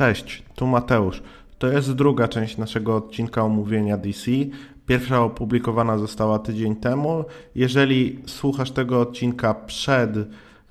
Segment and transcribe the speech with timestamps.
[0.00, 1.22] Cześć, tu Mateusz.
[1.58, 4.30] To jest druga część naszego odcinka omówienia DC.
[4.86, 7.24] Pierwsza opublikowana została tydzień temu.
[7.54, 10.10] Jeżeli słuchasz tego odcinka przed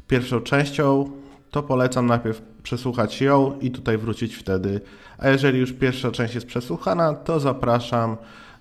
[0.08, 1.10] pierwszą częścią,
[1.52, 4.82] to polecam najpierw przesłuchać ją i tutaj wrócić wtedy.
[5.18, 8.18] A jeżeli już pierwsza część jest przesłuchana, to zapraszam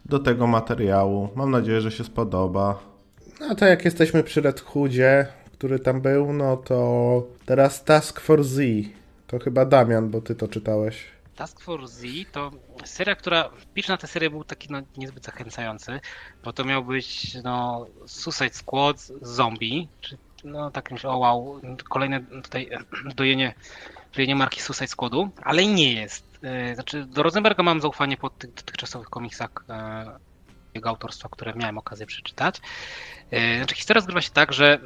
[0.07, 1.29] do tego materiału.
[1.37, 2.79] Mam nadzieję, że się spodoba.
[3.41, 8.49] No to jak jesteśmy przy Red Hoodzie, który tam był, no to teraz Task Force
[8.49, 8.63] Z.
[9.29, 11.05] To chyba Damian, bo ty to czytałeś.
[11.36, 12.50] Task Force Z to
[12.85, 16.00] seria, która pierwszy na tę serię był taki no, niezbyt zachęcający,
[16.45, 22.21] bo to miał być no, Suicide Squad zombie, czy no tak myślę, o wow, kolejne
[22.21, 22.71] tutaj
[23.17, 23.55] dojenie,
[24.17, 26.25] dojenie marki Suicide Squadu, ale nie jest.
[26.75, 29.50] Znaczy do Rosenberga mam zaufanie po tych dotychczasowych komiksach
[30.75, 32.61] jego autorstwa, które miałem okazję przeczytać.
[33.56, 34.81] Znaczy historia zgrywa się tak, że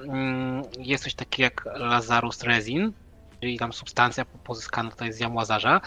[0.78, 2.92] jest coś takiego jak Lazarus Resin,
[3.42, 5.80] czyli tam substancja pozyskana tutaj z jam Łazarza,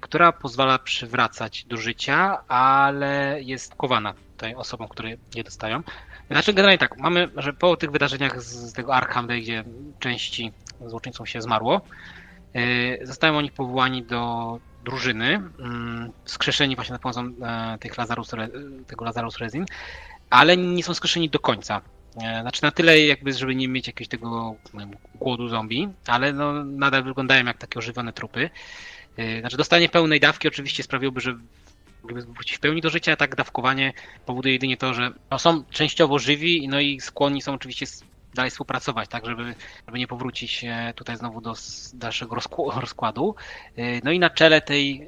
[0.00, 5.82] która pozwala przywracać do życia, ale jest kowana tutaj osobom, które je dostają.
[6.30, 9.64] Znaczy generalnie tak, mamy, że po tych wydarzeniach z tego Arkham, gdzie
[9.98, 10.52] części
[10.86, 11.80] złoczyńcom się zmarło,
[13.02, 15.42] zostają oni powołani do drużyny,
[16.24, 17.32] skrzeszeni właśnie na pomocą
[17.80, 18.30] tych Lazarus,
[18.86, 19.64] tego Lazarus Resin,
[20.30, 21.80] ale nie są skrzeszeni do końca.
[22.40, 24.54] Znaczy na tyle jakby, żeby nie mieć jakiegoś tego
[25.14, 28.50] głodu zombie, ale no, nadal wyglądają jak takie ożywione trupy.
[29.40, 31.38] Znaczy dostanie pełnej dawki oczywiście sprawiłoby, że
[32.04, 33.92] wrócić w pełni do życia, tak dawkowanie
[34.26, 37.86] powoduje jedynie to, że no, są częściowo żywi, no i skłonni są oczywiście
[38.34, 39.54] dalej współpracować, tak, żeby,
[39.86, 41.54] żeby nie powrócić tutaj znowu do
[41.94, 42.36] dalszego
[42.80, 43.34] rozkładu.
[44.04, 45.06] No i na czele tej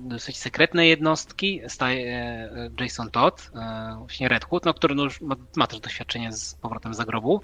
[0.00, 3.50] dosyć sekretnej jednostki staje Jason Todd,
[3.98, 7.40] właśnie Red Hood, no, który no już ma, ma też doświadczenie z powrotem z zagrobu.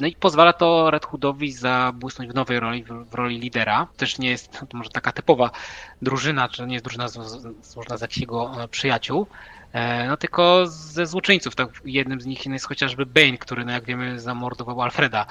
[0.00, 3.86] No i pozwala to Red Hoodowi zabłysnąć w nowej roli, w, roli lidera.
[3.96, 5.50] Też nie jest to może taka typowa
[6.02, 7.08] drużyna, czy nie jest drużyna
[7.62, 9.26] złożona z jakichś jego przyjaciół,
[10.08, 11.54] no tylko ze złoczyńców.
[11.54, 15.26] Tak, jednym z nich jest chociażby Bane, który, no jak wiemy, zamordował Alfreda.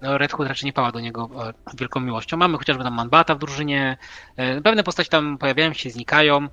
[0.00, 1.30] No, Red Hood raczej nie pała do niego
[1.78, 2.36] wielką miłością.
[2.36, 3.96] Mamy chociażby tam Manbata w drużynie.
[4.64, 6.48] Pewne postaci tam pojawiają się, znikają.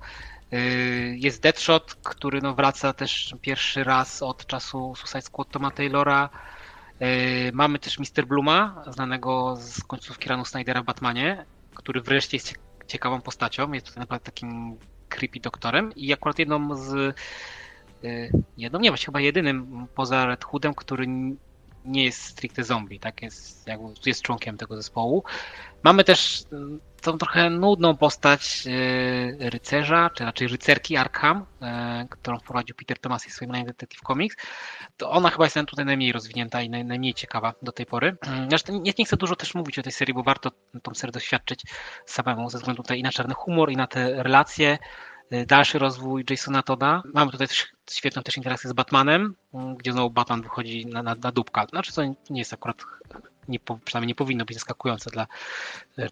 [1.12, 6.30] Jest Deadshot, który no, wraca też pierwszy raz od czasu Suicide Squad Toma Taylora.
[7.52, 8.26] Mamy też Mr.
[8.26, 11.44] Bluma, znanego z końcówki Ranu Snydera w Batmanie,
[11.74, 12.54] który wreszcie jest
[12.86, 13.72] ciekawą postacią.
[13.72, 14.78] Jest tutaj naprawdę takim
[15.12, 17.16] creepy doktorem i akurat jedną z
[18.56, 21.06] jedną, nie właściwie chyba jedynym poza Red Hoodem, który
[21.84, 23.22] nie jest stricte zombie, tak?
[23.22, 25.24] Jest, jakby, jest członkiem tego zespołu.
[25.82, 26.44] Mamy też
[27.02, 28.64] tą trochę nudną postać
[29.38, 31.46] rycerza, czy raczej rycerki Arkham,
[32.10, 34.36] którą wprowadził Peter Thomas w swoim Nine Detective Comics.
[34.96, 38.16] To ona chyba jest tutaj najmniej rozwinięta i naj, najmniej ciekawa do tej pory.
[38.48, 40.50] Zresztą nie, nie chcę dużo też mówić o tej serii, bo warto
[40.82, 41.62] tą serię doświadczyć
[42.06, 44.78] samemu ze względu tutaj i na czarny humor, i na te relacje
[45.46, 47.02] dalszy rozwój Jasona Toda.
[47.14, 49.34] Mamy tutaj też świetną też interakcję z Batmanem,
[49.78, 51.66] gdzie znowu Batman wychodzi na, na, na dupka.
[51.66, 52.76] Znaczy to nie jest akurat,
[53.48, 55.26] nie, przynajmniej nie powinno być zaskakujące dla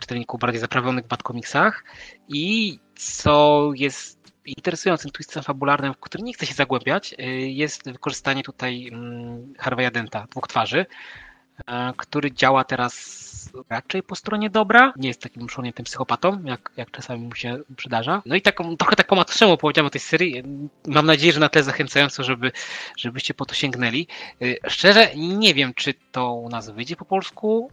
[0.00, 1.84] czytelników bardziej zaprawionych w Batkomiksach.
[2.28, 8.90] I co jest interesującym twistem fabularnym, w który nie chcę się zagłębiać, jest wykorzystanie tutaj
[9.58, 10.86] Harvey'a Denta, dwóch twarzy,
[11.96, 13.20] który działa teraz
[13.70, 14.92] raczej po stronie dobra.
[14.96, 18.22] Nie jest takim szurniętym psychopatą, jak, jak czasami mu się przydarza.
[18.26, 20.42] No i taką, trochę tak po macoszemu powiedziałem o tej serii.
[20.86, 22.52] Mam nadzieję, że na tle zachęcająco, żeby,
[22.96, 24.06] żebyście po to sięgnęli.
[24.68, 27.70] Szczerze, nie wiem, czy to u nas wyjdzie po polsku.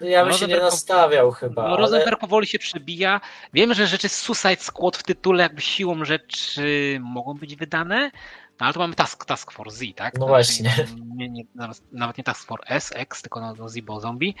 [0.00, 1.68] Ja bym się nie nastawiał chyba.
[1.68, 2.16] No, ale...
[2.16, 3.20] Powoli się przebija.
[3.52, 8.10] Wiem, że rzeczy Suicide Squad w tytule jakby siłą rzeczy mogą być wydane,
[8.60, 10.18] no ale to mamy Task, task Force Z, tak?
[10.18, 10.74] No właśnie.
[11.16, 11.44] Nie, nie,
[11.92, 14.34] nawet, nie Task Force S, X, tylko no, no Zibo Zombie.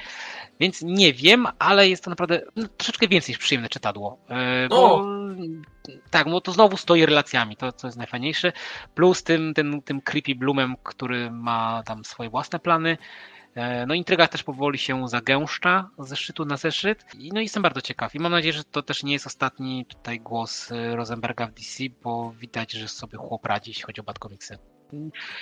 [0.60, 4.18] Więc nie wiem, ale jest to naprawdę no, troszeczkę więcej niż przyjemne czytadło.
[4.28, 5.04] Yy, bo,
[6.10, 8.52] tak, bo to znowu stoi relacjami, to co jest najfajniejsze.
[8.94, 12.98] Plus tym, tym, tym creepy Bloomem, który ma tam swoje własne plany.
[13.86, 17.04] No intryga też powoli się zagęszcza ze szczytu na zeszyt.
[17.18, 20.20] I no jestem bardzo ciekaw i mam nadzieję, że to też nie jest ostatni tutaj
[20.20, 24.58] głos Rosenberga w DC, bo widać, że sobie chłop radzi, jeśli chodzi o Bad Comicsy.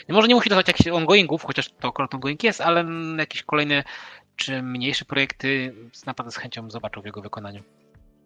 [0.08, 2.84] Może nie musi być jakichś ongoingów, chociaż to akurat ongoing jest, ale
[3.18, 3.84] jakieś kolejne
[4.36, 5.74] czy mniejsze projekty
[6.06, 7.62] naprawdę z chęcią zobaczył w jego wykonaniu.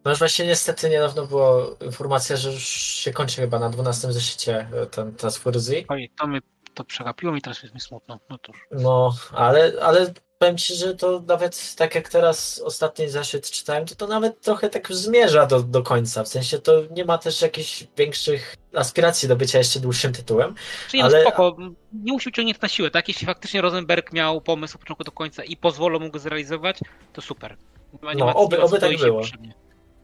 [0.05, 4.69] No już właśnie niestety niedawno była informacja, że już się kończy chyba na 12 zeszycie
[4.91, 6.41] ten Task Force Oj, to mnie
[6.77, 8.19] to przegapiło mi, teraz jest mi smutno.
[8.31, 8.57] No, cóż.
[8.71, 13.95] no ale, ale powiem Ci, że to nawet tak jak teraz ostatni zeszyt czytałem, to
[13.95, 16.25] to nawet trochę tak zmierza do, do końca.
[16.25, 20.55] W sensie to nie ma też jakichś większych aspiracji do bycia jeszcze dłuższym tytułem.
[20.89, 21.19] Czyli ale...
[21.25, 21.57] no spoko,
[21.93, 23.09] nie musi ciągnięć na siłę, tak?
[23.09, 26.79] Jeśli faktycznie Rosenberg miał pomysł od początku do końca i pozwolą mu go zrealizować,
[27.13, 27.57] to super.
[28.03, 29.21] Nie No, oby- oby tak było.
[29.21, 29.55] potrzebnie.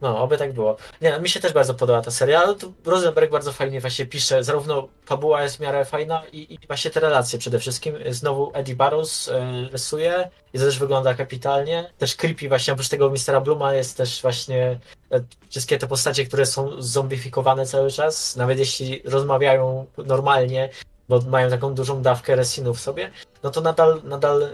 [0.03, 0.77] No, oby tak było.
[1.01, 4.45] Nie, mi się też bardzo podoba ta seria, ale tu Rosenberg bardzo fajnie właśnie pisze,
[4.45, 7.95] zarówno fabuła jest w miarę fajna i, i właśnie te relacje przede wszystkim.
[8.11, 9.33] Znowu Eddie Barrows y,
[9.73, 11.91] rysuje i to też wygląda kapitalnie.
[11.99, 14.79] Też creepy właśnie, oprócz tego Mistera Bluma jest też właśnie
[15.13, 15.21] e,
[15.51, 20.69] wszystkie te postacie, które są zombifikowane cały czas, nawet jeśli rozmawiają normalnie,
[21.09, 23.11] bo mają taką dużą dawkę resinu w sobie,
[23.43, 24.49] no to nadal, nadal, e,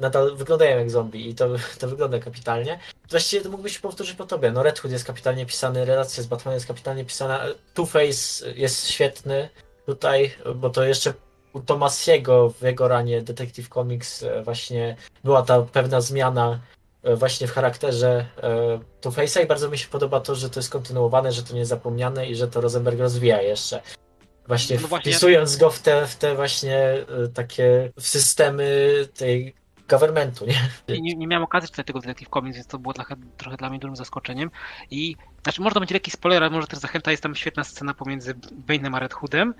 [0.00, 1.48] nadal wyglądają jak zombie i to,
[1.80, 2.78] to wygląda kapitalnie.
[3.10, 4.50] Właściwie to mógłby się powtórzyć po tobie.
[4.50, 7.40] No Red Hood jest kapitalnie pisany, relacja z Batmanem jest kapitalnie pisana,
[7.74, 9.48] Two-Face jest świetny
[9.86, 11.14] tutaj, bo to jeszcze
[11.52, 16.60] u Tomasiego w jego ranie Detective Comics e, właśnie była ta pewna zmiana
[17.02, 18.26] e, właśnie w charakterze
[19.00, 21.68] Two-Face'a i bardzo mi się podoba to, że to jest kontynuowane, że to nie jest
[21.68, 23.80] zapomniane i że to Rosenberg rozwija jeszcze.
[24.48, 29.54] Właśnie No właśnie, wpisując go w te, w te właśnie e, takie w systemy tej
[29.88, 31.00] governmentu, nie?
[31.00, 33.78] Nie, nie, miałem okazji czytać tego Detective Comics, więc to było trochę, trochę dla mnie
[33.78, 34.50] dużym zaskoczeniem.
[34.90, 37.10] I znaczy, może to będzie lekki spoiler, ale może też zachęta.
[37.10, 38.34] Jest tam świetna scena pomiędzy
[38.68, 39.54] Bane'em a Red Hoodem,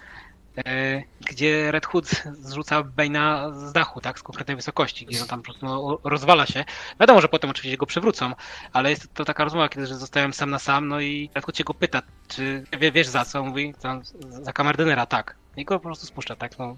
[1.21, 2.07] gdzie Red Hood
[2.41, 6.47] zrzuca Bane'a z dachu, tak, z konkretnej wysokości, gdzie on tam po prostu no, rozwala
[6.47, 6.65] się.
[7.01, 8.33] Wiadomo, że potem oczywiście go przywrócą,
[8.73, 11.65] ale jest to taka rozmowa, kiedy zostałem sam na sam, no i Red Hood się
[11.65, 13.45] go pyta, czy wie, wiesz za co?
[13.45, 15.37] Mówi, tam, za kamerdynera, tak.
[15.57, 16.77] I go po prostu spuszcza, tak, no.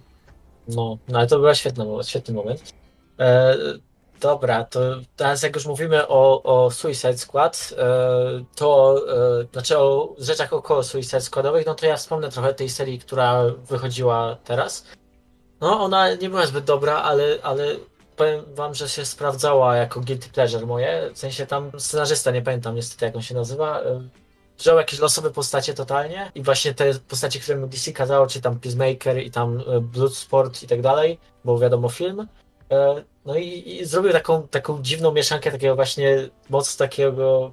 [0.69, 2.75] No, no ale to był świetny, świetny moment.
[3.19, 3.57] E,
[4.21, 4.81] dobra, to
[5.17, 9.01] teraz jak już mówimy o, o Suicide Squad, e, to
[9.41, 13.43] e, znaczy o rzeczach około Suicide Squadowych, no to ja wspomnę trochę tej serii, która
[13.69, 14.85] wychodziła teraz.
[15.61, 17.77] No, ona nie była zbyt dobra, ale, ale
[18.17, 21.11] powiem wam, że się sprawdzała jako guilty pleasure moje.
[21.15, 24.09] W sensie tam scenarzysta, nie pamiętam niestety jak on się nazywa, e,
[24.59, 28.61] wziął jakieś losowe postacie totalnie i właśnie te postacie, które mu DC kazało, czy tam
[28.61, 32.29] Peacemaker i tam Bloodsport i tak dalej, bo wiadomo film.
[32.71, 37.53] E, No i, i zrobił taką, taką dziwną mieszankę takiego właśnie moc takiego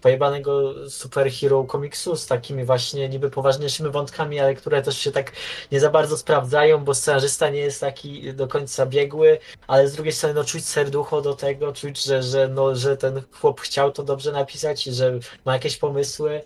[0.00, 5.32] pojebanego superhero komiksu z takimi właśnie niby poważniejszymi wątkami, ale które też się tak
[5.72, 10.12] nie za bardzo sprawdzają, bo scenarzysta nie jest taki do końca biegły, ale z drugiej
[10.12, 14.02] strony no czuć serducho do tego, czuć, że, że, no, że ten chłop chciał to
[14.02, 16.42] dobrze napisać i że ma jakieś pomysły.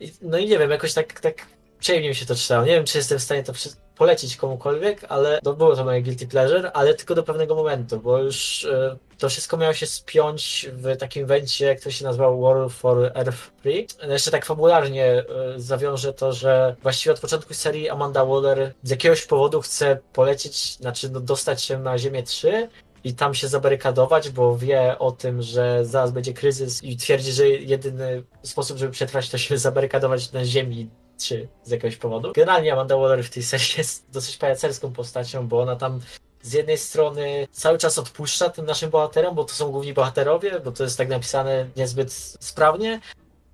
[0.00, 1.46] I, no i nie wiem, jakoś tak, tak
[1.78, 2.64] przyjemnie mi się to czytało.
[2.64, 3.52] Nie wiem, czy jestem w stanie to
[3.96, 8.18] polecić komukolwiek, ale to było to moje guilty pleasure, ale tylko do pewnego momentu, bo
[8.18, 13.12] już e, to wszystko miało się spiąć w takim wencie, który się nazywał War for
[13.14, 13.86] Earth Free.
[14.06, 15.24] No Jeszcze tak fabularnie e,
[15.56, 21.10] zawiążę to, że właściwie od początku serii Amanda Waller z jakiegoś powodu chce polecieć, znaczy
[21.10, 22.68] no, dostać się na Ziemię 3
[23.04, 27.48] i tam się zabarykadować, bo wie o tym, że zaraz będzie kryzys i twierdzi, że
[27.48, 30.88] jedyny sposób, żeby przetrwać, to się zabarykadować na Ziemi
[31.18, 32.32] 3 z jakiegoś powodu.
[32.32, 36.00] Generalnie Amanda Waller w tej serii jest dosyć pajacerską postacią, bo ona tam
[36.42, 40.72] z jednej strony cały czas odpuszcza tym naszym bohaterom, bo to są główni bohaterowie, bo
[40.72, 43.00] to jest tak napisane niezbyt sprawnie,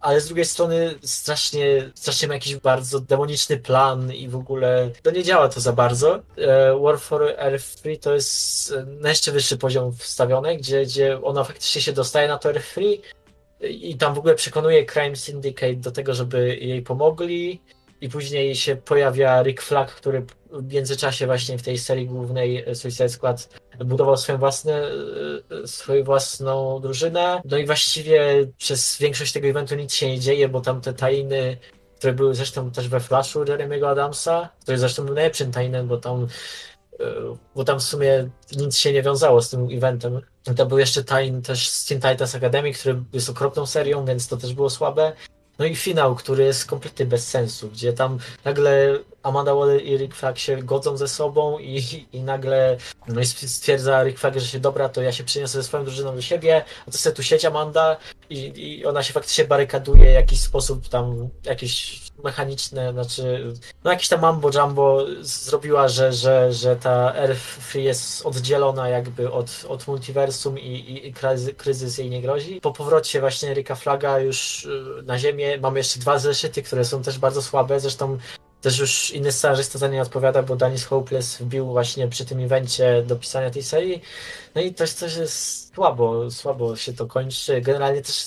[0.01, 5.11] ale z drugiej strony strasznie, strasznie ma jakiś bardzo demoniczny plan i w ogóle to
[5.11, 6.21] nie działa to za bardzo.
[6.37, 11.45] E, War for Free to jest e, na jeszcze wyższy poziom wstawiony, gdzie, gdzie ona
[11.45, 13.03] faktycznie się dostaje na to Free
[13.63, 17.61] i tam w ogóle przekonuje Crime Syndicate do tego, żeby jej pomogli
[18.01, 23.09] i później się pojawia Rick Flag, który w międzyczasie właśnie w tej serii głównej Suicide
[23.09, 23.49] Squad
[23.85, 24.91] budował swoją własne,
[25.63, 27.43] e, swoją własną drużynę.
[27.45, 31.57] No i właściwie przez większość tego eventu nic się nie dzieje, bo tam te tajny,
[31.99, 36.27] które były zresztą też we Flashu Jeremy'ego Adamsa, który zresztą był najlepszym tajnem, bo tam
[37.01, 37.05] e,
[37.55, 40.21] bo tam w sumie nic się nie wiązało z tym eventem.
[40.57, 44.37] To był jeszcze Tain też z Teen Titans Academy, który jest okropną serią, więc to
[44.37, 45.13] też było słabe.
[45.59, 50.15] No i finał, który jest kompletnie bez sensu, gdzie tam nagle Amanda Waller i Rick
[50.15, 52.77] Flag się godzą ze sobą i, i nagle
[53.09, 56.15] no i stwierdza Rick Flag, że się dobra, to ja się przyniosę ze swoją drużyną
[56.15, 57.97] do siebie, a to sobie tu sieć Amanda
[58.31, 63.53] i, i ona się faktycznie barykaduje w jakiś sposób tam, jakieś mechaniczne, znaczy
[63.85, 69.67] no jakieś tam mambo jumbo zrobiła, że, że, że ta Earth jest oddzielona jakby od,
[69.69, 72.61] od multiversum i, i, i kryzys, kryzys jej nie grozi.
[72.61, 77.03] Po powrocie właśnie Ricka Flaga już y, na ziemię mamy jeszcze dwa zeszyty, które są
[77.03, 78.19] też bardzo słabe, zresztą
[78.61, 83.03] też już inny scenarzysta za nie odpowiada, bo Danis Hopeless wbił właśnie przy tym evencie
[83.07, 84.03] do pisania tej serii.
[84.55, 87.61] No i też coś jest słabo, słabo się to kończy.
[87.61, 88.25] Generalnie też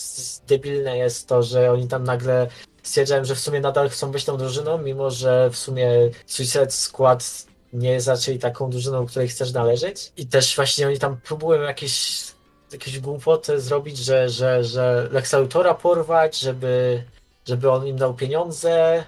[0.48, 2.48] debilne jest to, że oni tam nagle
[2.84, 5.90] stwierdzają, że w sumie nadal chcą być tą drużyną, mimo że w sumie
[6.26, 8.10] Suicide Squad nie jest
[8.42, 10.12] taką drużyną, której chcesz należeć.
[10.18, 12.24] I też właśnie oni tam próbują jakieś,
[12.72, 17.04] jakieś głupoty zrobić, że, że, że Lexa Luthora porwać, żeby,
[17.48, 19.04] żeby on im dał pieniądze,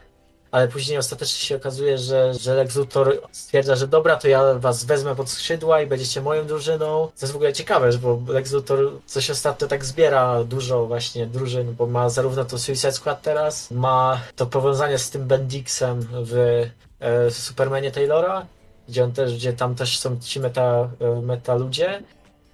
[0.56, 4.84] ale później ostatecznie się okazuje, że, że Lex Luthor stwierdza, że dobra, to ja was
[4.84, 7.08] wezmę pod skrzydła i będziecie moją drużyną.
[7.08, 11.76] To jest w ogóle ciekawe, bo Lex Luthor coś ostatnio tak zbiera dużo właśnie drużyn,
[11.76, 16.64] bo ma zarówno to Suicide Squad teraz, ma to powiązanie z tym Bendixem w
[17.00, 18.46] e, Supermanie Taylora,
[18.90, 22.04] gdzie on też, gdzie tam też są ci meta, e, meta ludzie.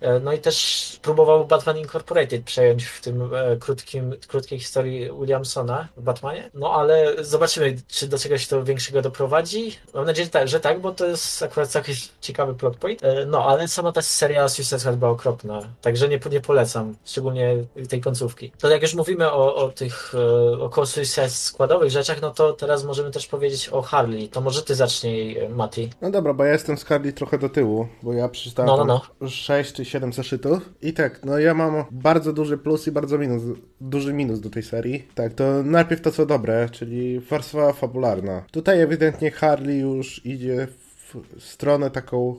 [0.01, 5.87] E, no i też próbował Batman Incorporated przejąć w tym e, krótkim, krótkiej historii Williamsona
[5.97, 6.49] w Batmanie.
[6.53, 9.75] No ale zobaczymy, czy do czegoś to większego doprowadzi.
[9.93, 13.03] Mam nadzieję, że tak, że tak bo to jest akurat całkiem ciekawy plot point.
[13.03, 17.55] E, no ale sama ta seria Suicide Squad była okropna, także nie, nie polecam, szczególnie
[17.89, 18.51] tej końcówki.
[18.59, 20.13] To jak już mówimy o, o tych
[20.59, 24.29] około Suicide Squadowych rzeczach, no to teraz możemy też powiedzieć o Harley.
[24.29, 25.89] To może ty zacznij, Mati.
[26.01, 29.01] No dobra, bo ja jestem z Harley trochę do tyłu, bo ja przeczytałem no, no,
[29.21, 29.29] no.
[29.29, 30.69] 6 czy 7 zeszytów.
[30.81, 33.43] I tak, no ja mam bardzo duży plus i bardzo minus,
[33.81, 35.07] duży minus do tej serii.
[35.15, 38.43] Tak, to najpierw to co dobre, czyli warstwa fabularna.
[38.51, 40.67] Tutaj ewidentnie Harley już idzie
[41.13, 42.35] w stronę taką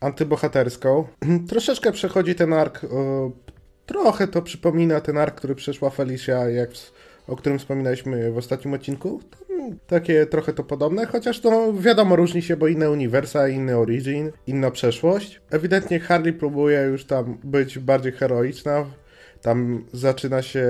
[0.00, 1.04] antybohaterską.
[1.50, 3.30] Troszeczkę przechodzi ten ark, o,
[3.86, 6.70] trochę to przypomina ten ark, który przeszła Felicia, jak
[7.26, 9.20] o którym wspominaliśmy w ostatnim odcinku.
[9.86, 14.70] Takie trochę to podobne, chociaż to wiadomo, różni się, bo inne uniwersa, inny origin, inna
[14.70, 15.40] przeszłość.
[15.50, 18.86] Ewidentnie Harley próbuje już tam być bardziej heroiczna.
[19.42, 20.66] Tam zaczyna się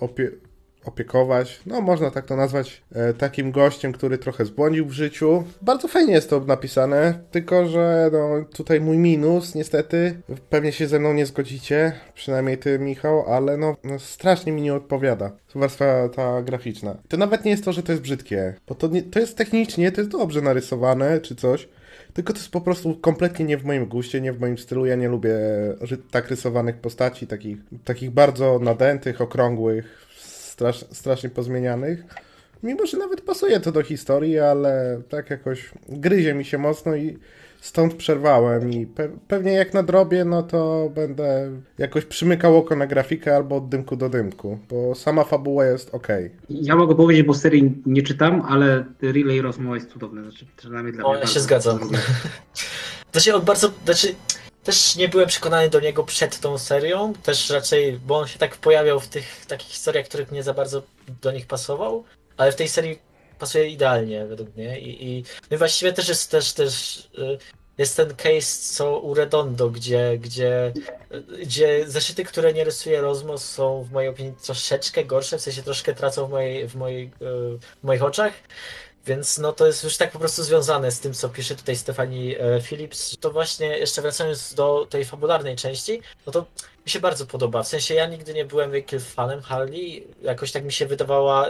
[0.00, 0.30] opie
[0.86, 5.44] opiekować, no można tak to nazwać, e, takim gościem, który trochę zbłądził w życiu.
[5.62, 10.98] Bardzo fajnie jest to napisane, tylko że no, tutaj mój minus, niestety, pewnie się ze
[10.98, 16.42] mną nie zgodzicie, przynajmniej ty, Michał, ale no, no strasznie mi nie odpowiada warstwa ta
[16.42, 16.96] graficzna.
[17.08, 19.92] To nawet nie jest to, że to jest brzydkie, bo to, nie, to jest technicznie,
[19.92, 21.68] to jest dobrze narysowane, czy coś,
[22.12, 24.86] tylko to jest po prostu kompletnie nie w moim guście, nie w moim stylu.
[24.86, 25.36] Ja nie lubię
[26.10, 30.05] tak rysowanych postaci, takich, takich bardzo nadętych, okrągłych,
[30.56, 32.04] strasz, strasznie pozmienianych.
[32.62, 37.18] Mimo, że nawet pasuje to do historii, ale tak jakoś gryzie mi się mocno i
[37.60, 43.36] stąd przerwałem i pe pewnie jak nadrobię, no to będę jakoś przymykał oko na grafikę
[43.36, 46.08] albo od dymku do dymku, bo sama fabuła jest ok.
[46.50, 51.04] Ja mogę powiedzieć, bo serii nie czytam, ale Relay Rozmowa jest cudowny, znaczy przynajmniej dla
[51.04, 51.20] o, mnie.
[51.20, 51.78] Ja się zgadzam.
[53.12, 54.14] Znaczy on bardzo, znaczy
[54.66, 58.56] też nie byłem przekonany do niego przed tą serią, też raczej, bo on się tak
[58.56, 60.82] pojawiał w tych takich historiach, których nie za bardzo
[61.22, 62.04] do nich pasował,
[62.36, 62.98] ale w tej serii
[63.38, 64.80] pasuje idealnie według mnie.
[64.80, 67.38] I, i, no właściwie też jest też, też y,
[67.78, 70.72] jest ten case co u Redondo, gdzie, gdzie,
[71.42, 75.94] gdzie zeszyty, które nie rysuje Rozmos są w mojej opinii troszeczkę gorsze, w sensie troszkę
[75.94, 77.10] tracą w, mojej, w, mojej, y,
[77.58, 78.32] w moich oczach.
[79.06, 82.36] Więc no to jest już tak po prostu związane z tym, co pisze tutaj Stefani
[82.38, 83.16] e, Phillips.
[83.20, 86.46] To właśnie jeszcze wracając do tej fabularnej części, no to
[86.86, 87.62] mi się bardzo podoba.
[87.62, 90.06] W sensie ja nigdy nie byłem wielkim fanem Harley.
[90.22, 91.46] Jakoś tak mi się wydawała.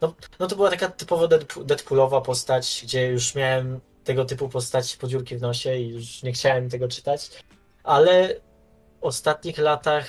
[0.00, 1.28] No, no to była taka typowo
[1.64, 6.70] Deadpoolowa postać, gdzie już miałem tego typu postaci podziurki w nosie i już nie chciałem
[6.70, 7.30] tego czytać.
[7.84, 8.34] Ale
[9.00, 10.06] w ostatnich latach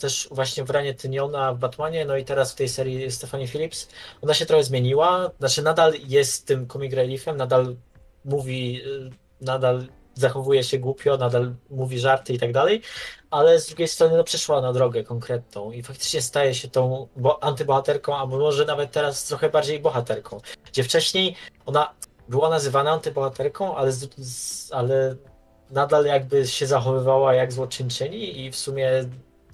[0.00, 3.88] też właśnie w ranie Tyniona w Batmanie, no i teraz w tej serii Stephanie Phillips,
[4.22, 7.76] ona się trochę zmieniła, znaczy nadal jest tym comic reliefem, nadal
[8.24, 12.82] mówi, y, nadal zachowuje się głupio, nadal mówi żarty i tak dalej,
[13.30, 17.42] ale z drugiej strony no, przeszła na drogę konkretną i faktycznie staje się tą bo,
[17.42, 20.40] antybohaterką, albo może nawet teraz trochę bardziej bohaterką,
[20.72, 21.94] gdzie wcześniej ona
[22.28, 25.16] była nazywana antybohaterką, ale, z, ale
[25.70, 28.90] nadal jakby się zachowywała jak złoczyńczyni i w sumie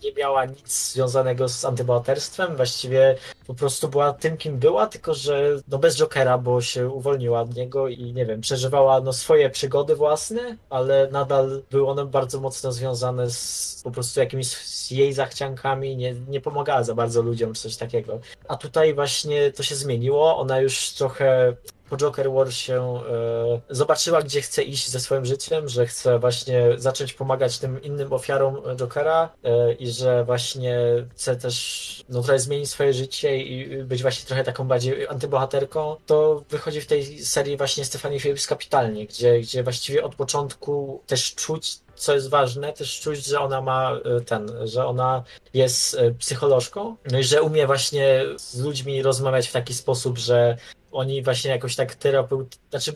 [0.06, 5.60] nie miała nic związanego z antybohaterstwem, właściwie po prostu była tym, kim była, tylko że
[5.68, 9.96] no bez Jokera, bo się uwolniła od niego i nie wiem, przeżywała no swoje przygody
[9.96, 14.56] własne, ale nadal były one bardzo mocno związane z po prostu jakimiś
[14.90, 18.20] jej zachciankami, nie, nie pomagała za bardzo ludziom czy coś takiego.
[18.48, 21.56] A tutaj właśnie to się zmieniło, ona już trochę
[21.90, 26.66] po Joker War się e, zobaczyła, gdzie chce iść ze swoim życiem, że chce właśnie
[26.76, 30.78] zacząć pomagać tym innym ofiarom Jokera e, i że właśnie
[31.14, 36.44] chce też no, trochę zmienić swoje życie i być właśnie trochę taką bardziej antybohaterką, to
[36.50, 41.78] wychodzi w tej serii właśnie Stefanie Phillips kapitalnie, gdzie, gdzie właściwie od początku też czuć
[41.96, 45.22] co jest ważne, też czuć, że ona ma e, ten, że ona
[45.54, 50.56] jest psycholożką, no i że umie właśnie z ludźmi rozmawiać w taki sposób, że
[50.96, 52.92] oni właśnie jakoś tak terapeut, znaczy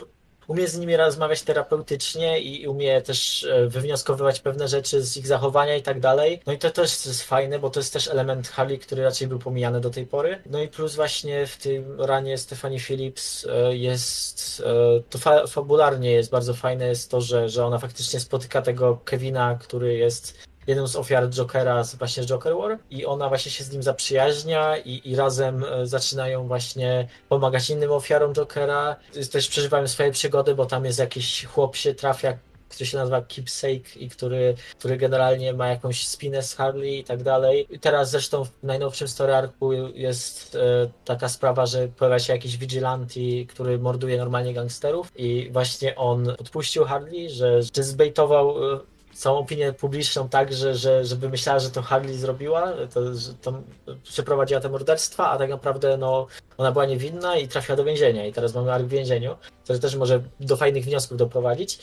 [0.50, 5.76] umie z nimi rozmawiać terapeutycznie i umie też e, wywnioskowywać pewne rzeczy z ich zachowania
[5.76, 6.40] i tak dalej.
[6.46, 9.38] No i to też jest fajne, bo to jest też element Harley, który raczej był
[9.38, 10.42] pomijany do tej pory.
[10.46, 16.12] No i plus właśnie w tym ranie Stephanie Phillips e, jest, e, to fa fabularnie
[16.12, 20.38] jest bardzo fajne jest to, że, że ona faktycznie spotyka tego Kevina, który jest
[20.70, 25.00] jedną z ofiar Jokera, właśnie Joker War i ona właśnie się z nim zaprzyjaźnia i,
[25.04, 28.96] i razem e, zaczynają właśnie pomagać innym ofiarom Jokera.
[29.32, 32.38] Też przeżywają swoje przygody, bo tam jest jakiś chłop się trafia,
[32.70, 37.22] który się nazywa Keepsake i który, który generalnie ma jakąś spinę z Harley i tak
[37.22, 37.66] dalej.
[37.70, 42.56] I teraz zresztą w najnowszym story arcu jest e, taka sprawa, że pojawia się jakiś
[42.56, 48.80] vigilante, który morduje normalnie gangsterów i właśnie on odpuścił Harley, że, że zbejtował e,
[49.20, 53.62] całą opinię publiczną tak, że, że, żeby myślała, że to Harley zrobiła, to, że to
[54.02, 56.26] przeprowadziła te morderstwa, a tak naprawdę no,
[56.58, 59.96] ona była niewinna i trafiła do więzienia i teraz mamy ark w więzieniu, to też
[59.96, 61.78] może do fajnych wniosków doprowadzić.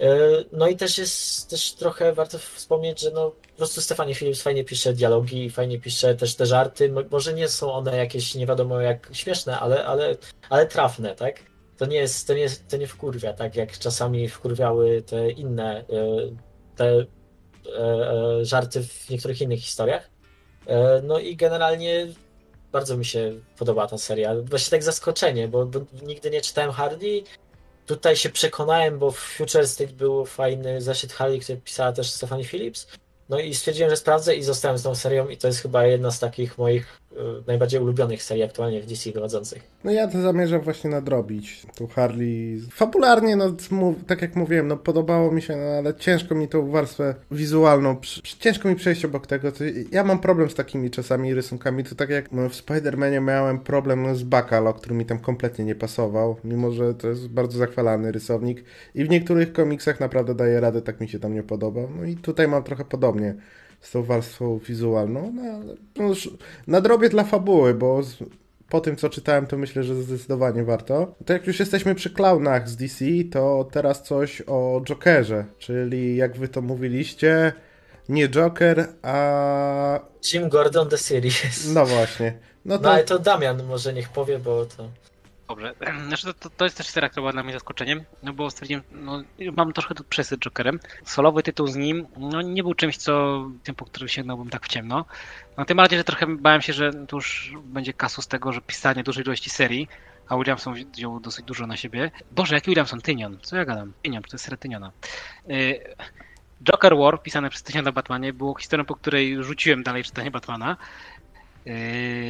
[0.00, 0.18] E,
[0.52, 4.64] no i też jest też trochę warto wspomnieć, że no po prostu Stefanie Phillips fajnie
[4.64, 6.92] pisze dialogi, fajnie pisze też te żarty.
[7.10, 10.16] Może nie są one jakieś nie wiadomo jak śmieszne, ale, ale,
[10.50, 11.36] ale trafne, tak?
[11.76, 15.78] To nie jest, to nie, jest, to nie wkurwia, tak jak czasami wkurwiały te inne
[15.80, 15.84] e,
[16.78, 17.06] te
[17.78, 20.10] e, żarty w niektórych innych historiach.
[21.02, 22.06] No i generalnie
[22.72, 24.34] bardzo mi się podoba ta seria.
[24.42, 25.70] Właśnie tak zaskoczenie, bo,
[26.02, 27.22] nigdy nie czytałem Hardy
[27.88, 32.44] Tutaj się przekonałem, bo w Future State był fajny zeszyt Harley, który pisała też Stephanie
[32.44, 32.86] Phillips.
[33.28, 36.10] No i stwierdziłem, że sprawdzę i zostałem z tą serią i to jest chyba jedna
[36.10, 37.00] z takich moich
[37.46, 39.62] najbardziej ulubionych serii aktualnie w DC wychodzących.
[39.84, 41.66] No ja to zamierzam właśnie nadrobić.
[41.76, 43.52] Tu Harley fabularnie, no
[44.06, 47.96] tak jak mówiłem, no podobało mi się, no, ale ciężko mi tą warstwę wizualną,
[48.38, 49.52] ciężko mi przejść obok tego.
[49.92, 54.16] Ja mam problem z takimi czasami rysunkami, to tak jak no, w Spider-Manie miałem problem
[54.16, 58.64] z Bakalo, który mi tam kompletnie nie pasował, mimo że to jest bardzo zachwalany rysownik
[58.94, 61.80] i w niektórych komiksach naprawdę daje radę, tak mi się tam nie podoba.
[61.96, 63.34] No i tutaj mam trochę podobnie
[63.80, 65.32] z tą warstwą wizualną.
[65.34, 66.14] No, no,
[66.66, 68.16] nadrobię dla fabuły, bo z,
[68.68, 71.14] po tym, co czytałem, to myślę, że zdecydowanie warto.
[71.24, 76.36] To jak już jesteśmy przy klaunach z DC, to teraz coś o Jokerze, czyli jak
[76.36, 77.52] wy to mówiliście,
[78.08, 80.00] nie Joker, a...
[80.32, 81.72] Jim Gordon The Series.
[81.74, 82.38] No właśnie.
[82.64, 82.82] No, no to...
[82.84, 84.88] no ale to Damian może niech powie, bo to...
[85.48, 85.74] Dobrze.
[86.08, 88.82] Znaczy to, to, to, jest też seria, która była dla mnie zaskoczeniem, no bo stwierdziłem,
[88.90, 89.22] no
[89.56, 90.80] mam trochę przesyt Jokerem.
[91.04, 94.68] Solowy tytuł z nim, no nie był czymś, co tym, po którym sięgnąłbym tak w
[94.68, 95.04] ciemno.
[95.56, 99.02] No tym bardziej, że trochę bałem się, że to już będzie kasus tego, że pisanie
[99.02, 99.88] dużej ilości serii,
[100.28, 102.10] a Williamson wziął dosyć dużo na siebie.
[102.30, 103.00] Boże, jaki Williamson?
[103.00, 103.38] Tynion.
[103.42, 103.92] Co ja gadam?
[104.02, 104.92] Tynion, to jest seria Tyniona.
[105.50, 105.80] Y,
[106.64, 110.76] Joker War, pisane przez Tyniona Batmanie, było historią, po której rzuciłem dalej czytanie Batmana.
[111.68, 111.74] Yy,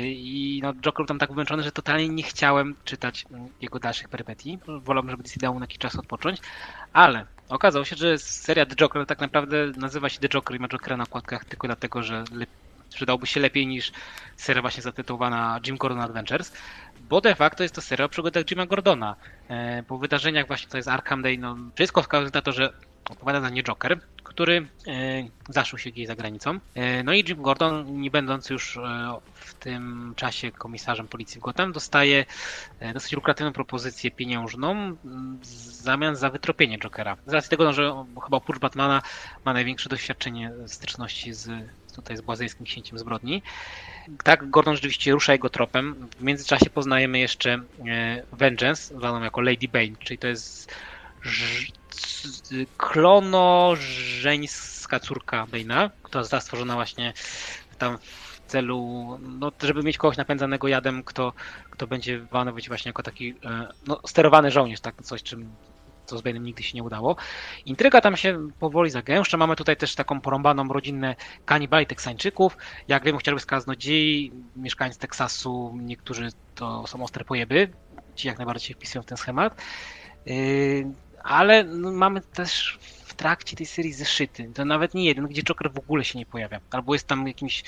[0.07, 3.25] I no, Joker tam tak wymęczony, że totalnie nie chciałem czytać
[3.61, 4.59] jego dalszych perypetii.
[4.81, 6.41] Wolałbym, żeby DC dał mu jakiś czas odpocząć.
[6.93, 10.69] Ale okazało się, że seria The Joker tak naprawdę nazywa się The Joker i ma
[10.69, 12.25] Jokera na okładkach tylko dlatego, że
[12.91, 13.93] przydałby się lepiej niż
[14.37, 16.53] seria właśnie zatytułowana Jim Gordon Adventures,
[17.09, 19.17] bo de facto jest to seria o przygodach Jima Gordona.
[19.51, 22.73] Yy, po wydarzeniach właśnie to jest Arkham Day, no wszystko wskazuje na to, że
[23.11, 24.93] odpowiada za nie Joker, który e,
[25.49, 26.59] zaszył się gdzieś za granicą.
[26.75, 28.81] E, no i Jim Gordon, nie będąc już e,
[29.35, 32.25] w tym czasie komisarzem policji w Gotham, dostaje
[32.95, 34.97] dosyć lukratywną propozycję pieniężną
[35.41, 37.17] w zamian za wytropienie Jokera.
[37.27, 39.03] Z racji tego, no, że chyba oprócz Batmana
[39.45, 41.49] ma największe doświadczenie styczności z
[41.95, 43.43] tutaj z błazeńskim księciem zbrodni.
[44.25, 46.09] Tak, Gordon rzeczywiście rusza jego tropem.
[46.19, 47.63] W międzyczasie poznajemy jeszcze
[48.33, 50.75] Vengeance, zwaną jako Lady Bane, czyli to jest
[52.77, 57.13] klonożeńska córka Bane'a, która została stworzona właśnie
[57.79, 61.33] tam w celu, no, żeby mieć kogoś napędzanego jadem, kto,
[61.71, 65.51] kto będzie być właśnie jako taki e, no, sterowany żołnierz, tak, coś czym
[66.09, 67.17] co z Bane'em nigdy się nie udało.
[67.67, 69.37] Intryga tam się powoli zagęszcza.
[69.37, 72.57] Mamy tutaj też taką porąbaną rodzinę kanibali teksańczyków.
[72.89, 77.69] Jak wiemy, chociażby z kaznodziei, mieszkańcy Teksasu, niektórzy to są ostre pojeby.
[78.15, 79.63] Ci jak najbardziej wpisują w ten schemat.
[81.29, 84.51] Ale no, mamy też w trakcie tej serii zeszyty.
[84.55, 86.61] To nawet nie jeden, gdzie Joker w ogóle się nie pojawia.
[86.71, 87.65] Albo jest tam jakimś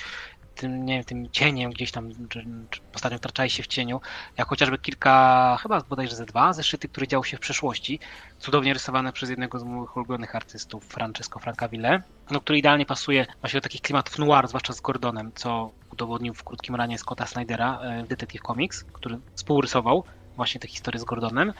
[0.55, 2.81] tym, nie wiem, tym cieniem gdzieś tam, czy, czy
[3.17, 4.01] wtraczali się w cieniu,
[4.37, 7.99] jak chociażby kilka, chyba bodajże ze dwa zeszyty, które działy się w przeszłości,
[8.39, 13.57] cudownie rysowane przez jednego z moich ulubionych artystów, Francesco Francaville, no, który idealnie pasuje właśnie
[13.59, 18.03] do takich klimatów noir, zwłaszcza z Gordonem, co udowodnił w krótkim ranie Scotta Snydera e,
[18.03, 20.03] w Detective Comics, który współrysował
[20.35, 21.53] właśnie te historie z Gordonem.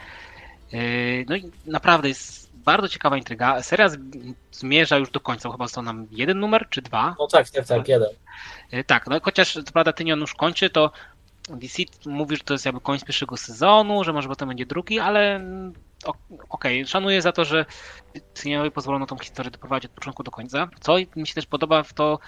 [0.71, 3.63] Yy, no i naprawdę jest bardzo ciekawa intryga.
[3.63, 3.89] Seria
[4.51, 7.15] zmierza już do końca, chyba został nam jeden numer czy dwa.
[7.19, 8.09] No tak, tak, tak, jeden.
[8.71, 10.91] Yy, tak, no chociaż co prawda Tynion już kończy, to
[11.49, 15.41] DC mówi, że to jest jakby koniec pierwszego sezonu, że może potem będzie drugi, ale
[16.05, 17.65] okej, okay, szanuję za to, że
[18.33, 20.67] Tynionowi pozwolono tą historię doprowadzić od początku do końca.
[20.79, 22.19] Co mi się też podoba w to,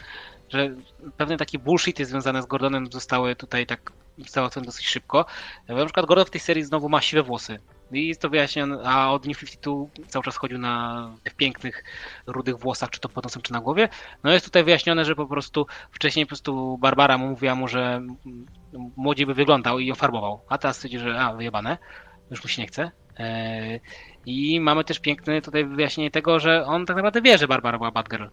[0.50, 0.76] że
[1.18, 5.26] pewne takie bullshity związane z Gordonem zostały tutaj tak załatwione dosyć szybko.
[5.68, 7.60] Na przykład Gordon w tej serii znowu ma siwe włosy
[7.94, 11.84] I jest to wyjaśnione, a od New 52 cały czas chodził na w pięknych,
[12.28, 13.90] rudych włosach, czy to pod nosem, czy na głowie.
[14.24, 18.02] No jest tutaj wyjaśnione, że po prostu wcześniej po prostu Barbara mówiła mu, że
[18.98, 20.42] młodziej by wyglądał i ofarbował.
[20.50, 21.78] A teraz stwierdzi, że a, wyjebane,
[22.32, 22.92] już mu się nie chce.
[23.20, 23.80] E,
[24.26, 27.92] I mamy też piękne tutaj wyjaśnienie tego, że on tak naprawdę wie, że Barbara była
[27.92, 28.26] Batgirl.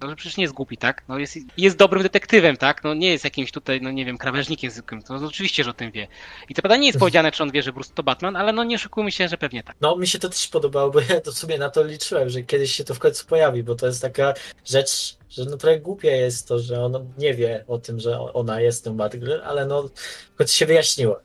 [0.00, 1.02] No, przecież nie jest głupi, tak?
[1.08, 2.84] No jest, jest dobrym detektywem, tak?
[2.84, 5.02] No nie jest jakimś tutaj, no nie wiem, krawężnikiem zwykłym.
[5.02, 6.08] To oczywiście, że o tym wie.
[6.48, 8.64] I to prawda nie jest powiedziane, czy on wie, że Bruce to Batman, ale no
[8.64, 9.76] nie szukujmy się, że pewnie tak.
[9.80, 12.42] No mi się to też podobało, bo ja to w sumie na to liczyłem, że
[12.42, 14.34] kiedyś się to w końcu pojawi, bo to jest taka
[14.64, 18.60] rzecz, że no trochę głupie jest to, że on nie wie o tym, że ona
[18.60, 19.82] jest tym Batgirl, ale no
[20.34, 21.20] w końcu się wyjaśniło.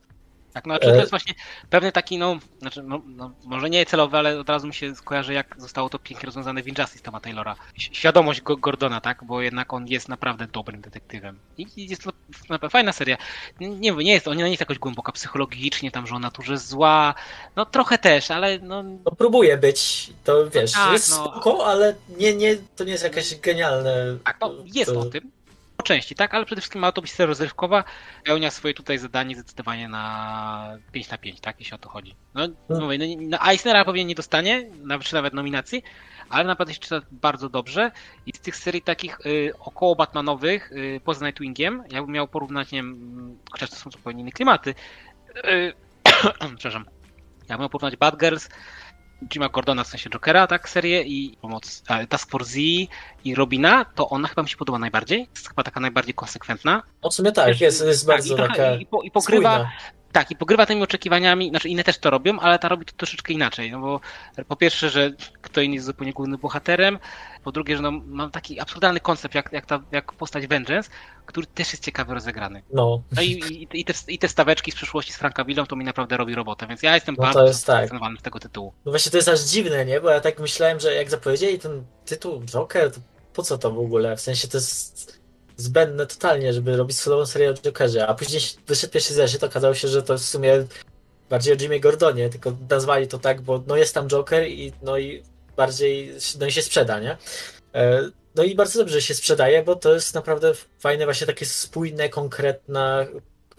[0.55, 1.33] Tak, no znaczy to jest właśnie
[1.69, 5.33] pewny taki, no, znaczy, no, no, może nie celowy, ale od razu mi się skojarzy,
[5.33, 7.55] jak zostało to pięknie rozwiązane w Injustice Toma Taylora.
[7.77, 11.39] Świadomość Gordona, tak, bo jednak on jest naprawdę dobrym detektywem.
[11.57, 12.11] I jest to
[12.49, 13.17] naprawdę fajna seria.
[13.59, 17.13] Nie, nie jest, on nie jest jakoś głęboka psychologicznie, tam, że ona naturze zła,
[17.55, 18.83] no trochę też, ale no...
[18.83, 21.15] no próbuje być, to wiesz, tak, jest no...
[21.15, 24.17] spoko, ale nie, nie, to nie jest jakieś genialne...
[24.23, 24.99] Tak, no, jest to...
[24.99, 25.31] o tym,
[25.86, 27.84] części, tak, ale przede wszystkim ma seria rozrywkowa,
[28.24, 32.15] pełnia swoje tutaj zadanie zdecydowanie na 5 na 5, tak, jeśli o to chodzi.
[32.34, 32.84] No, hmm.
[32.84, 35.84] mówię, no, no Eisnera pewnie nie dostanie, nawet, czy nawet nominacji,
[36.30, 37.91] ale naprawdę się czyta bardzo dobrze
[38.26, 42.80] i z tych serii takich y, około Batmanowych, y, poza Nightwingiem, jakbym miał porównać, nie
[42.80, 44.76] wiem, chociaż to są zupełnie inne klimaty,
[45.38, 45.74] y,
[46.58, 46.86] przepraszam,
[47.50, 48.50] ja bym porównać Batgirls,
[49.33, 52.57] Jima Gordona, w sensie Jokera, tak, serię i pomoc Task Force Z
[53.23, 55.27] i Robina, to ona chyba mi się podoba najbardziej.
[55.35, 56.83] Jest chyba taka najbardziej konsekwentna.
[57.01, 59.71] O sumie tak, jest, jest tak, bardzo i, taka i, i, i spójna.
[60.15, 63.34] Tak, i pogrywa tymi oczekiwaniami, znaczy inne też to robią, ale ta robi to troszeczkę
[63.34, 63.99] inaczej, no bo
[64.47, 66.99] po pierwsze, że kto inny jest zupełnie głównym bohaterem,
[67.43, 70.89] po drugie, że no, mam taki absurdalny koncept, jak, jak, ta, jak postać Vengeance,
[71.25, 72.63] który też jest ciekawy rozegrany.
[72.73, 73.04] No.
[73.12, 76.17] no i, i, i, te, i te staweczki z przyszłości z Frankavillą to mi naprawdę
[76.17, 78.21] robi robotę, więc ja jestem no bardzo zafascynowany tak.
[78.21, 78.73] z tego tytułu.
[78.86, 80.01] No właśnie to jest aż dziwne, nie?
[80.01, 82.99] Bo ja tak myślałem, że jak zapowiedzieli ten tytuł Joker, to
[83.34, 84.17] po co to w ogóle?
[84.17, 85.24] W sensie to jest
[85.57, 89.87] zbędne totalnie, żeby robić solową serię o Jokerze, a później wyszedł pierwszy zeszyt, okazało się,
[89.87, 90.65] że to w sumie
[91.29, 94.97] bardziej o Jimmy Gordonie, tylko nazwali to tak, bo no jest tam Joker i no
[94.97, 95.23] i
[95.57, 97.17] bardziej, no i się sprzeda, nie?
[97.75, 102.09] E, no i bardzo dobrze się sprzedaje, bo to jest naprawdę fajne, właśnie takie spójne,
[102.09, 103.05] konkretna,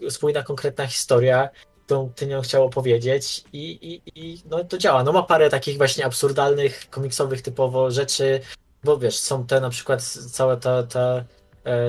[0.09, 1.49] spójna, konkretna historia,
[1.85, 5.03] którą ty nią chciał opowiedzieć i, i, i no to działa.
[5.03, 8.41] No ma parę takich właśnie absurdalnych, komiksowych typowo rzeczy,
[8.83, 11.23] bo wiesz, są te na przykład cała ta, ta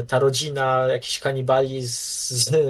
[0.08, 2.60] ta rodzina jakichś kanibali z, z e,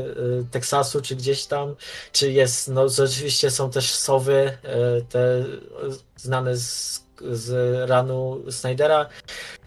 [0.50, 1.76] Teksasu czy gdzieś tam,
[2.12, 5.44] czy jest, no rzeczywiście są też sowy, e, te
[6.16, 9.08] znane z, z ranu Snydera,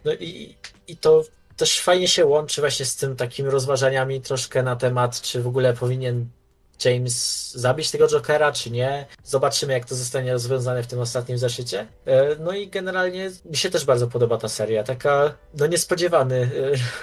[0.05, 0.55] no i,
[0.87, 1.23] i to
[1.57, 5.73] też fajnie się łączy właśnie z tym takimi rozważaniami troszkę na temat, czy w ogóle
[5.73, 6.29] powinien
[6.85, 9.05] James zabić tego Jokera, czy nie.
[9.23, 11.87] Zobaczymy, jak to zostanie rozwiązane w tym ostatnim zeszycie.
[12.05, 14.83] E, no i generalnie mi się też bardzo podoba ta seria.
[14.83, 16.49] Taka, no niespodziewany,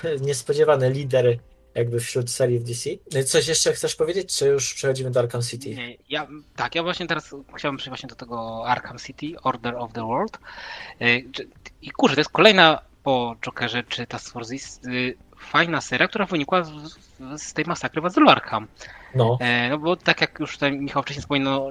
[0.04, 1.38] e, niespodziewany lider
[1.74, 2.90] jakby wśród serii w DC.
[3.12, 5.68] No coś jeszcze chcesz powiedzieć, czy już przechodzimy do Arkham City?
[5.74, 9.92] Nie, ja, tak, ja właśnie teraz chciałbym przejść właśnie do tego Arkham City, Order of
[9.92, 10.38] the World.
[11.00, 11.18] E,
[11.82, 14.54] I kurczę, to jest kolejna po Jokerze czy Task Force
[15.38, 16.70] fajna seria, która wynikła z,
[17.36, 18.66] z tej masakry w Arkham.
[19.14, 19.38] No.
[19.40, 21.70] E, no bo tak jak już tutaj Michał wcześniej wspominał,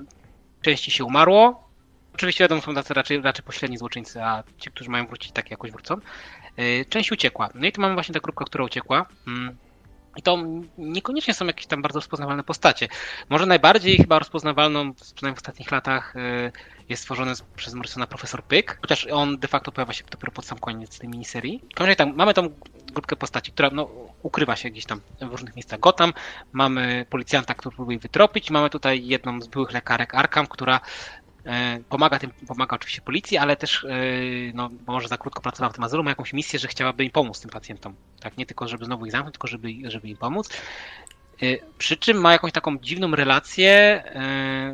[0.62, 1.68] części się umarło.
[2.14, 5.72] Oczywiście wiadomo, są tacy raczej, raczej pośredni złoczyńcy, a ci, którzy mają wrócić, tak jakoś
[5.72, 5.96] wrócą.
[6.58, 7.50] E, część uciekła.
[7.56, 9.06] No i tu mamy właśnie tę grupkę, która uciekła.
[9.28, 9.58] Mm.
[10.18, 10.38] I to
[10.78, 12.88] niekoniecznie są jakieś tam bardzo rozpoznawalne postacie.
[13.30, 16.52] Może najbardziej chyba rozpoznawalną, przynajmniej w ostatnich latach, e,
[16.90, 20.60] jest stworzony przez Morrisona profesor Pyk, chociaż on de facto pojawia się dopiero pod sam
[20.60, 21.64] koniec tej miniserii.
[21.98, 22.50] Tam mamy tą
[22.94, 23.90] grupkę postaci, która no,
[24.24, 26.14] ukrywa się gdzieś tam w różnych miejscach Gotham.
[26.52, 28.52] Mamy policjanta, który próbuje wytropić.
[28.52, 30.80] Mamy tutaj jedną z byłych lekarek Arkham, która
[31.90, 33.88] pomaga tym, pomaga oczywiście policji, ale też e,
[34.54, 37.42] no, może za krótko pracowała w tym azylu, ma jakąś misję, że chciałaby im pomóc
[37.42, 37.96] tym pacjentom.
[38.20, 40.50] Tak, nie tylko żeby znowu ich zamknąć, tylko żeby, żeby im pomóc.
[41.42, 41.46] E,
[41.78, 44.04] przy czym ma jakąś taką dziwną relację,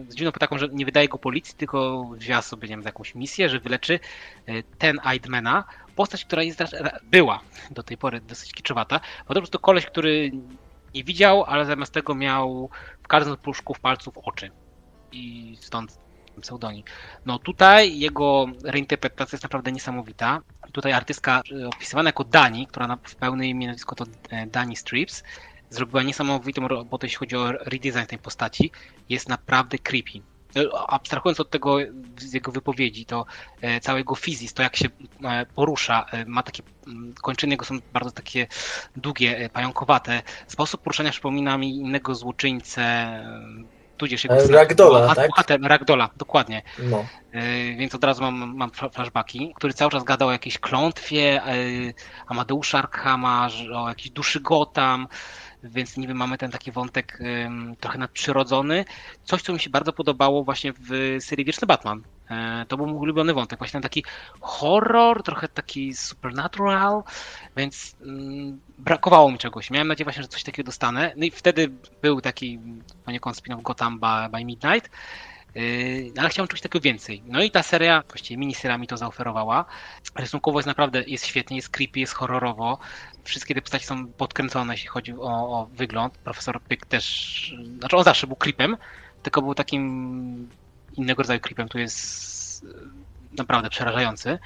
[0.08, 3.50] z dziwną taką, że nie wydaje go policji, tylko wzięła sobie nie wiem, jakąś misję,
[3.50, 4.00] że wyleczy
[4.78, 5.64] ten Aidmana,
[5.96, 6.60] postać, która jest,
[7.04, 7.40] była
[7.72, 10.32] do tej pory dosyć kiczowata, bo to koleś, który
[10.96, 12.70] nie widział, ale zamiast tego miał
[13.04, 14.52] w każdym puszku w palców oczy.
[15.12, 15.98] I stąd
[16.42, 16.84] pseudonim.
[17.26, 20.42] No tutaj jego reinterpretacja jest naprawdę niesamowita.
[20.72, 24.76] Tutaj artystka e, opisywana jako Dani, która na, w pełnej imię nazwisko to e, Dani
[24.76, 25.24] Strips,
[25.70, 28.72] zrobiła niesamowitą robotę, jeśli chodzi o redesign tej postaci.
[29.10, 30.22] Jest naprawdę creepy
[30.88, 31.78] abstrahując od tego
[32.18, 33.26] z jego wypowiedzi, to
[33.62, 34.88] e, całego fizis, to jak się
[35.24, 38.48] e, porusza, e, ma takie mm, kończyny jego są bardzo takie
[38.96, 40.22] długie, pająkowate.
[40.48, 42.84] Sposób poruszania przypomina mi innego złoczyńcę,
[43.98, 45.30] tudzież jego Ragdola, tak?
[45.30, 46.62] Bohater, Ragdola, dokładnie.
[46.80, 47.06] No.
[47.78, 51.42] Więc od razu mam, mam flashbacki, który cały czas gadał o jakiejś klątwie
[52.28, 55.08] Amadeusza Arkhama, o jakiejś duszy Gotham,
[55.64, 57.20] więc niby mamy ten taki wątek
[57.80, 58.86] trochę nadprzyrodzony.
[59.24, 62.04] Coś, co mi się bardzo podobało właśnie w serii Wieczny Batman.
[62.30, 64.04] E, to był mój ulubiony wątek, właśnie taki
[64.40, 67.04] horror, trochę taki supernatural,
[67.58, 69.70] więc um, brakowało mi czegoś.
[69.72, 71.14] Miałem nadzieję właśnie, że coś takiego dostanę.
[71.18, 72.60] No i wtedy był taki
[73.06, 74.90] poniekąd spin-off Gotham by, Midnight,
[75.56, 77.24] Yy, ale chciałem czegoś takiego więcej.
[77.26, 79.66] No i ta seria, właściwie miniseria mi to zaoferowała.
[80.16, 82.78] Rysunkowo jest naprawdę, jest świetnie, jest creepy, jest horrorowo.
[83.24, 86.18] Wszystkie te postacie są podkręcone, jeśli chodzi o, o wygląd.
[86.18, 88.78] Profesor Pyk też, znaczy on zawsze był creepem,
[89.24, 90.50] tylko był takim
[90.98, 92.66] innego rodzaju creepem, tu jest
[93.38, 94.40] naprawdę przerażający.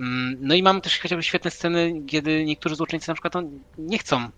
[0.00, 3.42] Mm, no i mamy też chociażby świetne sceny, kiedy niektórzy złoczyńcy na przykład no,
[3.78, 4.28] nie chcą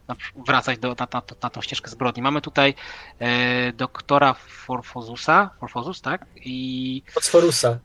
[0.47, 2.23] wracać do, na, na, na tą ścieżkę zbrodni.
[2.23, 2.75] Mamy tutaj
[3.19, 6.27] e, doktora Forfozusa, Forfozus, tak?
[6.37, 7.03] I...
[7.13, 7.79] Fosforusa.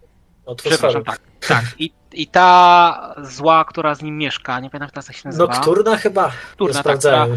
[0.47, 1.19] Od Przepraszam, tak.
[1.47, 1.65] tak.
[1.79, 5.45] I, I ta zła, która z nim mieszka, nie pamiętam jak się nazywa.
[5.45, 6.31] Nokturna chyba.
[6.49, 7.27] Nokturna, tak, która,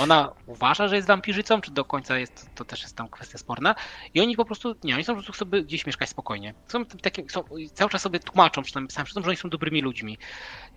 [0.00, 3.74] ona uważa, że jest wampirzycą, czy do końca jest, to też jest tam kwestia sporna.
[4.14, 6.54] I oni po prostu, nie, oni są po prostu sobie gdzieś mieszkać spokojnie.
[6.68, 10.18] Są takie, są, cały czas sobie tłumaczą, przynajmniej sam że oni są dobrymi ludźmi.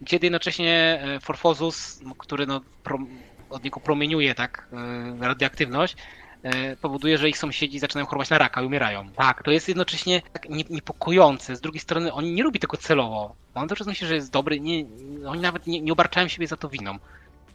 [0.06, 2.62] Kiedy jednocześnie e, Forfozus, który no,
[3.50, 4.68] od niego promieniuje tak
[5.22, 5.96] e, radioaktywność,
[6.82, 9.10] powoduje, że ich sąsiedzi zaczynają chorować na raka i umierają.
[9.12, 11.56] Tak, to jest jednocześnie tak niepokojące.
[11.56, 13.36] Z drugiej strony oni nie lubi tego celowo.
[13.56, 14.86] On też myśli, że jest dobry, nie,
[15.28, 16.98] oni nawet nie, nie obarczają siebie za to winą.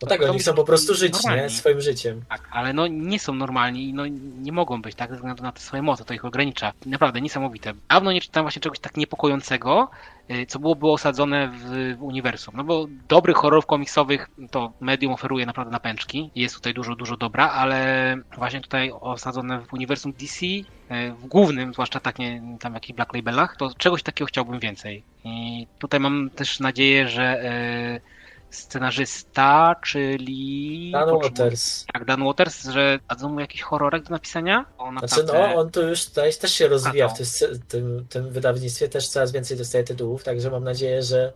[0.03, 1.51] No tak, oni są po prostu żyć, nie?
[1.51, 2.23] Swoim życiem.
[2.29, 4.07] Tak, ale no nie są normalni i no
[4.41, 5.11] nie mogą być, tak?
[5.11, 6.73] Ze względu na te swoje moce, to ich ogranicza.
[6.87, 7.73] Naprawdę niesamowite.
[7.89, 9.91] Dawno nie czytałem właśnie czegoś tak niepokojącego,
[10.31, 12.55] y, co było, było osadzone w, w uniwersum.
[12.57, 16.31] No bo dobrych horrorów komiksowych to medium oferuje naprawdę na pęczki.
[16.35, 20.67] Jest tutaj dużo, dużo dobra, ale właśnie tutaj osadzone w uniwersum DC, y,
[21.19, 25.03] w głównym, zwłaszcza tak nie tam jakichś black labelach, to czegoś takiego chciałbym więcej.
[25.25, 27.43] I tutaj mam też nadzieję, że
[27.95, 28.20] yy,
[28.51, 30.91] scenarzysta, czyli...
[30.93, 31.85] Dan Waters.
[31.93, 34.67] Tak, Dan Waters, że dadzą mu jakiś horrorek do napisania?
[34.79, 37.27] On znaczy, no, on to już tutaj też się rozwija w tym,
[37.69, 41.33] tym, tym wydawnictwie, też coraz więcej dostaje tytułów, także mam nadzieję, że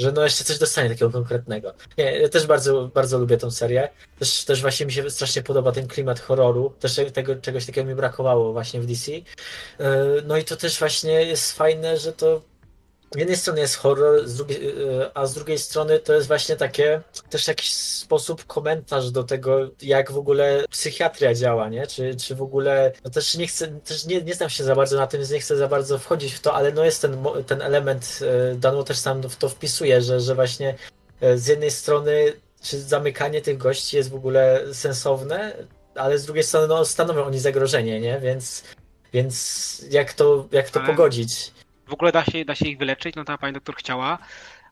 [0.00, 1.74] że no jeszcze coś dostanie takiego konkretnego.
[1.98, 3.88] Nie, ja też bardzo, bardzo lubię tą serię.
[4.18, 6.74] Też, też właśnie mi się strasznie podoba ten klimat horroru.
[6.80, 9.12] Też tego, czegoś takiego mi brakowało właśnie w DC.
[9.12, 9.24] Yy,
[10.26, 12.42] no i to też właśnie jest fajne, że to
[13.14, 16.56] z jednej strony jest horror, z drugiej, e, a z drugiej strony to jest właśnie
[16.56, 21.86] takie też jakiś sposób komentarz do tego, jak w ogóle psychiatria działa, nie?
[21.86, 24.96] Czy, czy w ogóle, no też nie chcę, też nie, nie znam się za bardzo
[24.96, 27.62] na tym, więc nie chcę za bardzo wchodzić w to, ale no jest ten, ten
[27.62, 28.18] element,
[28.52, 30.74] e, Dano też sam w to wpisuje, że, że właśnie
[31.20, 35.56] e, z jednej strony czy zamykanie tych gości jest w ogóle sensowne,
[35.94, 38.20] ale z drugiej strony no, stanowią oni zagrożenie, nie?
[38.20, 38.62] Więc,
[39.12, 40.88] więc jak to, jak to ale...
[40.88, 41.52] pogodzić?
[41.90, 44.18] W ogóle da się, da się ich wyleczyć, no ta pani doktor chciała,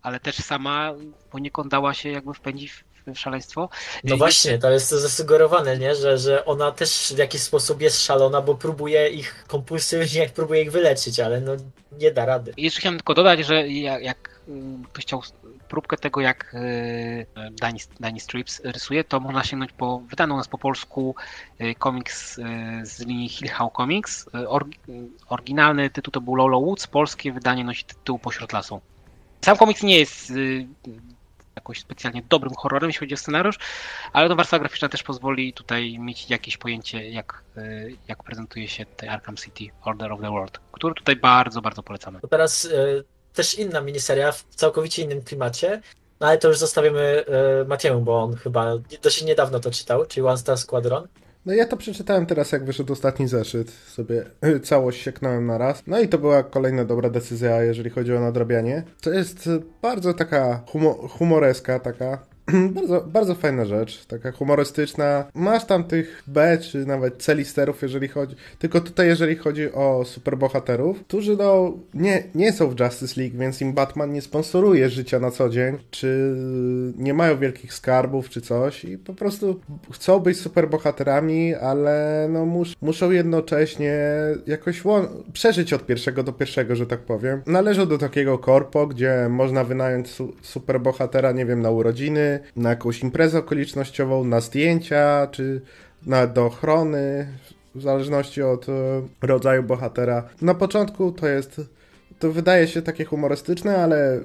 [0.02, 0.94] ale też sama
[1.30, 3.68] poniekąd dała się jakby wpędzić w, szaleństwo.
[4.04, 5.94] No I właśnie, to jest to zasugerowane, nie?
[5.94, 10.72] Że, że ona też w jakiś sposób jest szalona, bo próbuje ich kompulsywnie, próbuje ich
[10.72, 11.52] wyleczyć, ale no
[11.98, 12.52] nie da rady.
[12.56, 14.40] I jeszcze chciałem tylko dodać, że jak, jak
[14.92, 15.22] ktoś chciał
[15.68, 20.58] próbkę tego, jak e, Danny, Danny Strips rysuje, to można sięgnąć po wydaną nas po
[20.58, 21.14] polsku
[21.58, 22.42] e, komiks e,
[22.86, 24.26] z linii Hill House Comics.
[25.28, 28.80] Oryginalny tytuł to był Lolo Woods, polskie wydanie nosi tytuł Pośród lasu.
[29.44, 30.32] Sam komiks nie jest
[31.56, 33.58] jakoś specjalnie dobrym horrorem, jeśli chodzi o scenariusz,
[34.12, 37.44] ale to warstwa graficzna też pozwoli tutaj mieć jakieś pojęcie, jak,
[38.08, 42.20] jak prezentuje się Arkham City Order of the World, który tutaj bardzo, bardzo polecamy.
[42.20, 42.68] To teraz
[43.38, 45.80] też inna miniseria w całkowicie innym klimacie,
[46.20, 47.24] no ale to już zostawimy
[47.62, 48.72] y, Matiemu, bo on chyba
[49.02, 51.08] dość niedawno to czytał, czyli One Star Squadron.
[51.46, 53.70] No ja to przeczytałem teraz, jak wyszedł ostatni zeszyt.
[53.70, 54.24] Sobie
[54.62, 55.82] całość sieknąłem na raz.
[55.86, 58.82] No i to była kolejna dobra decyzja, jeżeli chodzi o nadrabianie.
[59.00, 59.48] To jest
[59.82, 60.64] bardzo taka
[61.08, 62.18] humoreska, taka
[62.76, 65.24] bardzo, bardzo fajna rzecz, taka humorystyczna.
[65.34, 68.36] Masz tam tych B, czy nawet C-listerów, jeżeli chodzi...
[68.58, 73.60] Tylko tutaj, jeżeli chodzi o superbohaterów, którzy no nie, nie są w Justice League, więc
[73.60, 76.36] im Batman nie sponsoruje życia na co dzień, czy
[76.96, 79.60] nie mają wielkich skarbów, czy coś i po prostu
[79.92, 83.98] chcą być superbohaterami, ale no mus, muszą jednocześnie
[84.46, 84.82] jakoś
[85.32, 87.42] przeżyć od pierwszego do pierwszego, że tak powiem.
[87.46, 93.02] Należą do takiego korpo, gdzie można wynająć su superbohatera, nie wiem, na urodziny, na jakąś
[93.02, 95.60] imprezę okolicznościową, na zdjęcia, czy
[96.06, 97.28] na do ochrony,
[97.74, 98.72] w zależności od e,
[99.22, 100.28] rodzaju bohatera.
[100.42, 101.60] Na początku to jest
[102.18, 104.20] to wydaje się takie humorystyczne, ale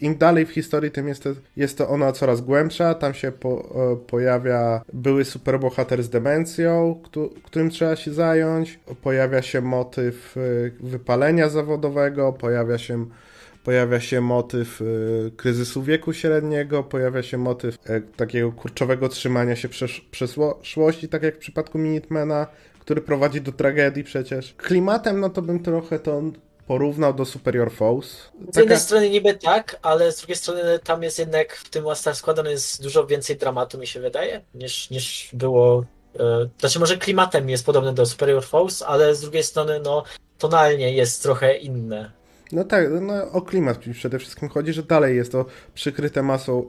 [0.00, 2.94] im dalej w historii, tym jest to, jest to ona coraz głębsza.
[2.94, 3.50] Tam się po,
[3.92, 7.00] e, pojawia były superbohater z demencją,
[7.44, 8.80] którym trzeba się zająć.
[9.02, 10.40] Pojawia się motyw e,
[10.86, 13.06] wypalenia zawodowego, pojawia się
[13.64, 19.68] pojawia się motyw y, kryzysu wieku średniego, pojawia się motyw y, takiego kurczowego trzymania się
[19.68, 22.46] przesz przeszłości, tak jak w przypadku Minutemana,
[22.80, 24.54] który prowadzi do tragedii przecież.
[24.56, 26.22] Klimatem, no to bym trochę to
[26.66, 28.06] porównał do Superior Foes.
[28.06, 28.60] Z Taka...
[28.60, 32.50] jednej strony niby tak, ale z drugiej strony tam jest jednak w tym Star składane
[32.50, 35.84] jest dużo więcej dramatu, mi się wydaje, niż, niż było.
[36.18, 40.04] Yy, znaczy, może klimatem jest podobny do Superior Foes, ale z drugiej strony, no,
[40.38, 42.23] tonalnie jest trochę inne.
[42.52, 46.64] No tak, no o klimat przede wszystkim chodzi, że dalej jest to przykryte masą,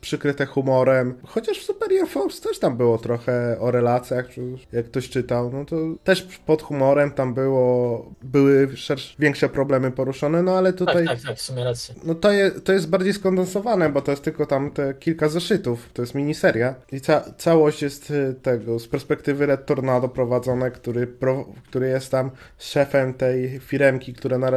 [0.00, 1.14] przykryte humorem.
[1.26, 4.26] Chociaż w Superior Force też tam było trochę o relacjach,
[4.72, 10.42] jak ktoś czytał, no to też pod humorem tam było, były szersze, większe problemy poruszone,
[10.42, 11.06] no ale tutaj...
[11.06, 11.94] Tak, tak, tak, w sumie rację.
[12.04, 15.88] No to, je, to jest bardziej skondensowane, bo to jest tylko tam te kilka zeszytów,
[15.92, 21.06] to jest miniseria i ca całość jest y, tego, z perspektywy Red Tornado prowadzone, który,
[21.06, 24.50] pro, który jest tam szefem tej firemki, która na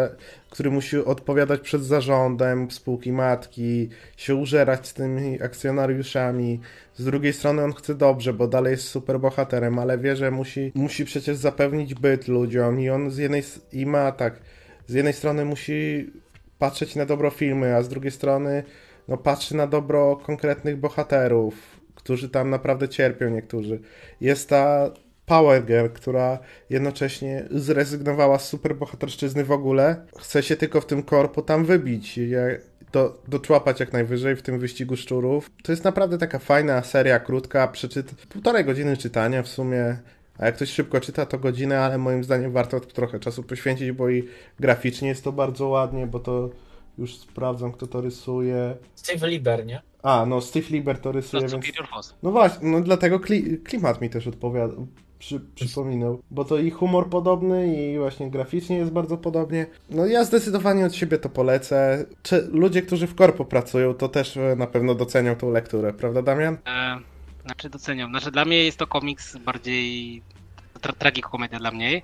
[0.55, 6.59] który musi odpowiadać przed zarządem spółki matki, się użerać z tymi akcjonariuszami.
[6.93, 10.71] Z drugiej strony on chce dobrze, bo dalej jest super bohaterem, ale wie, że musi,
[10.75, 14.39] musi przecież zapewnić byt ludziom i on z jednej i ma tak,
[14.87, 16.11] z jednej strony musi
[16.59, 18.63] patrzeć na dobro filmy, a z drugiej strony
[19.07, 21.55] no, patrzy na dobro konkretnych bohaterów,
[21.95, 23.79] którzy tam naprawdę cierpią niektórzy.
[24.21, 24.91] Jest ta
[25.25, 31.41] Power Girl, która jednocześnie zrezygnowała z superbohaterszczyzny w ogóle, chce się tylko w tym korpo
[31.41, 32.19] tam wybić,
[32.91, 35.51] do, doczłapać jak najwyżej w tym wyścigu szczurów.
[35.63, 38.11] To jest naprawdę taka fajna seria, krótka, przeczyt...
[38.11, 39.97] półtorej godziny czytania w sumie.
[40.37, 44.09] A jak ktoś szybko czyta, to godzinę, ale moim zdaniem warto trochę czasu poświęcić, bo
[44.09, 44.27] i
[44.59, 46.49] graficznie jest to bardzo ładnie, bo to
[46.97, 48.75] już sprawdzam, kto to rysuje.
[48.95, 49.81] Steve Lieber, nie?
[50.03, 51.65] A, no Steve Lieber to rysuje, no, więc...
[52.23, 53.57] No właśnie, no dlatego kli...
[53.57, 54.73] klimat mi też odpowiada,
[55.25, 59.65] przy, przypominał, bo to i humor podobny i właśnie graficznie jest bardzo podobnie.
[59.89, 62.05] No ja zdecydowanie od siebie to polecę.
[62.23, 66.21] Czy ludzie, którzy w korpo pracują, to też e, na pewno docenią tą lekturę, prawda
[66.21, 66.57] Damian?
[66.67, 66.97] E,
[67.45, 68.09] znaczy doceniam.
[68.09, 70.21] Znaczy dla mnie jest to komiks bardziej
[70.81, 72.01] tra tragikomedia dla mnie.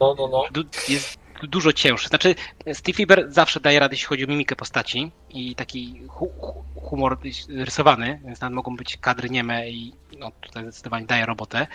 [0.00, 0.44] No, no, no.
[0.52, 2.08] Du jest dużo cięższy.
[2.08, 2.34] Znaczy,
[2.72, 6.30] Steve Lieber zawsze daje radę, jeśli chodzi o mimikę postaci i taki hu
[6.74, 11.66] humor rysowany, więc tam mogą być kadry nieme i no, tutaj zdecydowanie daje robotę.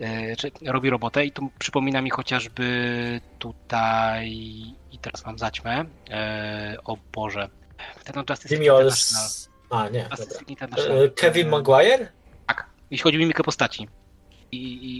[0.00, 4.30] E, robi robotę i tu przypomina mi chociażby tutaj
[4.92, 7.48] i teraz mam zaćmę e, o Boże.
[8.04, 8.66] Ten Justice League
[9.70, 12.08] A, nie, e, Kevin Maguire?
[12.46, 13.88] Tak, jeśli chodzi o mimikę postaci.
[14.52, 14.58] I,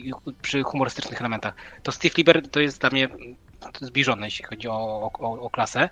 [0.09, 1.55] i, przy humorystycznych elementach.
[1.83, 3.09] To Steve Lieber to jest dla mnie
[3.81, 5.89] zbliżony, jeśli chodzi o, o, o klasę.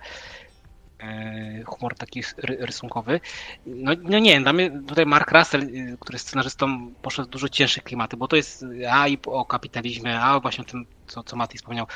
[0.99, 3.19] E, humor taki rysunkowy.
[3.65, 7.81] No, no nie, dla mnie tutaj Mark Russell, y, który jest scenarzystą, poszedł dużo cięższe
[7.81, 11.57] klimaty, bo to jest a i o kapitalizmie, a właśnie o tym, co, co Mati
[11.57, 11.87] wspomniał,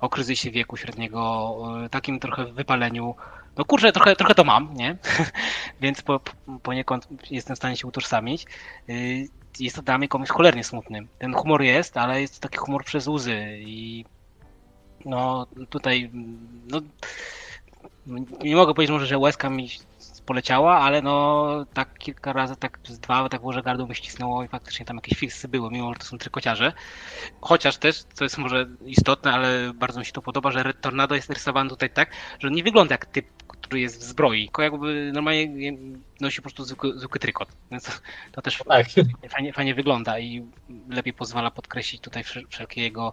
[0.00, 1.56] o kryzysie wieku średniego,
[1.90, 3.14] takim trochę wypaleniu.
[3.56, 4.96] No kurczę, trochę, trochę to mam, nie?
[5.80, 6.20] Więc po,
[6.62, 8.46] poniekąd jestem w stanie się utożsamić.
[8.88, 9.28] Y,
[9.60, 11.06] jest to dla mnie komuś cholernie smutny.
[11.18, 14.04] Ten humor jest, ale jest taki humor przez łzy i
[15.04, 16.10] no tutaj
[16.70, 16.80] no
[18.42, 19.68] nie mogę powiedzieć może, że łezka mi
[20.26, 24.48] poleciała, ale no tak kilka razy, tak z dwa, tak może gardło mi ścisnęło i
[24.48, 26.72] faktycznie tam jakieś fiksy były, mimo że to są trykociarze.
[27.40, 31.14] Chociaż też, co jest może istotne, ale bardzo mi się to podoba, że Red Tornado
[31.14, 34.62] jest rysowany tutaj tak, że on nie wygląda jak typ, który jest w zbroi, tylko
[34.62, 35.76] jakby normalnie
[36.20, 37.48] nosi po prostu zwykły, zwykły trykot.
[37.70, 38.00] Więc
[38.32, 38.86] to, też tak.
[39.30, 40.46] fajnie, fajnie wygląda i
[40.88, 43.12] lepiej pozwala podkreślić tutaj wszelkie jego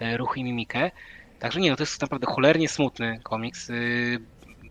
[0.00, 0.90] e, ruchy i mimikę.
[1.38, 3.70] Także nie, no to jest naprawdę cholernie smutny komiks.
[3.70, 4.18] Y,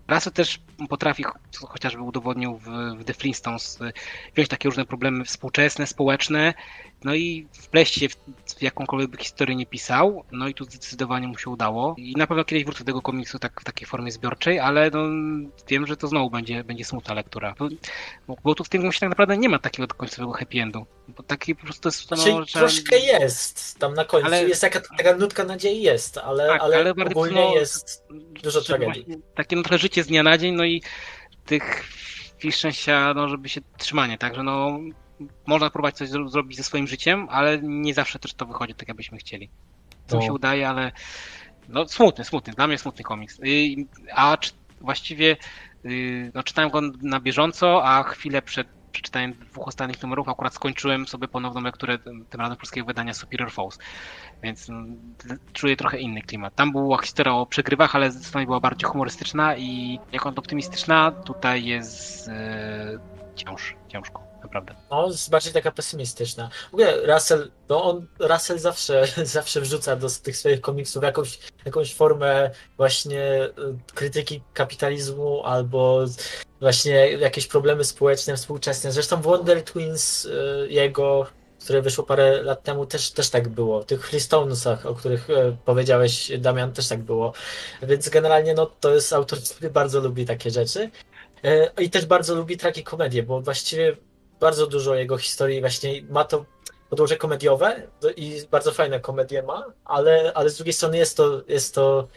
[0.08, 1.24] Russell też potrafi,
[1.68, 2.66] chociażby udowodnił w,
[2.98, 3.94] w The Flintstones, y,
[4.34, 6.54] wziąć takie różne problemy współczesne, społeczne,
[7.04, 8.16] no i wpleść się w,
[8.58, 11.96] w jakąkolwiek historię nie pisał, no i tu zdecydowanie mu się udało.
[11.98, 15.00] I na pewno kiedyś wrócę do tego komiksu tak w takiej formie zbiorczej, ale no,
[15.68, 17.56] wiem, że to znowu będzie, będzie smutna lektura.
[18.28, 20.86] Bo, bo tu w tym komiksie tak naprawdę nie ma takiego końcowego happy endu.
[21.08, 22.12] Bo taki po prostu jest...
[22.12, 22.60] No, Czyli że...
[22.60, 24.48] troszkę jest tam na końcu, ale...
[24.48, 28.04] jest taka, taka nutka nadziei jest, ale, tak, ale, ale ogólnie no, jest
[28.44, 29.06] dużo tragedii.
[29.36, 30.82] Takie no, trochę życie z dnia na dzień, no i
[31.46, 31.84] tych
[32.38, 34.80] chwil szczęścia, no żeby się trzymanie, także no
[35.46, 39.18] można próbować coś zrobić ze swoim życiem, ale nie zawsze też to wychodzi tak, jakbyśmy
[39.18, 39.50] chcieli.
[40.08, 40.22] Co no.
[40.22, 40.92] się udaje, ale
[41.70, 43.40] no smutny, smutny, dla mnie smutny komiks.
[44.14, 44.38] A
[44.82, 45.38] właściwie
[45.86, 51.08] y, no, czytałem go na bieżąco, a chwilę przed przeczytałem dwóch ostatnich numerów, akurat skończyłem
[51.08, 53.80] sobie ponowną lekturę tym razem polskiego wydania Superior Falls,
[54.44, 55.16] więc mm,
[55.54, 56.56] czuję trochę inny klimat.
[56.56, 61.66] Tam była historia o przegrywach, ale zdecydowanie była bardziej humorystyczna i jak on optymistyczna, tutaj
[61.66, 63.00] jest e,
[63.36, 64.76] cięż, ciężko, naprawdę.
[64.92, 66.50] No, jest bardziej taka pesymistyczna.
[66.72, 69.08] W ogóle Russell, no on, Russell zawsze,
[69.38, 73.52] zawsze wrzuca do tych swoich komiksów jakąś, jakąś formę właśnie e,
[73.94, 76.06] krytyki kapitalizmu albo
[76.60, 78.92] właśnie jakieś problemy społeczne, współczesne.
[78.92, 81.28] Zresztą Wonder Twins e, jego,
[81.60, 83.82] które wyszło parę lat temu, też, też tak było.
[83.82, 87.34] W tych Freestonesach, o których e, powiedziałeś, Damian, też tak było.
[87.84, 90.90] Więc generalnie no, to jest autor, który bardzo lubi takie rzeczy.
[91.46, 93.98] E, I też bardzo lubi tragikomedię, bo właściwie
[94.40, 96.46] bardzo dużo jego historii właśnie ma to
[96.90, 97.88] podłoże komediowe
[98.18, 102.08] i bardzo fajne komedie ma, ale, ale z drugiej strony jest to, jest to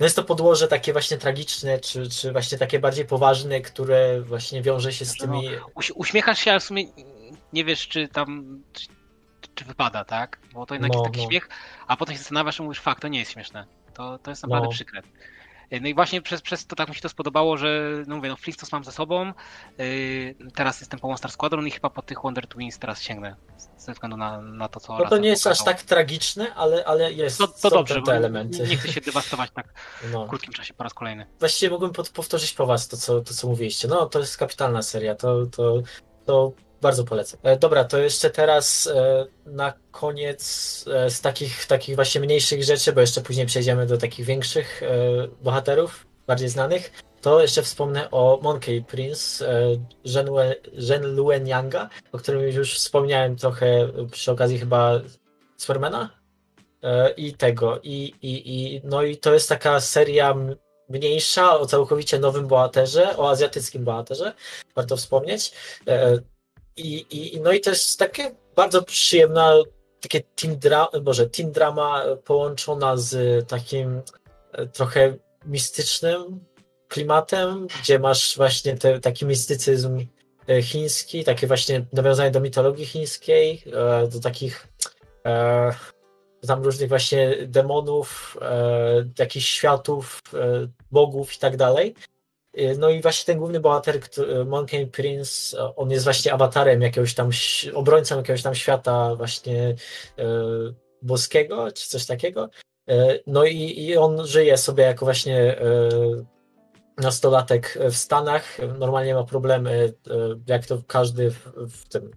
[0.00, 4.62] no jest to podłoże takie właśnie tragiczne, czy, czy właśnie takie bardziej poważne, które właśnie
[4.62, 5.56] wiąże się z Znaczy, no, tymi...
[5.94, 6.84] Uśmiechasz się, ale w sumie
[7.52, 8.86] nie wiesz, czy tam czy,
[9.54, 10.38] czy wypada, tak?
[10.54, 11.28] Bo to jednak No, jest taki no.
[11.30, 11.48] śmiech,
[11.86, 13.66] a potem się zastanawiasz i mówisz, fakt, to nie jest śmieszne.
[13.94, 14.72] To, to jest naprawdę No.
[14.72, 15.02] przykre.
[15.80, 18.36] No i właśnie przez, przez to tak mi się to spodobało, że no mówię, no
[18.36, 19.32] Flintstones mam ze sobą,
[19.78, 23.36] yy, teraz jestem po Monster Squadron i chyba po tych Wonder Twins teraz sięgnę,
[23.76, 27.12] ze względu na, na to, co No to nie jest aż tak tragiczne, ale, ale
[27.12, 28.66] jest, To, to są dobrze, te elementy.
[28.68, 29.74] nie chcę się dewastować tak
[30.12, 30.26] No.
[30.26, 31.26] w krótkim czasie po raz kolejny.
[31.40, 33.88] Właściwie mógłbym pod, powtórzyć po was to co, to, co mówiliście.
[33.88, 35.82] No, to jest kapitalna seria, to, to,
[36.26, 36.52] to
[36.84, 37.40] bardzo polecam.
[37.42, 42.92] E, dobra, to jeszcze teraz e, na koniec e, z takich, takich właśnie mniejszych rzeczy,
[42.92, 44.82] bo jeszcze później przejdziemy do takich większych
[45.42, 49.44] bohaterów, bardziej znanych, to jeszcze wspomnę o Monkey Prince
[50.76, 55.00] Zhen Luen Yanga, o którym już wspomniałem trochę przy okazji chyba
[55.56, 56.10] Supermana
[57.16, 57.80] i tego.
[57.82, 60.34] I, i, i, no i to jest taka seria
[60.88, 64.32] mniejsza o całkowicie nowym bohaterze, o azjatyckim bohaterze,
[64.76, 65.52] warto wspomnieć.
[66.76, 69.54] I, i, no i to jest takie bardzo przyjemna,
[70.00, 74.02] takie teen, dra, może teen drama połączona z takim
[74.52, 75.16] e, trochę
[75.46, 76.44] mistycznym
[76.88, 80.06] klimatem, gdzie masz właśnie te, taki mistycyzm
[80.48, 84.68] e, chiński, takie właśnie nawiązanie do mitologii chińskiej, e, do takich
[86.46, 88.38] tam różnych właśnie demonów,
[89.18, 90.22] jakichś światów,
[90.90, 91.94] bogów i tak dalej.
[92.56, 96.82] E, No i właśnie ten główny bohater, który- Monkey Prince, e, on jest właśnie awatarem
[96.82, 97.30] jakiegoś tam,
[97.74, 99.74] obrońcą jakiegoś tam świata właśnie
[101.02, 102.48] boskiego, czy coś takiego.
[103.26, 105.56] No i, i on żyje sobie jako właśnie
[106.98, 108.58] nastolatek w Stanach.
[108.78, 109.92] Normalnie ma problemy,
[110.46, 112.10] jak to każdy w, w tym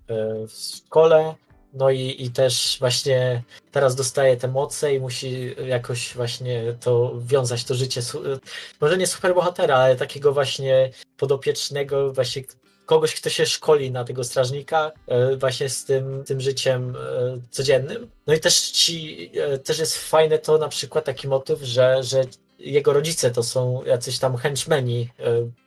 [0.47, 1.35] w szkole.
[1.73, 7.63] No i, i też właśnie teraz dostaje te moce i musi jakoś właśnie to wiązać
[7.63, 8.01] to życie,
[8.81, 12.43] może nie superbohatera, ale takiego właśnie podopiecznego, właśnie
[12.87, 16.99] kogoś, kto się szkoli na tego strażnika, e, właśnie z tym, tym życiem e,
[17.49, 18.11] codziennym.
[18.27, 22.21] No i też ci, e, też jest fajne to na przykład taki motyw, że, że
[22.59, 24.87] jego rodzice to są jacyś tam henchmen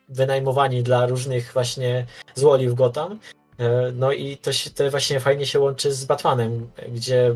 [0.09, 3.21] wynajmowani dla różnych właśnie złoli w Gotham.
[3.61, 7.35] E, No i to się to właśnie fajnie się łączy z Batmanem, gdzie e,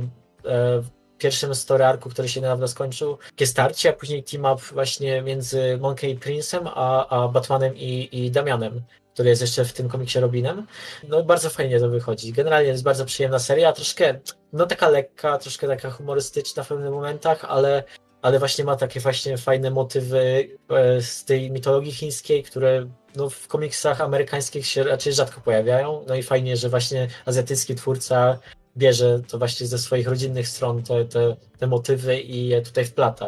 [0.81, 5.23] w pierwszym story arku, który się niedawno skończył, takie starcie, a później team up właśnie
[5.23, 8.83] między Monkey Prince'em, a, a Batmanem i, i Damianem,
[9.15, 10.67] który jest jeszcze w tym komiksie Robinem.
[11.09, 12.33] No bardzo fajnie to wychodzi.
[12.33, 14.21] Generalnie jest bardzo przyjemna seria, troszkę,
[14.53, 17.85] no taka lekka, troszkę taka humorystyczna w pewnych momentach, ale
[18.25, 23.49] ale właśnie ma takie właśnie fajne motywy e, z tej mitologii chińskiej, które no, w
[23.49, 26.05] komiksach amerykańskich się raczej rzadko pojawiają.
[26.09, 28.39] No i fajnie, że właśnie azjatycki twórca
[28.77, 33.27] bierze to właśnie ze swoich rodzinnych stron te, te, te motywy i je tutaj wplata.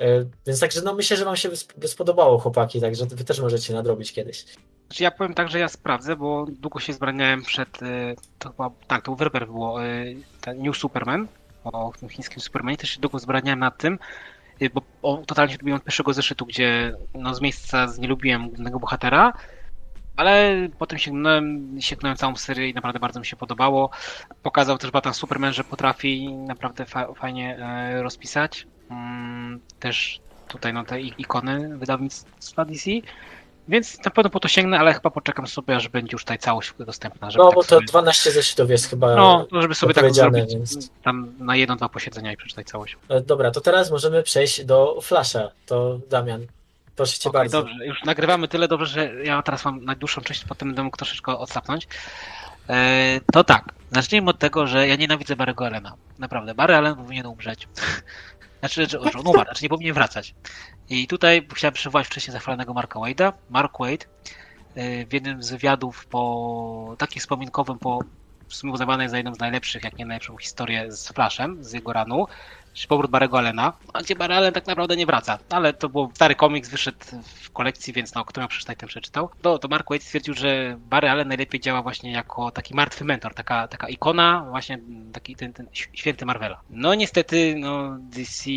[0.00, 1.50] E, Więc także no myślę, że wam się
[1.86, 4.44] spodobało chłopaki, także wy też możecie nadrobić kiedyś.
[4.86, 8.70] Znaczy ja powiem tak, że ja sprawdzę, bo długo się zbraniałem przed, y, to chyba,
[8.86, 9.78] tak, to u Werber było,
[10.40, 11.28] ten New Superman,
[11.64, 13.98] o tym chińskim Supermanie, też się długo zbraniałem nad tym,
[14.62, 18.48] y, bo o, totalnie się lubiłem od pierwszego zeszytu, gdzie no, z miejsca nie lubiłem
[18.48, 19.32] głównego bohatera,
[20.16, 23.90] ale potem sięgnąłem, sięgnąłem całą serię i naprawdę bardzo mi się podobało.
[24.42, 28.66] Pokazał też Batman Superman, że potrafi naprawdę fa fajnie e, rozpisać.
[28.90, 32.90] Mm, też tutaj no, te ikony wydawnictwa DC.
[33.68, 36.72] Więc na pewno po to sięgnę, ale chyba poczekam sobie, aż będzie już tutaj całość
[36.78, 37.30] dostępna.
[37.30, 39.14] Żeby No tak bo to sobie, 12 zeszytów jest chyba.
[39.16, 42.96] no, żeby sobie tak zrobić więc- tam na jedno, dwa posiedzenia i przeczytać całość.
[43.08, 45.50] E, Dobra, to teraz możemy przejść do Flasha.
[45.66, 46.46] To Damian,
[46.96, 47.62] proszę cię Okej, bardzo.
[47.62, 51.38] dobrze, już nagrywamy tyle dobrze, że ja teraz mam najdłuższą część, potem będę mógł troszeczkę
[51.38, 51.88] odsapnąć.
[52.68, 55.94] E, to tak, zacznijmy od tego, że ja nienawidzę Barry'ego Allena.
[56.18, 57.68] Naprawdę, Barry Allen powinien umrzeć.
[58.64, 60.34] Znaczy, że, on umarł, znaczy nie powinien wracać.
[60.88, 63.32] I tutaj chciałem przywołać wcześniej zachwalonego Marka Wade'a.
[63.50, 64.06] Mark Wade
[65.06, 67.98] w jednym z wywiadów po takim wspominkowym po
[68.48, 71.92] w sumie uznawanej za jedną z najlepszych, jak nie najlepszą historię z Flashem, z jego
[71.92, 72.26] ranu,
[72.74, 75.38] czy powrót Barego Allena, gdzie Barry Allen tak naprawdę nie wraca.
[75.50, 79.30] Ale to był stary komiks, wyszedł w kolekcji, więc no, kto miał przeczytać, ten przeczytał.
[79.42, 83.34] No, to Mark Waid stwierdził, że Barry Allen najlepiej działa właśnie jako taki martwy mentor,
[83.34, 84.78] taka, taka ikona, właśnie
[85.12, 86.60] taki ten, ten święty Marvela.
[86.70, 88.50] No niestety, no DC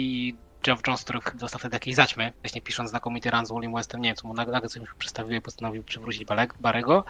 [0.63, 4.09] Geoff Jones, który dostał wtedy jakieś zaćmy, właśnie pisząc znakomity run z Wally Westem, nie
[4.09, 6.26] wiem, co mu nagle coś przedstawił i postanowił przywrócić
[6.59, 7.03] Barego.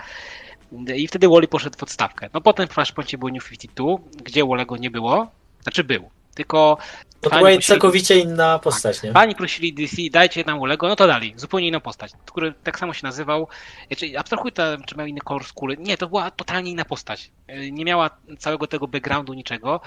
[0.96, 2.30] I wtedy Wally poszedł w odstawkę.
[2.34, 3.86] No potem w Flashpointie był New 52,
[4.24, 5.32] gdzie Wallego nie było,
[5.64, 6.78] znaczy był, tylko
[7.22, 7.64] to była prosili...
[7.64, 9.12] całkowicie inna postać, nie?
[9.12, 12.94] Pani prosili DC, dajcie nam Ulego, no to dali, zupełnie inną postać, który tak samo
[12.94, 13.48] się nazywał.
[13.88, 15.78] Znaczy, abstrahuj to, czy miał inny kolor skóry.
[15.80, 17.32] Nie, to była totalnie inna postać.
[17.72, 18.10] Nie miała
[18.40, 19.82] całego tego backgroundu, niczego.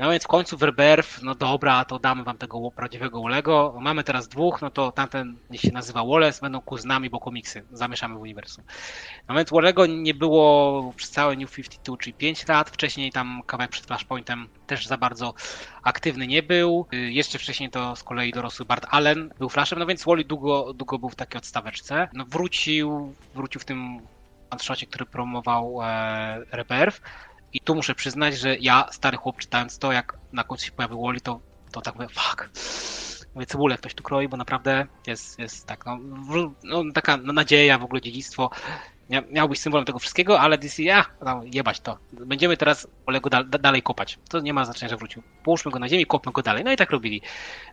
[0.00, 3.74] No więc w końcu Werberf, no dobra, to damy wam tego prawdziwego Wolego.
[3.80, 8.14] Mamy teraz dwóch, no to tamten niech się nazywa Wallace, będą kuznami, bo komiksy zamieszamy
[8.14, 8.64] w uniwersum.
[9.28, 12.70] No więc Wolego nie było przez całe New 52, czyli 5 lat.
[12.70, 15.34] Wcześniej tam kawałek przed Flashpointem też za bardzo
[15.82, 16.86] aktywny nie był.
[16.92, 20.98] Jeszcze wcześniej to z kolei dorosły Bart Allen był Flashem, no więc Wally długo, długo
[20.98, 22.08] był w takiej odstaweczce.
[22.12, 24.00] No wrócił, wrócił w tym
[24.50, 27.00] one który promował e, Rebirth
[27.52, 31.02] i tu muszę przyznać, że ja, stary chłop, czytając to, jak na końcu się pojawił
[31.02, 31.40] Wally, to,
[31.72, 32.50] to tak mówię, fuck.
[33.34, 35.98] Mówię, cebulę ktoś tu kroi, bo naprawdę jest, jest tak, no,
[36.64, 38.50] no taka nadzieja, w ogóle dziedzictwo.
[39.30, 41.98] Miał być symbolem tego wszystkiego, ale DC, ja, no, jebać to.
[42.12, 44.18] Będziemy teraz Olego da, dalej kopać.
[44.28, 45.22] To nie ma znaczenia, że wrócił.
[45.44, 46.64] Połóżmy go na ziemi, kopmy go dalej.
[46.64, 47.22] No i tak robili.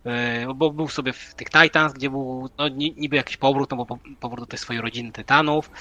[0.06, 3.98] Yy, bo był sobie w tych Titans, gdzie był no, niby jakiś powrót, no bo
[4.20, 5.72] powrót do tej swojej rodziny Tytanów,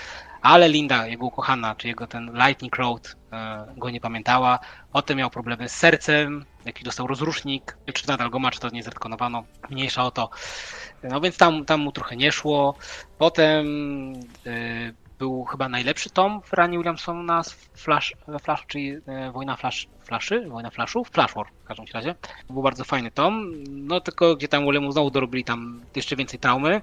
[0.43, 4.59] ale Linda, jego ukochana, czy jego ten Lightning Road e, go nie pamiętała.
[4.93, 8.83] Potem miał problemy z sercem, jakiś dostał rozrusznik, czy nadal go ma, czy to nie
[8.83, 10.31] zrekonowano, mniejsza o to.
[11.03, 12.75] No więc tam, tam mu trochę nie szło.
[13.19, 13.67] Potem
[14.45, 19.89] yy, był chyba najlepszy tom w ranie Williamsona z Flash, Flash czyli e, Wojna Flash,
[20.05, 22.15] Flashy, Wojna Flashów, Flash War w każdym razie.
[22.51, 26.81] Był bardzo fajny tom, no tylko gdzie tam Williamu znowu dorobili tam jeszcze więcej traumy.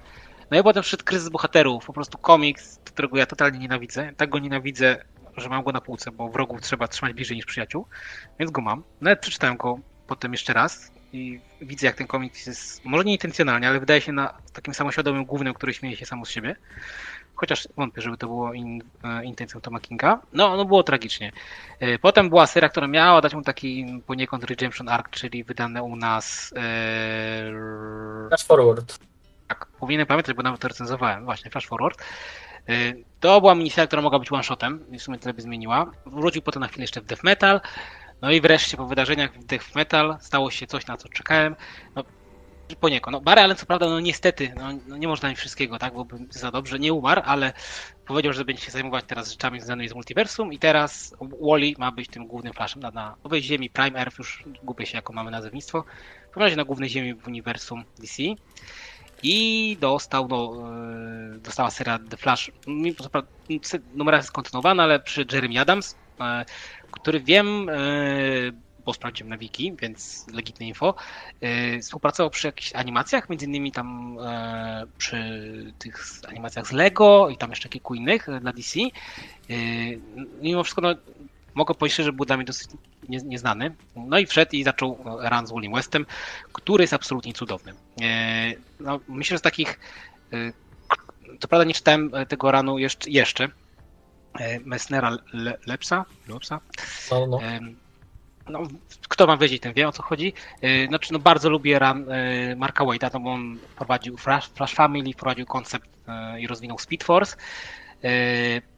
[0.50, 4.12] No i potem wszedł kryzys bohaterów, po prostu komiks, którego ja totalnie nienawidzę.
[4.16, 5.04] Tak go nienawidzę,
[5.36, 7.86] że mam go na półce, bo wrogów trzeba trzymać bliżej niż przyjaciół,
[8.38, 8.82] więc go mam.
[9.00, 13.80] Nawet przeczytałem go potem jeszcze raz i widzę, jak ten komiks jest, może nieintencjonalnie, ale
[13.80, 16.56] wydaje się na takim samoświadomym głównym, który śmieje się samo z siebie.
[17.44, 20.20] Chociaż wątpię, żeby to było in, e, intencją Toma Kinga.
[20.32, 21.32] No, no było tragicznie.
[21.80, 25.96] E, potem była seria, która miała dać mu taki poniekąd Redemption Arc, czyli wydane u
[25.96, 26.54] nas...
[26.56, 28.28] E...
[28.28, 28.98] Flash Forward.
[29.48, 31.24] Tak, powinienem pamiętać, bo nawet to recenzowałem.
[31.24, 32.04] Właśnie, Flash Forward.
[33.20, 35.90] To była miniseria, która mogła być one-shotem w sumie tyle by zmieniła.
[36.06, 37.60] Wrócił potem na chwilę jeszcze w Death Metal.
[38.22, 41.56] No i wreszcie po wydarzeniach w Death Metal stało się coś, na co czekałem.
[41.94, 42.04] No,
[42.80, 43.12] poniekąd.
[43.12, 46.06] No, Barry Allen co prawda, no niestety, no, no nie można mi wszystkiego, tak, bo
[46.30, 47.52] za dobrze nie umarł, ale
[48.06, 52.08] powiedział, że będzie się zajmować teraz rzeczami związanymi z multiversum i teraz Wally ma być
[52.08, 55.84] tym głównym flashem na, na nowej ziemi, Prime Earth, już gubię się, jako mamy nazewnictwo.
[56.34, 58.22] W razie na głównej ziemi w uniwersum DC.
[59.22, 60.52] I dostał, no,
[61.34, 62.50] e, dostała seria The Flash.
[63.94, 66.44] Numera jest kontynuowana, ale przy Jeremy Adams, e,
[66.90, 67.74] który wiem, e,
[68.86, 70.94] bo sprawdziłem na wiki, więc legitne info,
[71.82, 74.18] współpracował przy jakichś animacjach, między innymi tam
[74.98, 75.18] przy
[75.78, 78.80] tych animacjach z Lego i tam jeszcze kilku innych dla DC.
[80.42, 80.94] Mimo wszystko, no,
[81.54, 82.68] mogę powiedzieć, że był dla mnie dosyć
[83.08, 83.74] nie, nieznany.
[83.96, 86.06] No i wszedł i zaczął run z Willim Westem,
[86.52, 87.72] który jest absolutnie cudowny.
[88.02, 89.80] E, no, myślę, że z takich,
[90.32, 90.52] e,
[91.40, 93.48] co prawda nie czytałem tego ranu jeszcze, jeszcze
[94.64, 96.60] Messnera Le, Lepsa, Lepsa.
[97.10, 97.38] No, no.
[98.48, 98.62] No,
[99.08, 100.32] kto ma wiedzieć, ten wie o co chodzi.
[100.88, 102.06] Znaczy, no, bardzo lubię run
[102.56, 105.88] Marka Wade'a, no bo on prowadził Flash, Flash Family, wprowadził koncept
[106.38, 107.36] i rozwinął Speed Force.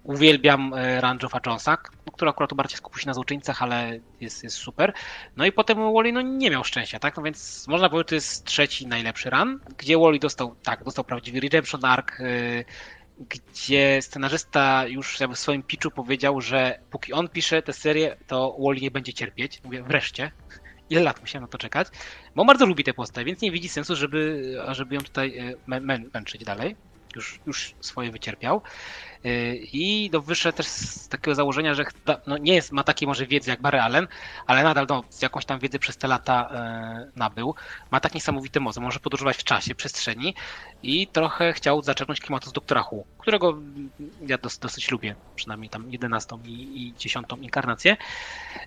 [0.02, 1.78] Uwielbiam Run Joffa Jonesa,
[2.12, 4.92] który akurat bardziej skupił się na złoczyńcach, ale jest, jest super.
[5.36, 7.16] No i potem Wally no, nie miał szczęścia, tak?
[7.16, 11.04] No więc można powiedzieć, że to jest trzeci najlepszy run, gdzie Wally dostał, tak, dostał
[11.04, 12.18] prawdziwy Redemption Arc,
[13.18, 18.80] gdzie scenarzysta już w swoim pitchu powiedział, że póki on pisze tę serię, to Wally
[18.80, 19.60] nie będzie cierpieć.
[19.64, 20.30] Mówię, wreszcie.
[20.90, 21.88] Ile lat musiałem na to czekać?
[22.34, 25.56] Bo on bardzo lubi tę postać, więc nie widzi sensu, żeby, żeby ją tutaj
[26.14, 26.76] męczyć dalej.
[27.16, 28.62] Już, już swoje wycierpiał.
[29.26, 31.84] Y, I no, wyszedł też z takiego założenia, że
[32.26, 34.08] no, nie jest, ma takiej może wiedzy jak Barry Allen,
[34.46, 37.54] ale nadal no, jakąś tam wiedzę przez te lata e, nabył.
[37.90, 40.34] Ma tak niesamowite moce, może podróżować w czasie, przestrzeni
[40.82, 43.58] i trochę chciał zaczerpnąć klimatu z Doktora Who, którego
[44.26, 47.96] ja dos, dosyć lubię, przynajmniej tam 11 i, i 10 inkarnację.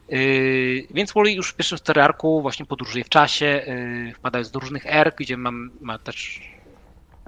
[0.10, 2.02] Yy, więc Wally już w pierwszym story
[2.42, 6.42] właśnie podróżuje w czasie, yy, wpadając do różnych erk, gdzie mam, ma też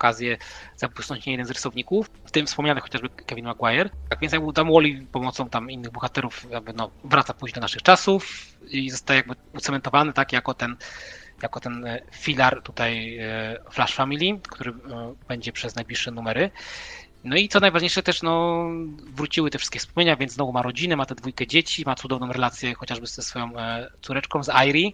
[0.01, 0.37] okazję
[0.75, 3.89] zabłysnąć nie jeden z rysowników, w tym wspomniany chociażby Kevin Maguire.
[4.09, 7.81] Tak więc jakby tam Wally pomocą tam innych bohaterów jakby no, wraca później do naszych
[7.81, 10.75] czasów i zostaje jakby ucementowany tak jako ten
[11.41, 14.75] jako ten e, filar tutaj e, Flash Family, który e,
[15.27, 16.51] będzie przez najbliższe numery.
[17.23, 18.65] No i co najważniejsze też, no,
[19.13, 22.73] wróciły te wszystkie wspomnienia, więc znowu ma rodzinę, ma te dwójkę dzieci, ma cudowną relację
[22.73, 23.51] chociażby ze swoją
[24.01, 24.91] córeczką, z Irie.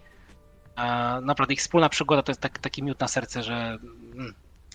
[1.22, 3.78] Naprawdę ich wspólna przygoda to jest tak, taki miód na serce, że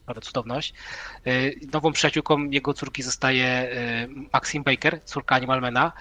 [0.03, 0.75] naprawdę cudowność.
[1.73, 3.69] Nową przyjaciółką jego córki zostaje
[4.33, 5.93] Maxine Baker, córka Animalmana.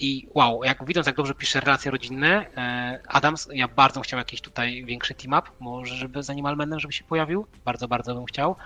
[0.00, 4.40] I wow, jak widząc, jak dobrze pisze relacje rodzinne, e, Adams, ja bardzo chciał jakiś
[4.40, 7.46] tutaj większy team-up, może żeby z Animalmanem, żeby się pojawił.
[7.64, 8.56] Bardzo, bardzo bym chciał.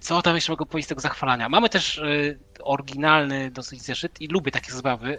[0.00, 1.48] Co tam jeszcze mogę powiedzieć z tego zachwalania?
[1.48, 5.18] Mamy też y, oryginalny dosyć zeszyt i lubię takie zabawy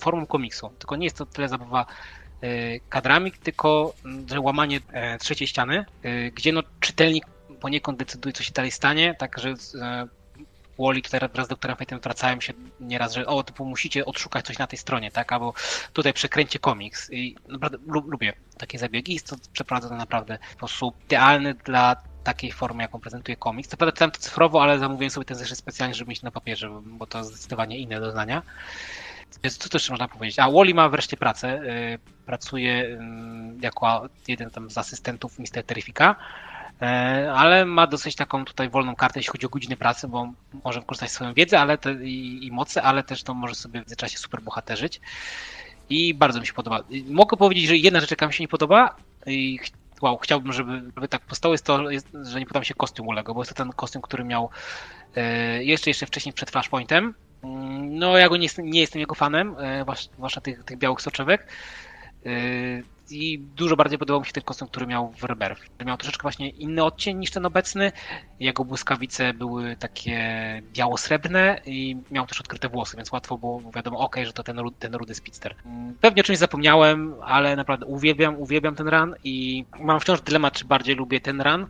[0.00, 0.70] formą komiksu.
[0.78, 1.86] Tylko nie jest to tyle zabawa
[2.44, 3.94] y, kadrami, tylko
[4.40, 4.80] łamanie
[5.20, 5.84] trzeciej ściany,
[6.34, 7.24] gdzie no czytelnik
[7.60, 9.54] poniekąd decyduje, co się dalej stanie, także
[10.78, 14.58] Wally tutaj wraz z doktorem Fate'em wracają się nieraz, że o, typu musicie odszukać coś
[14.58, 15.54] na tej stronie, tak, albo
[15.92, 21.54] tutaj przekręcie komiks i naprawdę lubię takie zabiegi, jest to przeprowadzone naprawdę w sposób idealny
[21.54, 23.68] dla takiej formy, jaką prezentuje komiks.
[23.68, 26.80] Co prawda czytałem to cyfrowo, ale zamówiłem sobie ten zeszyt specjalnie, żeby mieć na papierze,
[26.84, 28.42] bo to zdecydowanie inne doznania.
[29.42, 30.38] Więc co też można powiedzieć?
[30.38, 31.60] A Wally ma wreszcie pracę.
[31.94, 32.98] Y, pracuje
[33.60, 35.64] jako jeden tam z asystentów Mr.
[35.66, 36.47] Terrifika E,
[37.34, 40.32] ale ma dosyć taką tutaj wolną kartę, jeśli chodzi o godziny pracy, bo
[40.64, 43.74] może wykorzystać swoją wiedzę ale te, i, i moce, ale też to może sobie w
[43.74, 45.00] międzyczasie super bohaterzyć.
[45.90, 46.80] I bardzo mi się podoba.
[47.10, 49.58] Mogę powiedzieć, że jedna rzecz, jaka mi się nie podoba i
[50.02, 53.08] wow, chciałbym, żeby, żeby tak postało, jest to, jest, że nie podoba mi się kostium
[53.08, 54.50] Ulego, bo jest to ten kostium, który miał
[55.16, 57.14] e, jeszcze, jeszcze wcześniej przed Flashpointem.
[57.42, 59.84] Mm, no, ja go nie, nie jestem jego fanem, e,
[60.16, 61.46] zwłaszcza tych, tych białych soczewek
[63.10, 65.62] i dużo bardziej podobał mi się ten kostium, który miał w Rebirth.
[65.86, 67.92] Miał troszeczkę właśnie inny odcień niż ten obecny.
[68.40, 70.18] Jego błyskawice były takie
[70.72, 74.94] biało-srebrne i miał też odkryte włosy, więc łatwo było wiadomo, ok, że to ten, ten
[74.94, 75.54] rudy speedster.
[76.00, 80.64] Pewnie o czymś zapomniałem, ale naprawdę uwielbiam, uwielbiam ten run i mam wciąż dylemat, czy
[80.64, 81.66] bardziej lubię ten run,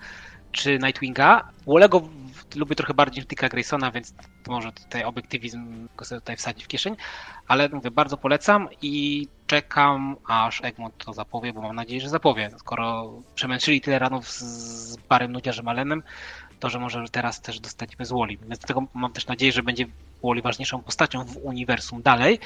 [0.52, 1.48] czy Nightwinga.
[1.66, 2.08] Wolego
[2.56, 4.14] lubię trochę bardziej Dicka Graysona, więc
[4.46, 6.96] może tutaj obiektywizm go sobie tutaj wsadzić w kieszeń,
[7.48, 12.50] ale mówię, bardzo polecam i czekam, aż Egmont to zapowie, bo mam nadzieję, że zapowie.
[12.58, 16.02] Skoro przemęczyli tyle ranów z Barem Nudziarzem Alenem,
[16.60, 18.38] to że może teraz też dostaniemy z Woli.
[18.38, 19.86] Więc dlatego mam też nadzieję, że będzie
[20.22, 22.38] Woli ważniejszą postacią w uniwersum dalej,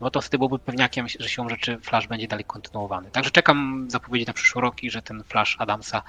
[0.00, 3.10] bo to wtedy byłby pewniakiem, że siłą rzeczy Flash będzie dalej kontynuowany.
[3.10, 6.02] Także czekam zapowiedzi na przyszły rok i że ten Flash Adamsa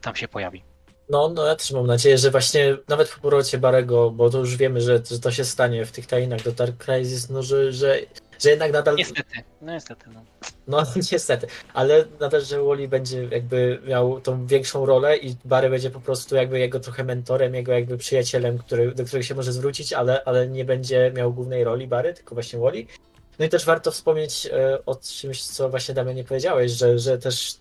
[0.00, 0.62] tam się pojawi.
[1.10, 4.56] No, no ja też mam nadzieję, że właśnie nawet w powrocie Barego, bo to już
[4.56, 7.98] wiemy, że, że to się stanie w tych tajnach do Dark Crisis, no że, że,
[8.38, 8.96] że jednak nadal...
[8.96, 10.04] Niestety, no niestety.
[10.14, 10.22] No.
[10.68, 15.90] no niestety, ale nadal, że Wally będzie jakby miał tą większą rolę i Barry będzie
[15.90, 19.92] po prostu jakby jego trochę mentorem, jego jakby przyjacielem, który, do którego się może zwrócić,
[19.92, 22.86] ale, ale nie będzie miał głównej roli Barry, tylko właśnie Wally.
[23.38, 27.18] No i też warto wspomnieć e, o czymś, co właśnie Damian nie powiedziałeś, że, że
[27.18, 27.56] też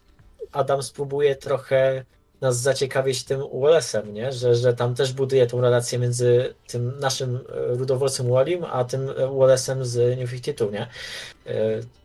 [0.52, 2.06] Adam spróbuje trochę
[2.42, 4.32] nas zaciekawić tym Wallace'em, nie?
[4.32, 7.40] Że, że tam też buduje tą relację między tym naszym
[7.72, 10.82] e, ludowolcem Wallim, a tym e, Wallace'em z New 52, nie?
[10.82, 10.90] E,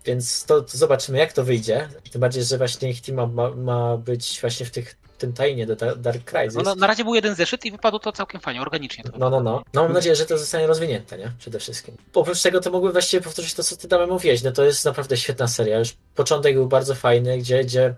[0.04, 1.88] więc to, to, zobaczymy, jak to wyjdzie.
[2.12, 5.76] Tym bardziej, że właśnie ich team ma, ma być właśnie w tych tym tajnie do
[5.96, 6.54] Dark Crisis.
[6.54, 9.04] No, na, na razie był jeden zeszyt i wypadło to całkiem fajnie, organicznie.
[9.18, 9.62] no, no, no.
[9.74, 11.32] No mam nadzieję, że to zostanie rozwinięte, nie?
[11.38, 11.96] Przede wszystkim.
[12.14, 14.42] Oprócz tego to mogłem właściwie powtórzyć to, co ty tam mówiłeś.
[14.42, 15.78] No to jest naprawdę świetna seria.
[15.78, 17.94] Już początek był bardzo fajny, gdzie, gdzie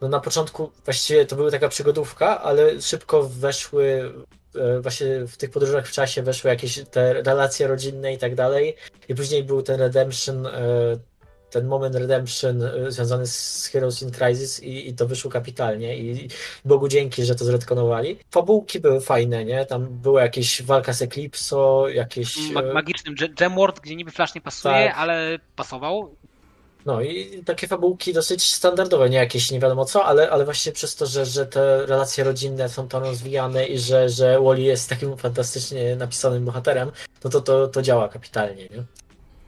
[0.00, 4.12] no na początku właściwie to była taka przygodówka, ale szybko weszły
[4.54, 8.76] e, właśnie w tych podróżach w czasie weszły jakieś te relacje rodzinne i tak dalej.
[9.08, 10.50] I później był ten redemption, e,
[11.50, 16.28] ten moment redemption e, związany z Heroes in Crisis i, i to wyszło kapitalnie i
[16.64, 18.18] Bogu dzięki, że to zredkonowali.
[18.30, 19.66] Fabułki były fajne, nie?
[19.66, 22.36] Tam była jakaś walka z Eclipso, jakieś...
[22.74, 24.94] magicznym Gemworld, gdzie niby Flash nie pasuje, tak.
[24.96, 26.14] ale pasował.
[26.86, 30.96] No i takie fabułki dosyć standardowe, nie jakieś nie wiadomo co, ale, ale właśnie przez
[30.96, 35.16] to, że, że te relacje rodzinne są tam rozwijane i że, że Wally jest takim
[35.16, 36.92] fantastycznie napisanym bohaterem,
[37.24, 38.84] no to to, to działa kapitalnie, nie?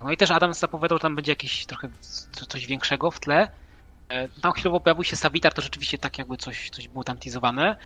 [0.04, 1.88] No i też Adam zapowiadał, że tam będzie jakieś trochę
[2.48, 3.48] coś większego w tle,
[4.42, 7.16] tam chwilowo pojawił się Savitar, to rzeczywiście tak jakby coś, coś było tam.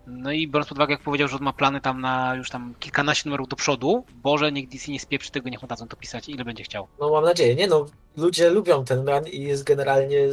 [0.07, 2.73] No i biorąc pod uwagę, jak powiedział, że on ma plany tam na już tam
[2.79, 6.29] kilkanaście numerów do przodu, Boże, niech DC nie spieprzy tego, niech mu dadzą to pisać
[6.29, 6.87] ile będzie chciał.
[6.99, 7.85] No mam nadzieję, nie no,
[8.17, 10.27] ludzie lubią ten run i jest generalnie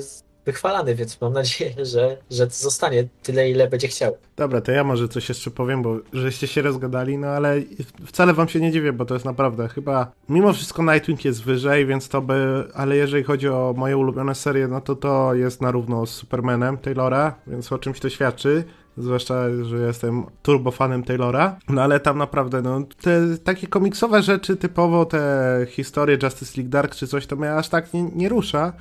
[0.47, 4.17] wychwalany, więc mam nadzieję, że, że zostanie tyle, ile będzie chciał.
[4.37, 7.63] Dobra, to ja może coś jeszcze powiem, bo żeście się rozgadali, no ale
[8.07, 11.87] wcale wam się nie dziwię, bo to jest naprawdę chyba, mimo wszystko Nightwing jest wyżej,
[11.87, 15.71] więc to by, ale jeżeli chodzi o moje ulubione serie, no to to jest na
[15.71, 18.65] równo z Supermanem Taylora, więc o czymś to świadczy.
[18.97, 25.05] zwłaszcza, że jestem turbofanem Taylora, no ale tam naprawdę, no, te takie komiksowe rzeczy, typowo
[25.05, 28.73] te historie Justice League Dark czy coś, to mnie aż tak nie, nie rusza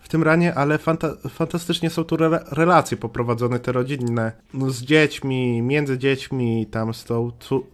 [0.00, 4.82] w tym ranie, ale fanta fantastycznie są tu re relacje poprowadzone, te rodzinne, no, z
[4.82, 7.32] dziećmi, między dziećmi, tam z tą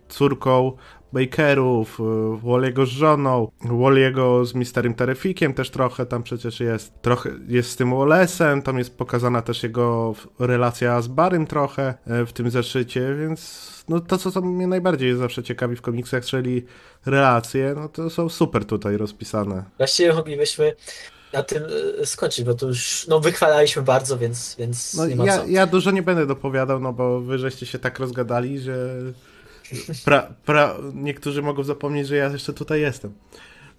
[0.08, 0.72] córką
[1.14, 7.02] Bakerów, y, Walliego z żoną, Walliego z Misterem Terefikiem też trochę tam przecież jest.
[7.02, 12.26] Trochę jest z tym Wallace'em, tam jest pokazana też jego relacja z Barym trochę e,
[12.26, 16.64] w tym zeszycie, więc no to, co mnie najbardziej zawsze ciekawi w komiksach, czyli
[17.06, 19.64] relacje, no to są super tutaj rozpisane.
[19.78, 20.74] Właściwie moglibyśmy
[21.34, 21.62] na tym
[22.02, 25.46] e, skończyć, bo to już no, wychwalaliśmy bardzo, więc, więc no, nie ma ja, co.
[25.46, 28.88] ja dużo nie będę dopowiadał, no bo wy żeście się tak rozgadali, że
[30.04, 33.14] pra, pra, niektórzy mogą zapomnieć, że ja jeszcze tutaj jestem.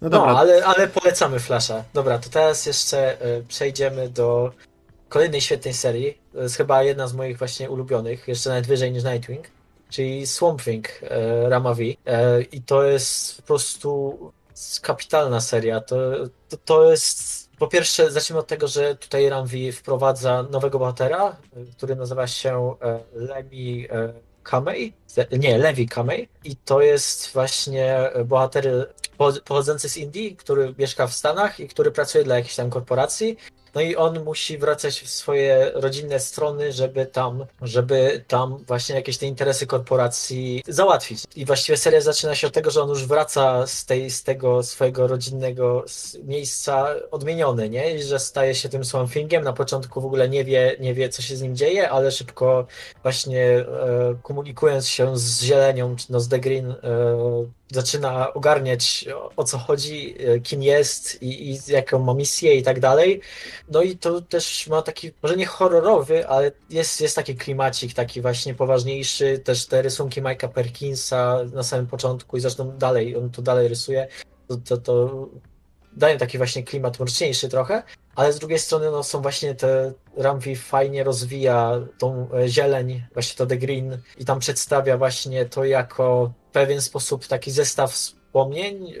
[0.00, 0.32] No, dobra.
[0.32, 1.84] no ale, ale polecamy Flasha.
[1.94, 4.52] Dobra, to teraz jeszcze y, przejdziemy do
[5.08, 6.18] kolejnej świetnej serii.
[6.32, 9.46] To jest chyba jedna z moich właśnie ulubionych, jeszcze nawet wyżej niż Nightwing,
[9.90, 11.08] czyli Swamp Thing y,
[11.48, 11.82] Rama V.
[11.82, 11.96] Y,
[12.52, 14.18] I to jest po prostu
[14.82, 15.80] kapitalna seria.
[15.80, 15.96] To,
[16.48, 21.36] to, to jest po pierwsze, zacznijmy od tego, że tutaj Ramvi wprowadza nowego bohatera,
[21.76, 22.74] który nazywa się
[23.14, 23.88] Lemi
[24.42, 24.92] Kamei,
[25.32, 26.28] nie, Levi Kamei.
[26.44, 28.92] I to jest właśnie bohater
[29.44, 33.36] pochodzący z Indii, który mieszka w Stanach i który pracuje dla jakiejś tam korporacji
[33.76, 39.18] no i on musi wracać w swoje rodzinne strony, żeby tam, żeby tam właśnie jakieś
[39.18, 41.24] te interesy korporacji załatwić.
[41.36, 44.62] I właściwie seria zaczyna się od tego, że on już wraca z, tej, z tego
[44.62, 45.84] swojego rodzinnego
[46.24, 47.94] miejsca odmieniony, nie?
[47.94, 49.44] I że staje się tym Swampingiem.
[49.44, 52.66] Na początku w ogóle nie wie, nie wie, co się z nim dzieje, ale szybko
[53.02, 53.66] właśnie e,
[54.22, 56.76] komunikując się z zielenią, no z The Green, e,
[57.72, 59.04] zaczyna ogarniać
[59.36, 63.20] o co chodzi, e, kim jest i, i jaką ma misję i tak dalej.
[63.68, 68.20] No i to też ma taki, może nie horrorowy, ale jest, jest taki klimacik, taki
[68.20, 69.38] właśnie poważniejszy.
[69.38, 74.08] Też te rysunki Mike'a Perkinsa na samym początku i zresztą dalej, on to dalej rysuje,
[74.48, 75.28] to, to, to
[76.18, 77.82] taki właśnie klimat mroczniejszy trochę,
[78.14, 83.36] ale z drugiej strony no, są właśnie te Ramvi fajnie rozwija tą e, zieleń, właśnie
[83.36, 88.94] to The Green i tam przedstawia właśnie to jako pewien sposób taki zestaw wspomnień, e,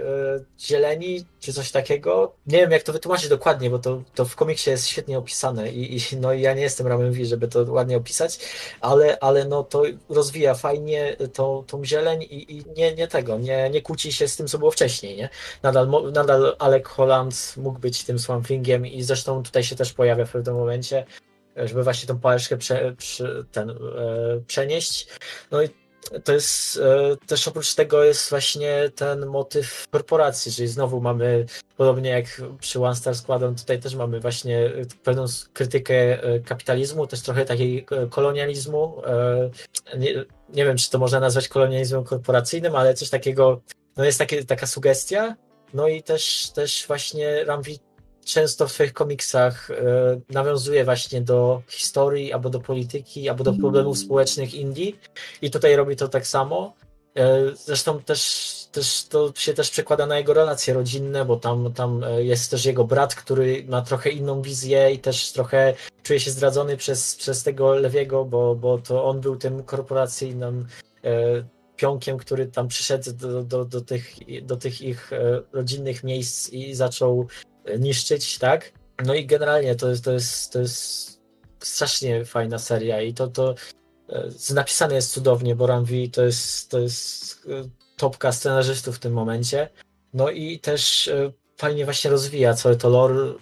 [0.60, 2.32] zieleni, czy coś takiego.
[2.46, 5.96] Nie wiem, jak to wytłumaczyć dokładnie, bo to, to w komiksie jest świetnie opisane i,
[5.96, 8.38] i no ja nie jestem Ramem V, żeby to ładnie opisać,
[8.80, 13.70] ale, ale no to rozwija fajnie tą, tą zieleń i, i nie, nie tego, nie,
[13.70, 15.28] nie kłóci się z tym, co było wcześniej, nie?
[15.62, 20.24] Nadal, nadal Alec Holland mógł być tym Swamp Thingiem i zresztą tutaj się też pojawia
[20.24, 21.06] w pewnym momencie,
[21.56, 23.74] żeby właśnie tą pałeczkę prze, prze, ten, e,
[24.46, 25.08] przenieść.
[25.50, 25.68] No i
[26.24, 31.46] to jest e, też oprócz tego jest właśnie ten motyw korporacji, czyli znowu mamy,
[31.76, 34.70] podobnie jak przy One Star Squadron, tutaj też mamy właśnie
[35.02, 39.02] pewną krytykę e, kapitalizmu, też trochę takiej e, kolonializmu.
[39.98, 43.60] Nie, nie wiem, czy to można nazwać kolonializmem korporacyjnym, ale coś takiego,
[43.96, 45.36] no jest takie, taka sugestia.
[45.74, 47.78] No i też, też właśnie Ramvi
[48.26, 49.74] często w swoich komiksach e,
[50.30, 54.98] nawiązuje właśnie do historii, albo do polityki, albo do problemów społecznych Indii
[55.42, 56.74] i tutaj robi to tak samo.
[57.16, 62.04] E, zresztą też, też to się też przekłada na jego relacje rodzinne, bo tam, tam
[62.04, 66.30] e, jest też jego brat, który ma trochę inną wizję i też trochę czuje się
[66.30, 70.66] zdradzony przez, przez tego Lewiego, bo, bo to on był tym korporacyjnym
[71.76, 75.10] pionkiem, który tam przyszedł do, do, do, tych, do tych ich
[75.52, 77.28] rodzinnych miejsc i zaczął
[77.78, 78.72] niszczyć, tak?
[79.04, 81.20] No i generalnie to jest, to jest, to jest
[81.60, 83.54] strasznie fajna seria i to, to
[84.08, 89.12] e, napisane jest cudownie, bo Ramvi to jest, to jest e, topka scenarzystów w tym
[89.12, 89.68] momencie.
[90.14, 93.32] No i też e, fajnie właśnie rozwija całe to lore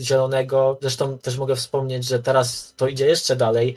[0.00, 0.78] zielonego.
[0.80, 3.76] Zresztą też mogę wspomnieć, że teraz to idzie jeszcze dalej,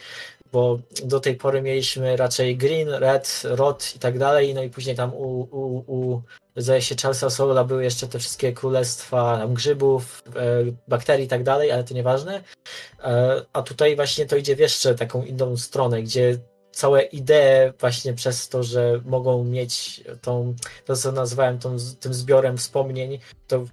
[0.52, 4.96] bo do tej pory mieliśmy raczej green, red, rot i tak dalej, no i później
[4.96, 6.22] tam u, u, u
[6.56, 11.44] zdaje się Charlesa Soula były jeszcze te wszystkie królestwa tam, grzybów, e, bakterii i tak
[11.44, 12.44] dalej, ale to nieważne.
[13.04, 16.38] E, a tutaj właśnie to idzie w jeszcze taką inną stronę, gdzie
[16.72, 22.58] całe idee właśnie przez to, że mogą mieć tą, to co nazywałem tą, tym zbiorem
[22.58, 23.66] wspomnień, to,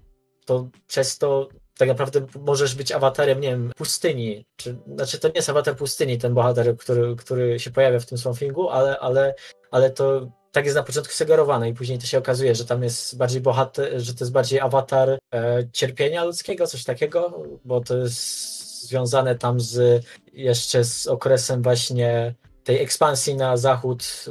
[0.46, 4.44] to przez to tak naprawdę możesz być awatarem, nie wiem, pustyni.
[4.56, 8.18] Czy, znaczy to nie jest awatar pustyni, ten bohater, który, który się pojawia w tym
[8.18, 9.34] Swamfingu, ale, ale,
[9.70, 13.16] ale to tak jest na początku sugerowane i później to się okazuje, że tam jest
[13.16, 18.50] bardziej bohater, że to jest bardziej awatar e, cierpienia ludzkiego, coś takiego, bo to jest
[18.88, 22.34] związane tam z jeszcze z okresem właśnie
[22.64, 24.24] tej ekspansji na zachód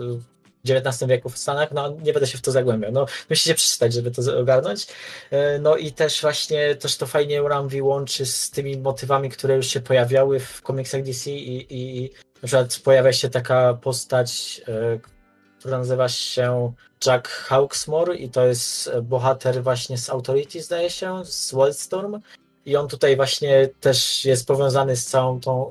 [0.69, 2.91] XIX wieku w Stanach, no nie będę się w to zagłębiał.
[2.91, 4.87] No, musicie przeczytać, żeby to ogarnąć.
[5.31, 9.67] E, no i też właśnie też to fajnie Ramvi łączy z tymi motywami, które już
[9.67, 12.09] się pojawiały w komiksach DC i, i
[12.41, 15.18] na przykład pojawia się taka postać, e,
[15.59, 16.73] która nazywa się
[17.05, 22.21] Jack Hawksmore i to jest bohater właśnie z Authority, zdaje się, z Wildstorm.
[22.65, 25.69] I on tutaj właśnie też jest powiązany z całą tą.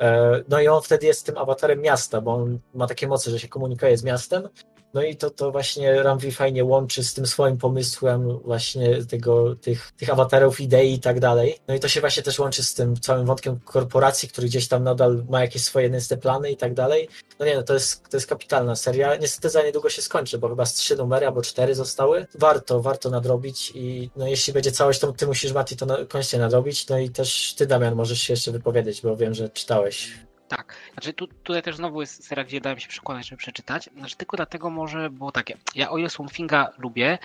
[0.00, 3.38] E, no i on wtedy jest tym awatarem miasta, bo on ma takie moce, że
[3.38, 4.48] się komunikuje z miastem.
[4.94, 9.92] No i to, to właśnie Ramvi fajnie łączy z tym swoim pomysłem właśnie tego, tych,
[9.92, 11.58] tych awatarów, idei i tak dalej.
[11.68, 14.84] No i to się właśnie też łączy z tym całym wątkiem korporacji, który gdzieś tam
[14.84, 17.08] nadal ma jakieś swoje niste plany i tak dalej.
[17.38, 19.16] No nie no, to jest, to jest kapitalna seria.
[19.16, 22.26] Niestety za niedługo się skończy, bo chyba z trzy numery albo cztery zostały.
[22.34, 26.38] Warto, warto nadrobić i no jeśli będzie całość, to ty musisz Mati to na, koniecznie
[26.38, 26.88] nadrobić.
[26.88, 30.12] No i też ty Damian możesz się jeszcze wypowiedzieć, bo wiem, że czytałeś
[30.48, 33.90] tak, znaczy tu, tutaj też znowu jest seria, gdzie dałem się przekonać, żeby przeczytać.
[33.96, 35.56] Znaczy tylko dlatego może było takie.
[35.74, 37.18] Ja o ile Swamfinga lubię,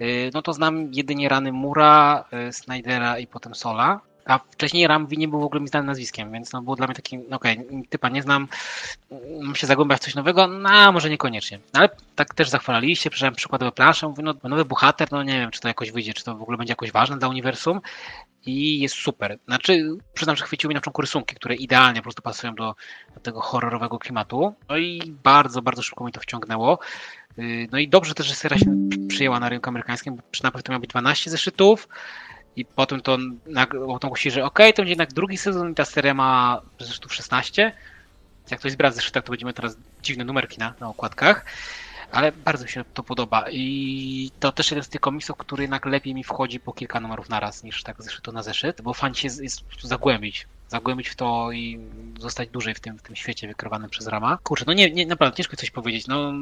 [0.00, 4.00] y, no to znam jedynie rany Mura, y, Snydera i potem Sola.
[4.24, 6.94] A wcześniej Ramwi nie był w ogóle mi znanym nazwiskiem, więc no było dla mnie
[6.94, 8.48] takim, no okej, okay, typa nie znam,
[9.40, 11.58] mam się zagłębiać w coś nowego, no może niekoniecznie.
[11.72, 15.60] Ale tak też zachwalaliście, przeczytałem przykładowe plansze, mówię, no nowy bohater, no nie wiem, czy
[15.60, 17.80] to jakoś wyjdzie, czy to w ogóle będzie jakoś ważne dla uniwersum
[18.46, 19.38] i jest super.
[19.46, 22.74] Znaczy, przyznam, że chwyciły mnie na początku rysunki, które idealnie po prostu pasują do,
[23.14, 24.54] do, tego horrorowego klimatu.
[24.68, 26.78] No i bardzo, bardzo szybko mi to wciągnęło.
[27.38, 30.72] Y, no i dobrze też, że seria się przyjęła na rynku amerykańskim, bo najpierw to
[30.72, 31.88] miało być 12 zeszytów
[32.56, 33.18] i potem to
[34.00, 37.72] ogłosili, że ok, to będzie jednak drugi sezon i ta seria ma zeszytów 16.
[38.50, 41.44] Jak ktoś zbiera zeszytach, to będziemy teraz dziwne numerki na, na okładkach
[42.12, 45.86] ale bardzo mi się to podoba i to też jeden z tych komiksów, który jednak
[45.86, 49.26] lepiej mi wchodzi po kilka numerów naraz niż tak zeszytu na zeszyt, bo fan się
[49.26, 51.80] jest, jest zagłębić zagłębić w to i
[52.18, 54.38] zostać dłużej w tym, w tym świecie wykrywanym przez Rama.
[54.42, 56.06] Kurczę, no nie, nie naprawdę ciężko coś powiedzieć.
[56.06, 56.32] No,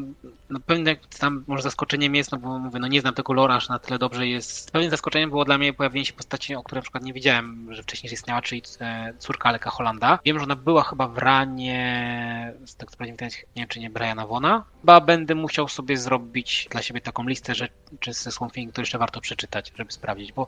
[0.51, 3.69] no pewnie tam może zaskoczeniem jest, no bo mówię, no nie znam tego lore aż
[3.69, 4.71] na tyle dobrze jest.
[4.71, 7.83] Pewnym zaskoczeniem było dla mnie pojawienie się postaci, o której na przykład nie wiedziałem, że
[7.83, 10.19] wcześniej istniała, czyli e, córka Aleka Holanda.
[10.25, 13.17] Wiem, że ona była chyba w ranie, z tego co nie
[13.57, 14.65] wiem czy nie Briana Wona.
[14.81, 18.99] Chyba będę musiał sobie zrobić dla siebie taką listę rzeczy ze Swamp Thing, to jeszcze
[18.99, 20.47] warto przeczytać, żeby sprawdzić, bo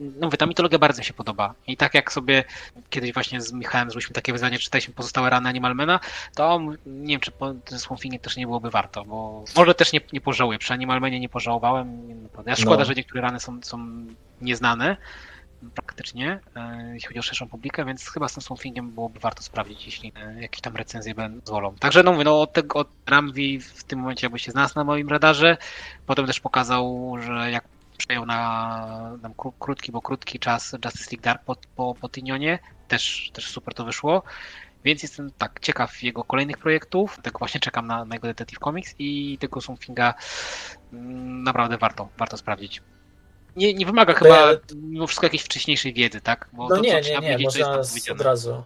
[0.00, 1.54] no mówię, ta mitologia bardzo mi się podoba.
[1.66, 2.44] I tak jak sobie
[2.90, 6.00] kiedyś właśnie z Michałem zrobiliśmy takie wyzwanie, czytaliśmy pozostałe rany Animalmana,
[6.34, 10.20] to nie wiem, czy po Swamp też nie byłoby warto, bo może też nie, nie
[10.20, 10.58] pożałuję.
[10.58, 12.08] Przy Animalmanie nie pożałowałem.
[12.46, 12.84] Ja szkoda, no.
[12.84, 14.06] że niektóre rany są, są
[14.40, 14.96] nieznane
[15.74, 19.86] praktycznie, e, jeśli chodzi o szerszą publikę, więc chyba z tym Swamp byłoby warto sprawdzić,
[19.86, 21.74] jeśli e, jakieś tam recenzje pozwolą.
[21.74, 24.84] Także no mówię, no od, tego, od Ramwi w tym momencie jakby się znalazł na
[24.84, 25.56] moim radarze,
[26.06, 27.64] potem też pokazał, że jak
[27.98, 32.58] przejął na, na krótki, bo krótki czas Justice League Dark po, po, po Tynionie,
[32.88, 34.22] też, też super to wyszło.
[34.84, 37.18] Więc jestem tak ciekaw jego kolejnych projektów.
[37.22, 39.80] Tak właśnie czekam na, na jego Detective Comics i tego Swamp
[40.92, 42.82] mm, naprawdę warto, warto sprawdzić.
[43.56, 44.58] Nie, nie wymaga chyba ja...
[44.74, 46.48] mimo wszystko jakiejś wcześniejszej wiedzy, tak?
[46.52, 47.80] Bo no to, nie, nie, nie, można
[48.12, 48.64] od razu.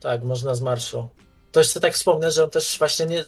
[0.00, 1.08] Tak, można z marszu.
[1.52, 3.24] To jeszcze tak wspomnę, że on też właśnie nie,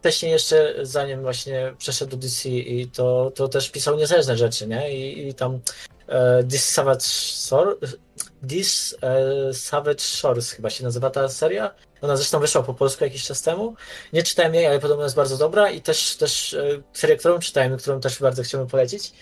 [0.00, 4.96] wcześniej jeszcze, zanim właśnie przeszedł do DC i to, to też pisał niezależne rzeczy, nie?
[4.96, 5.60] I, i tam
[6.08, 7.74] e, This Savage Shore,
[8.48, 11.74] This e, Savage Shores chyba się nazywa ta seria.
[12.02, 13.74] Ona zresztą wyszła po polsku jakiś czas temu.
[14.12, 17.76] Nie czytałem jej, ale podobno jest bardzo dobra i też, też e, serię, którą czytałem,
[17.76, 19.12] którą też bardzo chciałbym polecić.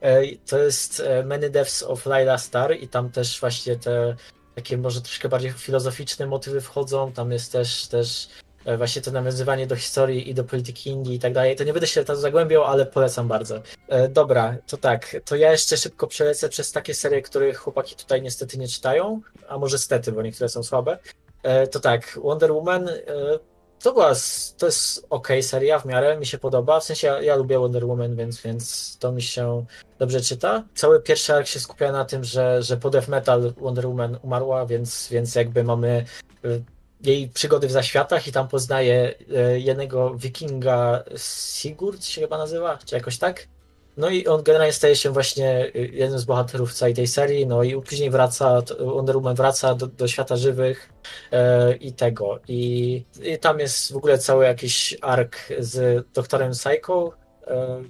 [0.00, 4.16] E, to jest e, Many Deaths of Lila Star i tam też właśnie te
[4.54, 7.12] takie może troszkę bardziej filozoficzne motywy wchodzą.
[7.12, 8.28] Tam jest też, też
[8.78, 11.56] właśnie to nawiązywanie do historii i do polityki Indii i tak dalej.
[11.56, 13.60] To nie będę się tam zagłębiał, ale polecam bardzo.
[13.88, 18.22] E, dobra, to tak, to ja jeszcze szybko przelecę przez takie serie, których chłopaki tutaj
[18.22, 20.98] niestety nie czytają, a może stety, bo niektóre są słabe.
[21.42, 22.88] E, to tak, Wonder Woman
[23.82, 24.12] to była,
[24.58, 27.86] to jest ok seria w miarę, mi się podoba, w sensie ja, ja, lubię Wonder
[27.86, 29.64] Woman, więc, więc to mi się
[29.98, 30.64] dobrze czyta.
[30.74, 34.66] Cały pierwszy ark się skupia na tym, że, że po Death Metal Wonder Woman umarła,
[34.66, 36.04] więc, więc jakby mamy
[37.00, 42.94] jej przygody w zaświatach i tam poznaje e, jednego wikinga Sigurd się chyba nazywa, czy
[42.94, 43.48] jakoś tak.
[43.96, 47.62] No i on generalnie staje się właśnie e, jednym z bohaterów całej tej serii, no
[47.62, 50.92] i później wraca, Wonder Woman wraca do, do świata żywych
[51.32, 52.38] e, i tego.
[52.48, 57.12] I, I tam jest w ogóle cały jakiś ark z doktorem Psycho,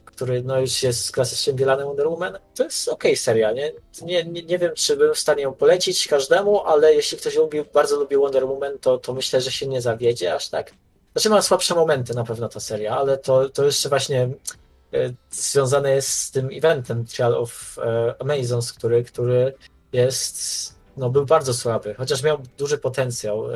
[0.04, 2.38] który no już jest klasycznym Wielanem Wonder Woman.
[2.54, 3.72] To jest okej okay seria, nie?
[4.02, 4.42] Nie, nie?
[4.42, 8.16] nie wiem, czy bym w stanie ją polecić każdemu, ale jeśli ktoś lubi, bardzo lubi
[8.16, 10.72] Wonder Woman, to, to myślę, że się nie zawiedzie aż tak.
[11.12, 15.90] Znaczy ma słabsze momenty na pewno ta seria, ale to, to jeszcze właśnie e, związane
[15.90, 19.54] jest z tym eventem Trial of e, Amazons, który, który
[19.92, 23.48] jest no, był bardzo słaby, chociaż miał duży potencjał.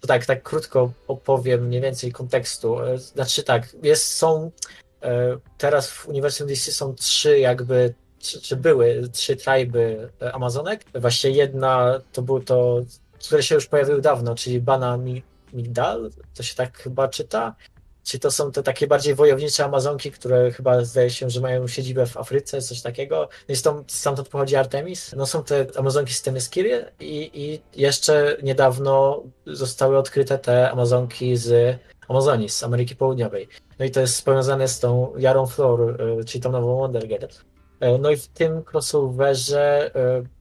[0.00, 2.76] To tak, tak krótko opowiem mniej więcej kontekstu.
[2.96, 4.79] Znaczy tak, jest, są E,
[5.58, 10.84] teraz w Uniwersum DC są trzy jakby, czy, czy były trzy trajby Amazonek.
[10.94, 12.80] Właśnie jedna to był to,
[13.26, 14.98] które się już pojawiły dawno, czyli Bana
[15.52, 17.54] Migdal, to się tak chyba czyta.
[18.04, 22.06] Czy to są te takie bardziej wojownicze Amazonki, które chyba zdaje się, że mają siedzibę
[22.06, 23.28] w Afryce, coś takiego.
[23.48, 25.12] No i stąd, stamtąd pochodzi Artemis.
[25.16, 31.78] No są te Amazonki z Temeskiry i, i jeszcze niedawno zostały odkryte te Amazonki z
[32.10, 33.48] Amazonii, z Ameryki Południowej.
[33.78, 37.24] No i to jest powiązane z tą Jarą Flor, y, czyli tą nową Wonder Girl.
[37.24, 39.90] Y, no i w tym crossoverze
[40.26, 40.40] y,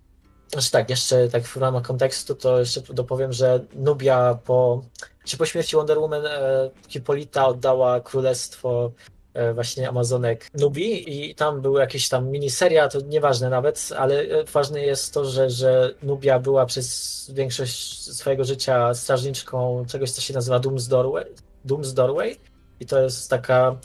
[0.51, 4.82] znaczy tak, jeszcze tak w ramach kontekstu, to jeszcze dopowiem, że Nubia po,
[5.26, 8.91] czy po śmierci Wonder Woman e, Hipolita oddała królestwo
[9.34, 14.43] e, właśnie Amazonek Nubii i tam były jakieś tam miniseria, to nieważne nawet, ale e,
[14.43, 20.34] ważne jest to, że, że Nubia była przez większość swojego życia strażniczką czegoś, co się
[20.34, 21.26] nazywa Doom's Doorway,
[21.66, 22.36] Doom's Doorway
[22.80, 23.76] i to jest taka,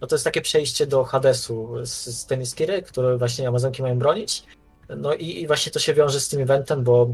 [0.00, 4.44] no to jest takie przejście do Hadesu z, z Temiskiry, które właśnie Amazonki mają bronić
[4.88, 7.10] no i, i, właśnie to się wiąże z tym eventem, bo,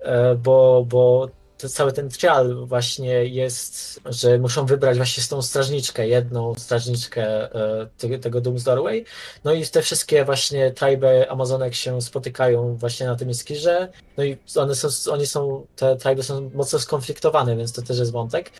[0.00, 6.08] e, bo, bo cały ten trial właśnie jest, że muszą wybrać właśnie z tą strażniczkę,
[6.08, 9.04] jedną strażniczkę e, tego, tego Doomsday.
[9.44, 13.88] No i te wszystkie właśnie triby Amazonek się spotykają właśnie na tym skirze.
[14.16, 18.12] No i one są, oni są, te triby są mocno skonfliktowane, więc to też jest
[18.12, 18.50] wątek.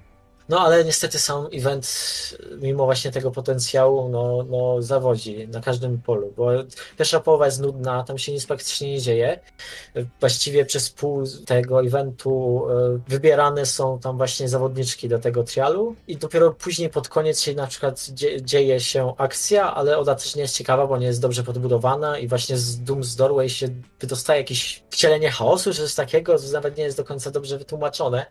[0.48, 1.88] No ale niestety sam event,
[2.60, 6.48] mimo właśnie tego potencjału, no, no zawodzi na każdym polu, bo
[6.98, 9.40] pierwsza połowa jest nudna, tam się nic praktycznie nie dzieje.
[10.20, 16.16] Właściwie przez pół tego eventu e, wybierane są tam właśnie zawodniczki do tego trialu i
[16.16, 18.06] dopiero później pod koniec się na przykład
[18.40, 22.28] dzieje się akcja, ale ona też nie jest ciekawa, bo nie jest dobrze podbudowana i
[22.28, 23.68] właśnie z Doom's Doorway się
[24.00, 28.26] wydostaje jakieś wcielenie chaosu, czy coś takiego, co nawet nie jest do końca dobrze wytłumaczone.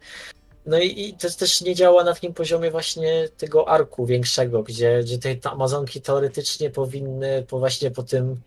[0.66, 5.00] No i, i to też nie działa na takim poziomie właśnie tego arku większego, gdzie,
[5.04, 8.42] gdzie te Amazonki teoretycznie powinny po właśnie po tym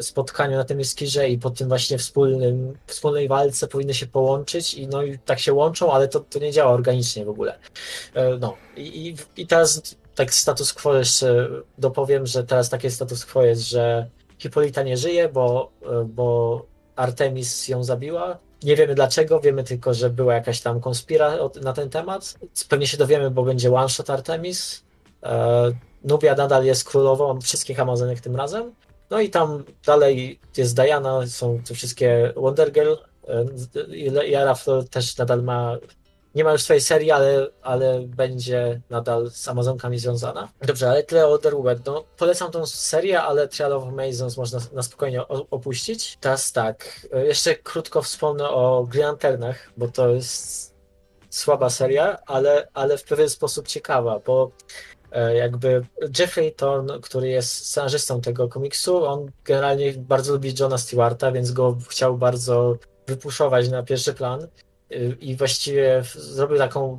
[0.00, 4.86] spotkaniu na tym Eskirze i po tym właśnie wspólnym, wspólnej walce powinny się połączyć i
[4.86, 7.58] no i tak się łączą, ale to, to nie działa organicznie w ogóle.
[8.14, 11.48] E, no i, i, i teraz tak status quo jeszcze
[11.78, 14.06] dopowiem, że teraz takie status quo jest, że
[14.38, 16.66] Hipolita nie żyje, bo, e, bo
[16.96, 21.90] Artemis ją zabiła, nie wiemy dlaczego, wiemy tylko, że była jakaś tam konspira na ten
[21.90, 22.34] temat.
[22.68, 24.82] Pewnie się dowiemy, bo będzie one shot Artemis.
[25.22, 25.72] E,
[26.04, 28.72] Nubia nadal jest królową wszystkich Amazonek tym razem.
[29.10, 32.94] No i tam dalej jest Diana, są te wszystkie Wonder Girl.
[33.28, 35.78] E, Yara Flor też nadal ma
[36.34, 40.48] nie ma już swojej serii, ale, ale będzie nadal z Amazonkami związana.
[40.62, 41.54] Dobrze, ale tyle o Wonder
[41.86, 46.18] No, polecam tą serię, ale Trial of Amazons można na spokojnie opuścić.
[46.20, 50.72] Teraz tak, jeszcze krótko wspomnę o Green Lanternach, bo to jest
[51.30, 54.50] słaba seria, ale, ale w pewien sposób ciekawa, bo
[55.12, 55.86] e, jakby
[56.18, 61.78] Jeffrey Thorne, który jest scenarzystą tego komiksu, on generalnie bardzo lubi Johna Stewarta, więc go
[61.88, 62.76] chciał bardzo
[63.06, 64.48] wypuszować na pierwszy plan
[65.20, 66.98] i właściwie zrobił taką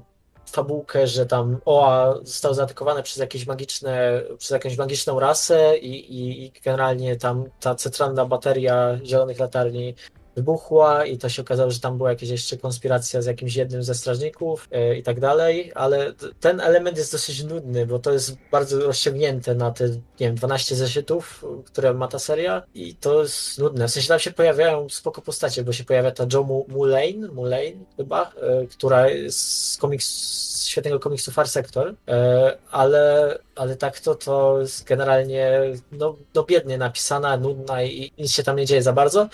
[0.51, 6.45] fabułkę, że tam Oa został zaatakowane przez jakieś magiczne, przez jakąś magiczną rasę i, i,
[6.45, 9.95] i generalnie tam ta centralna bateria zielonych latarni
[10.35, 13.95] wybuchła i to się okazało, że tam była jakaś jeszcze konspiracja z jakimś jednym ze
[13.95, 18.79] strażników yy, i tak dalej, ale ten element jest dosyć nudny, bo to jest bardzo
[18.79, 23.87] rozciągnięte na te, nie wiem, 12 zeszytów, które ma ta seria i to jest nudne.
[23.87, 28.31] W sensie tam się pojawiają spoko postacie, bo się pojawia ta Joe Mulane, Mulane chyba,
[28.41, 34.83] yy, która z komiks świetnego komiksu Far Sector, e, ale, ale tak to, to jest
[34.83, 35.61] generalnie
[35.91, 39.29] no, no biednie napisana, nudna i nic się tam nie dzieje za bardzo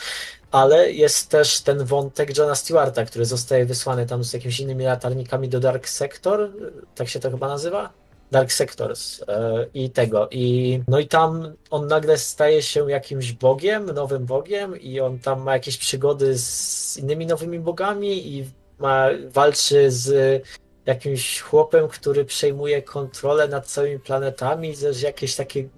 [0.52, 5.50] ale jest też ten wątek Johna Stewarta, który zostaje wysłany tam z jakimiś innymi latarnikami
[5.50, 6.52] do Dark Sector,
[6.96, 7.90] tak się to chyba nazywa?
[8.32, 10.28] Dark Sectors e, i tego.
[10.32, 15.42] I, no i tam on nagle staje się jakimś bogiem, nowym bogiem i on tam
[15.42, 20.44] ma jakieś przygody z innymi nowymi bogami i ma, walczy z
[20.86, 25.70] jakimś chłopem, który przejmuje kontrolę nad całymi planetami, też jakieś takie,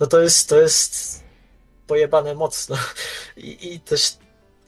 [0.00, 1.25] no to jest, to jest
[1.86, 2.76] pojebane mocno.
[3.36, 4.16] I, I też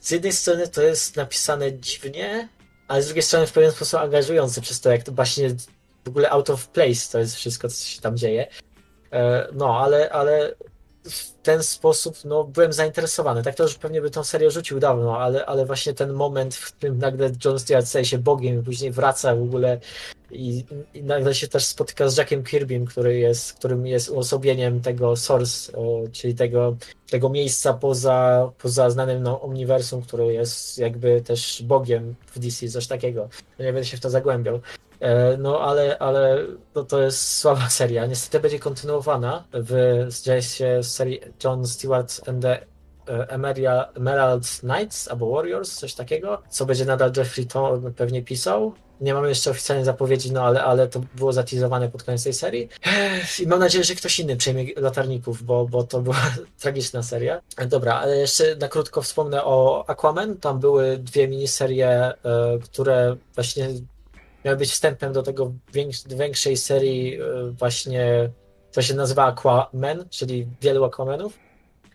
[0.00, 2.48] z jednej strony to jest napisane dziwnie,
[2.88, 5.50] ale z drugiej strony w pewien sposób angażujące przez to, jak to właśnie
[6.04, 8.46] w ogóle out of place to jest wszystko, co się tam dzieje.
[9.12, 10.54] E, no, ale, ale
[11.04, 13.42] w ten sposób no, byłem zainteresowany.
[13.42, 16.72] Tak to już pewnie by tą serię rzucił dawno, ale, ale właśnie ten moment, w
[16.72, 19.80] którym nagle John Stewart staje się Bogiem i później wraca w ogóle
[20.30, 20.64] i,
[20.94, 25.72] i nagle się też spotyka z Jackiem Kirbym, który jest, którym jest uosobieniem tego Source,
[25.72, 26.76] e, czyli tego,
[27.10, 32.86] tego miejsca poza, poza znanym no, uniwersum, który jest jakby też Bogiem w DC, coś
[32.86, 33.28] takiego.
[33.58, 34.60] No, nie będę się w to zagłębiał.
[35.00, 38.06] E, no ale, ale no, to jest słaba seria.
[38.06, 42.66] Niestety będzie kontynuowana w zdaje się serii John Stewart and the
[43.96, 48.72] Emerald Knights albo Warriors, coś takiego, co będzie nadal Jeffrey to pewnie pisał.
[49.00, 52.68] Nie mamy jeszcze oficjalnej zapowiedzi, no ale, ale to było zatizowane pod koniec tej serii.
[53.42, 56.16] I mam nadzieję, że ktoś inny przejmie latarników, bo, bo to była
[56.62, 57.40] tragiczna seria.
[57.66, 60.36] Dobra, ale jeszcze na krótko wspomnę o Aquaman.
[60.36, 62.14] Tam były dwie miniserie, e,
[62.64, 63.68] które właśnie
[64.44, 65.52] miały być wstępem do tego
[66.08, 68.30] większej serii e, właśnie,
[68.70, 71.47] co się nazywa Aquaman, czyli wielu Aquamanów.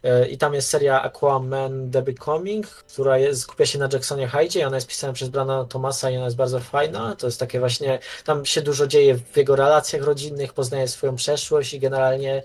[0.04, 4.60] E, I tam jest seria Aquaman The Becoming, która jest, skupia się na Jacksonie Hyde
[4.60, 7.16] i ona jest pisana przez Brana Thomasa i ona jest bardzo fajna.
[7.16, 11.74] To jest takie właśnie, tam się dużo dzieje w jego relacjach rodzinnych, poznaje swoją przeszłość
[11.74, 12.44] i generalnie,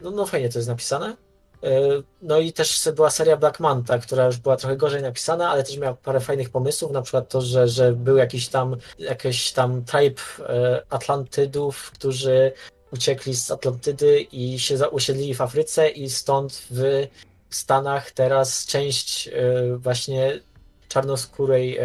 [0.00, 1.16] no, no fajnie to jest napisane.
[1.62, 1.80] E,
[2.22, 5.76] no i też była seria Black Manta, która już była trochę gorzej napisana, ale też
[5.76, 10.22] miała parę fajnych pomysłów, na przykład to, że, że był jakiś tam, jakiś tam tribe
[10.48, 12.52] e, Atlantydów, którzy
[12.92, 17.06] uciekli z Atlantydy i się osiedlili w Afryce i stąd w
[17.50, 19.32] Stanach teraz część e,
[19.76, 20.40] właśnie
[20.88, 21.78] czarnoskórej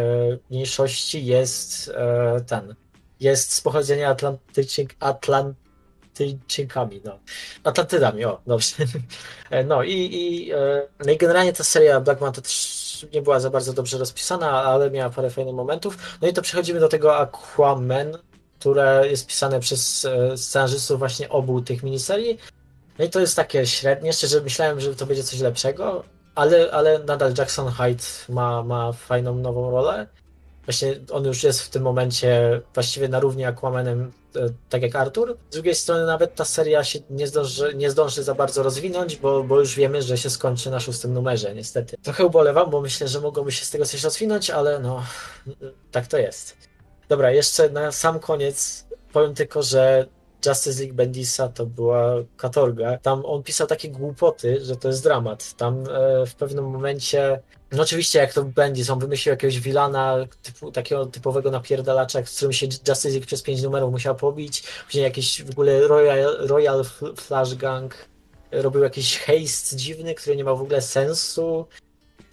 [0.50, 1.92] mniejszości jest
[2.48, 2.76] ten,
[3.20, 5.58] jest z pochodzenia Atlantyczyk, Atlant
[6.14, 7.20] Atlantyjczykami, no.
[7.64, 8.76] Atlantydami, o, dobrze.
[9.50, 13.40] E, no i, i, e, no i generalnie ta seria Black Manta też nie była
[13.40, 15.98] za bardzo dobrze rozpisana, ale miała parę fajnych momentów.
[16.22, 18.18] No i to przechodzimy do tego Aquaman,
[18.64, 22.38] które jest pisane przez e, scenarzystów właśnie obu tych miniserii.
[23.00, 26.04] No i to jest takie średnie, szczerze myślałem, że to będzie coś lepszego,
[26.36, 30.08] ale, ale nadal Jackson Hyde ma, ma fajną nową rolę.
[30.66, 34.40] Właśnie on już jest w tym momencie właściwie na równi Aquamanem, e,
[34.70, 35.38] tak jak Arthur.
[35.50, 39.44] Z drugiej strony nawet ta seria się nie zdąży, nie zdąży za bardzo rozwinąć, bo,
[39.44, 41.98] bo już wiemy, że się skończy na szóstym numerze, niestety.
[42.04, 45.04] Trochę ubolewam, bo myślę, że mogłoby się z tego coś rozwinąć, ale no,
[45.92, 46.73] tak to jest.
[47.10, 50.06] Dobra, jeszcze na sam koniec powiem tylko, że
[50.46, 52.98] Justice League Bendisa to była katorga.
[52.98, 55.54] Tam on pisał takie głupoty, że to jest dramat.
[55.54, 57.40] Tam e, w pewnym momencie
[57.74, 62.54] no oczywiście, jak to Bendis, on wymyślił jakiegoś wilana, typu, takiego typowego napierdalacza, z którym
[62.54, 64.64] się Justice League przez pięć numerów musiał pobić.
[64.86, 66.86] Później jakiś w ogóle Royal, Royal
[67.18, 67.96] Flash Gang
[68.52, 71.66] robił jakiś haste dziwny, który nie ma w ogóle sensu.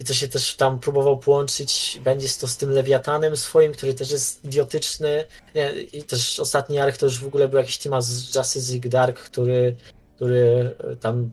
[0.01, 4.11] I co się też tam próbował połączyć, będzie to z tym Lewiatanem swoim, który też
[4.11, 5.25] jest idiotyczny.
[5.55, 9.19] Nie, I też ostatni arch to już w ogóle był jakiś temat z Justice Dark,
[9.19, 9.75] który,
[10.15, 11.31] który tam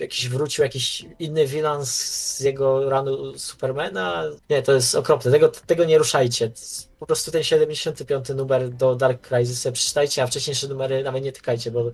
[0.00, 4.24] jakiś wrócił jakiś inny wilan z jego ranu Supermana.
[4.50, 5.30] Nie, to jest okropne.
[5.30, 6.50] Tego, tego nie ruszajcie.
[6.98, 11.70] Po prostu ten 75 numer do Dark Crisis przeczytajcie, a wcześniejsze numery nawet nie tykajcie,
[11.70, 11.90] bo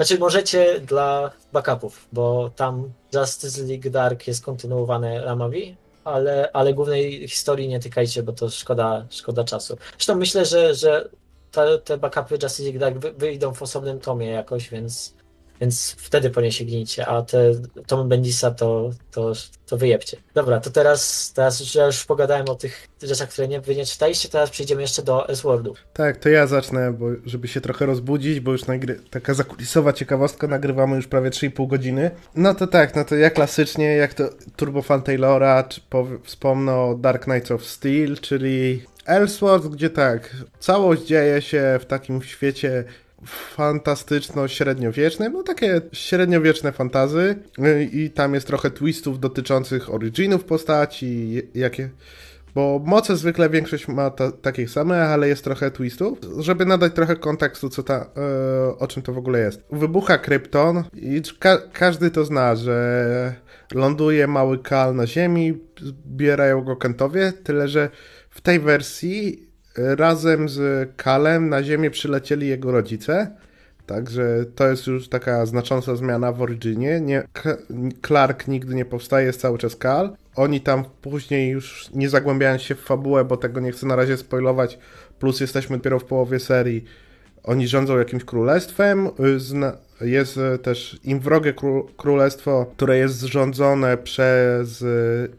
[0.00, 7.28] znaczy możecie dla backupów, bo tam Justice League Dark jest kontynuowane ramami, ale, ale głównej
[7.28, 9.76] historii nie tykajcie, bo to szkoda, szkoda czasu.
[9.92, 11.08] Zresztą myślę, że, że
[11.52, 15.14] te, te backupy Justice League Dark wyjdą w osobnym tomie jakoś, więc
[15.60, 17.52] więc wtedy po nie sięgnijcie, a te
[17.86, 19.32] Tom Bendisa to, to,
[19.66, 20.16] to wyjebcie.
[20.34, 24.28] Dobra, to teraz, teraz ja już pogadałem o tych rzeczach, które nie, wy nie czytaliście,
[24.28, 25.74] teraz przejdziemy jeszcze do S-Wordu.
[25.92, 29.00] Tak, to ja zacznę, bo żeby się trochę rozbudzić, bo już nagry...
[29.10, 32.10] taka zakulisowa ciekawostka, nagrywamy już prawie 3,5 godziny.
[32.34, 34.24] No to tak, no to ja klasycznie, jak to
[34.56, 35.80] Turbofan Taylora, czy
[36.22, 42.22] wspomnę o Dark Knights of Steel, czyli Elseworld, gdzie tak, całość dzieje się w takim
[42.22, 42.84] świecie
[43.26, 47.36] fantastyczno-średniowieczne, no takie średniowieczne fantazy
[47.92, 51.90] i tam jest trochę twistów dotyczących originów postaci, jakie...
[52.54, 57.16] Bo moce zwykle większość ma ta, takich samych, ale jest trochę twistów, żeby nadać trochę
[57.16, 59.62] kontekstu, co ta, e, o czym to w ogóle jest.
[59.72, 63.34] Wybucha Krypton i ka każdy to zna, że
[63.74, 67.90] ląduje mały kal na ziemi, zbierają go kentowie, tyle że
[68.30, 73.30] w tej wersji razem z Kalem na Ziemię przylecieli jego rodzice.
[73.86, 77.00] Także to jest już taka znacząca zmiana w Originie.
[77.00, 77.22] Nie,
[78.06, 80.16] Clark nigdy nie powstaje, jest cały czas Kal.
[80.36, 84.16] Oni tam później już nie zagłębiając się w fabułę, bo tego nie chcę na razie
[84.16, 84.78] spoilować,
[85.18, 86.84] plus jesteśmy dopiero w połowie serii.
[87.42, 89.08] Oni rządzą jakimś królestwem.
[90.00, 91.54] Jest też im wrogie
[91.96, 94.84] królestwo, które jest zrządzone przez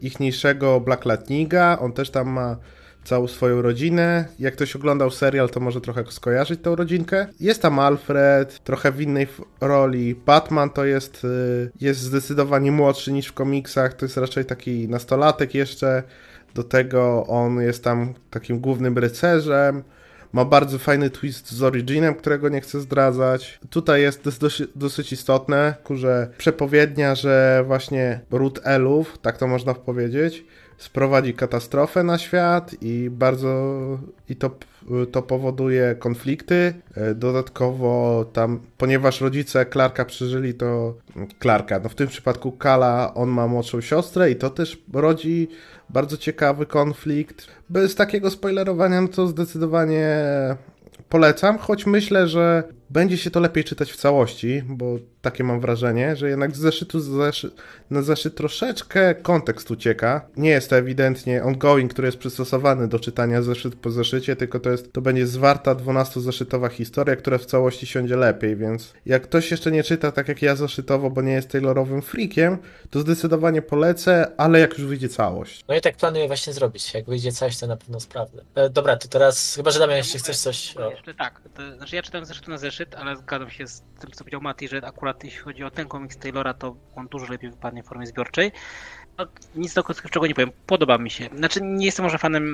[0.00, 1.78] ichniejszego Black Lightninga.
[1.78, 2.56] On też tam ma
[3.04, 4.24] całą swoją rodzinę.
[4.38, 7.26] Jak ktoś oglądał serial, to może trochę skojarzyć tą rodzinkę.
[7.40, 9.26] Jest tam Alfred, trochę w innej
[9.60, 10.14] roli.
[10.14, 15.54] Batman to jest, y, jest zdecydowanie młodszy niż w komiksach, to jest raczej taki nastolatek
[15.54, 16.02] jeszcze.
[16.54, 19.82] Do tego on jest tam takim głównym rycerzem.
[20.32, 23.60] Ma bardzo fajny twist z Originem, którego nie chcę zdradzać.
[23.70, 30.44] Tutaj jest dosyć, dosyć istotne, że przepowiednia, że właśnie ród elów, tak to można powiedzieć,
[30.82, 33.78] sprowadzi katastrofę na świat i bardzo
[34.28, 34.50] i to
[35.12, 36.74] to powoduje konflikty.
[37.14, 40.94] Dodatkowo tam, ponieważ rodzice Clarka przeżyli, to
[41.42, 45.48] Clarka, no w tym przypadku Kala, on ma młodszą siostrę i to też rodzi
[45.90, 47.46] bardzo ciekawy konflikt.
[47.70, 50.16] Bez takiego spoilerowania, no to zdecydowanie
[51.08, 56.16] polecam, choć myślę, że będzie się to lepiej czytać w całości, bo takie mam wrażenie,
[56.16, 57.50] że jednak z zeszytu zeszy,
[57.90, 60.28] na zeszyt troszeczkę kontekst ucieka.
[60.36, 64.70] Nie jest to ewidentnie ongoing, który jest przystosowany do czytania zeszyt po zeszycie, tylko to
[64.70, 69.70] jest, to będzie zwarta 12-zeszytowa historia, która w całości siądzie lepiej, więc jak ktoś jeszcze
[69.70, 72.58] nie czyta tak jak ja zeszytowo, bo nie jest taylorowym freakiem,
[72.90, 75.64] to zdecydowanie polecę, ale jak już wyjdzie całość.
[75.68, 76.94] No i tak planuję właśnie zrobić.
[76.94, 78.44] Jak wyjdzie całość, to na pewno sprawdzę.
[78.54, 80.76] E, dobra, to teraz, chyba że Damian jeszcze chcesz coś...
[80.76, 80.90] O.
[80.90, 84.18] Jeszcze tak, to, znaczy ja czytałem zeszytu na zeszyt, ale zgadzam się z tym, co
[84.18, 87.82] powiedział Mati, że akurat jeśli chodzi o ten komiks Taylora, to on dużo lepiej wypadnie
[87.82, 88.52] w formie zbiorczej.
[89.18, 90.50] No, nic do czego nie powiem.
[90.66, 91.28] Podoba mi się.
[91.36, 92.44] Znaczy, nie jestem może fanem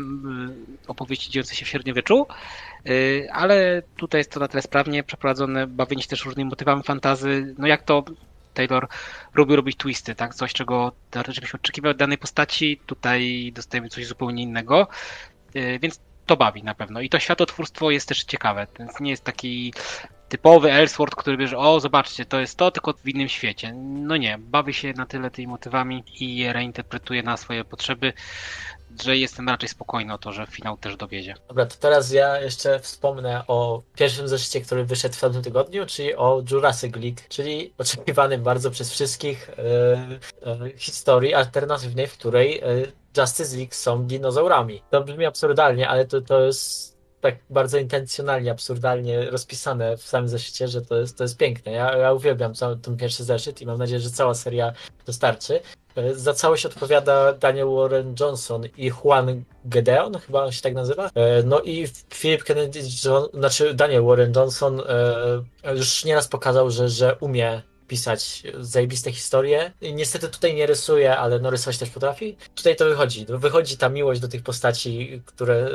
[0.84, 2.26] y, opowieści dziejącej się w średniowieczu,
[2.88, 7.54] y, ale tutaj jest to na tyle sprawnie przeprowadzone, bawienie się też różnymi motywami fantazy.
[7.58, 8.04] No jak to
[8.54, 8.88] Taylor
[9.34, 10.34] lubi robić twisty, tak?
[10.34, 14.88] Coś, czego teoretycznie byśmy oczekiwali od danej postaci, tutaj dostajemy coś zupełnie innego.
[15.56, 17.00] Y, więc to bawi na pewno.
[17.00, 18.66] I to światotwórstwo jest też ciekawe.
[18.78, 19.72] Więc nie jest taki
[20.28, 23.72] typowy Ellsworth, który bierze, o zobaczcie, to jest to, tylko w innym świecie.
[23.74, 28.12] No nie, bawi się na tyle tymi motywami i je reinterpretuje na swoje potrzeby,
[29.04, 31.34] że jestem raczej spokojny o to, że finał też dowiezie.
[31.48, 36.14] Dobra, to teraz ja jeszcze wspomnę o pierwszym zeszycie, który wyszedł w tamtym tygodniu, czyli
[36.14, 39.50] o Jurassic League, czyli oczekiwanym bardzo przez wszystkich
[40.44, 44.82] yy, yy, historii alternatywnej, w której yy, Justice League są dinozaurami.
[44.90, 50.68] To brzmi absurdalnie, ale to, to jest tak bardzo intencjonalnie, absurdalnie rozpisane w samym zeszycie,
[50.68, 51.72] że to jest, to jest piękne.
[51.72, 54.72] Ja, ja uwielbiam ten pierwszy zeszyt i mam nadzieję, że cała seria
[55.06, 55.60] dostarczy.
[55.96, 61.10] E, za całość odpowiada Daniel Warren Johnson i Juan Gedeon, chyba on się tak nazywa.
[61.14, 62.80] E, no i Philip Kennedy,
[63.34, 64.80] znaczy Daniel Warren Johnson
[65.64, 69.72] e, już nieraz pokazał, że, że umie pisać zajebiste historie.
[69.80, 72.36] I niestety tutaj nie rysuje, ale no rysować też potrafi.
[72.54, 73.26] Tutaj to wychodzi.
[73.28, 75.70] Wychodzi ta miłość do tych postaci, które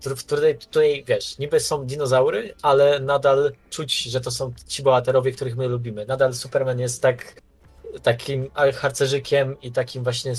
[0.00, 5.32] w której tutaj, wiesz, niby są dinozaury, ale nadal czuć, że to są ci bohaterowie,
[5.32, 6.06] których my lubimy.
[6.06, 7.42] Nadal Superman jest tak
[8.02, 10.32] takim harcerzykiem i takim właśnie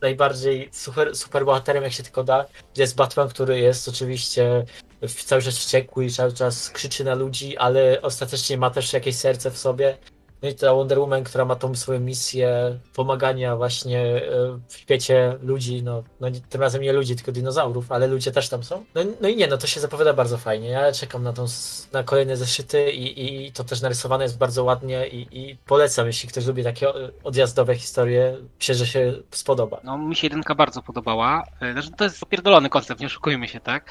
[0.00, 2.46] najbardziej super, super bohaterem, jak się tylko da.
[2.76, 4.64] Jest Batman, który jest oczywiście
[5.08, 9.50] cały czas wściekły i cały czas krzyczy na ludzi, ale ostatecznie ma też jakieś serce
[9.50, 9.98] w sobie.
[10.42, 14.20] No i ta Wonder Woman, która ma tą swoją misję pomagania właśnie e,
[14.68, 18.64] w świecie ludzi, no, no tym razem nie ludzi, tylko dinozaurów, ale ludzie też tam
[18.64, 18.84] są.
[18.94, 20.68] No, no i nie, no to się zapowiada bardzo fajnie.
[20.68, 21.46] Ja czekam na, tą,
[21.92, 26.28] na kolejne zeszyty i, i to też narysowane jest bardzo ładnie i, i polecam, jeśli
[26.28, 26.88] ktoś lubi takie
[27.24, 29.80] odjazdowe historie, myślę, że się spodoba.
[29.84, 31.46] No mi się jedynka bardzo podobała.
[31.60, 33.90] E, znaczy, to jest opierdolony koncept, nie oszukujmy się, tak?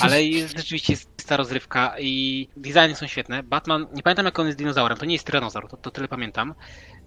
[0.00, 3.42] Ale jest, rzeczywiście jest ta rozrywka i designy są świetne.
[3.42, 6.54] Batman, nie pamiętam jak on jest dinozaurem, to nie jest tyranozaur, to, to tyle pamiętam.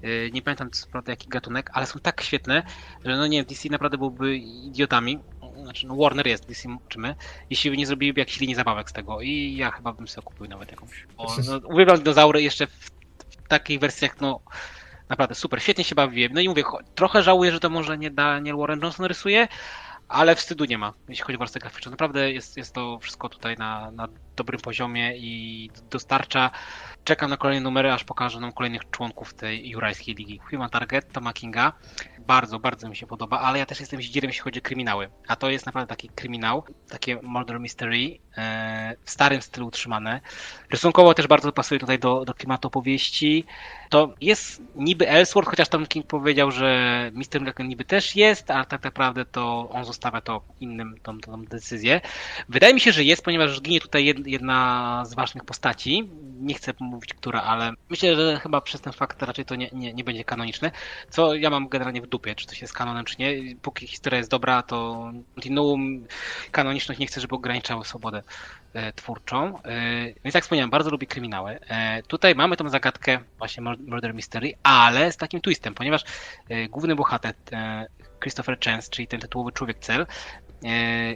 [0.03, 2.63] Y, nie pamiętam co prawda jaki gatunek, ale są tak świetne,
[3.05, 5.19] że no nie wiem, DC naprawdę byłby idiotami.
[5.63, 7.15] Znaczy, no Warner jest, DC czy my,
[7.49, 9.21] jeśli nie zrobiliby jakichś linii zabawek z tego.
[9.21, 11.07] I ja chyba bym sobie kupił nawet jakąś.
[11.17, 14.39] No, uwielbiam dinozaury jeszcze w, w takich wersjach, no
[15.09, 16.33] naprawdę super, świetnie się bawiłem.
[16.33, 16.63] No i mówię,
[16.95, 19.47] trochę żałuję, że to może nie Daniel Warren Johnson rysuje,
[20.09, 21.91] ale wstydu nie ma, jeśli chodzi o warstwę graficzną.
[21.91, 26.51] Naprawdę jest, jest to wszystko tutaj na, na dobrym poziomie i dostarcza.
[27.03, 30.39] Czekam na kolejne numery, aż pokażę nam kolejnych członków tej jurajskiej ligi.
[30.49, 31.73] Human Target, Toma Kinga.
[32.19, 35.09] Bardzo, bardzo mi się podoba, ale ja też jestem zdzierem, jeśli chodzi o kryminały.
[35.27, 40.21] A to jest naprawdę taki kryminał, takie murder mystery, e, w starym stylu utrzymane.
[40.69, 43.45] Rysunkowo też bardzo pasuje tutaj do, do klimatu opowieści.
[43.89, 47.39] To jest niby Ellsworth, chociaż tam King powiedział, że Mr.
[47.39, 52.01] Miracle niby też jest, ale tak naprawdę to on zostawia to innym, tą, tą decyzję.
[52.49, 56.09] Wydaje mi się, że jest, ponieważ ginie tutaj jedna z ważnych postaci.
[56.39, 59.93] Nie chcę mówić, która, ale myślę, że chyba przez ten fakt raczej to nie, nie,
[59.93, 60.71] nie będzie kanoniczne.
[61.09, 63.55] Co ja mam generalnie w dupie, czy to jest kanonem, czy nie.
[63.61, 66.07] Póki historia jest dobra, to Continuum
[66.51, 68.23] kanoniczność nie chcę, żeby ograniczały swobodę
[68.95, 69.59] twórczą.
[69.63, 69.81] E,
[70.23, 71.59] więc jak wspomniałem, bardzo lubię kryminały.
[71.67, 76.03] E, tutaj mamy tą zagadkę właśnie Murder Mystery, ale z takim twistem, ponieważ
[76.69, 77.33] główny bohater
[78.21, 80.05] Christopher Chance, czyli ten tytułowy człowiek cel,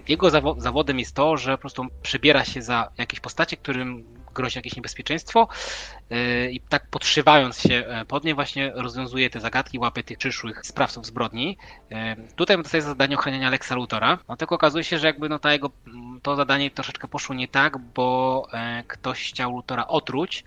[0.07, 4.03] jego zawodem jest to, że po prostu przebiera się za jakieś postacie, którym
[4.34, 5.48] grozi jakieś niebezpieczeństwo
[6.10, 10.65] yy, i tak podszywając się e, pod nie właśnie rozwiązuje te zagadki, łapie tych przyszłych
[10.65, 11.57] sprawców zbrodni.
[12.36, 15.72] Tutaj dostaje zadanie ochraniania Lexa Luthora, no tylko okazuje się, że jakby no ta jego,
[16.22, 20.44] to zadanie troszeczkę poszło nie tak, bo e, ktoś chciał Luthora otruć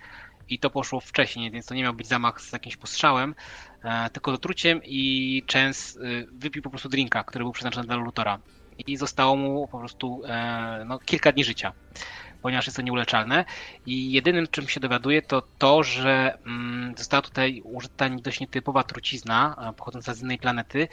[0.48, 3.34] i to poszło wcześniej, więc to nie miał być zamach z jakimś postrzałem,
[4.12, 6.00] tylko z otruciem i Chance
[6.32, 8.38] wypił po prostu drinka, który był przeznaczony dla Luthora
[8.86, 11.72] i zostało mu po prostu e, no, kilka dni życia
[12.42, 13.44] ponieważ jest to nieuleczalne.
[13.86, 19.72] I jedynym, czym się dowiaduje, to to, że mm, została tutaj użyta dość nietypowa trucizna
[19.76, 20.88] pochodząca z innej planety,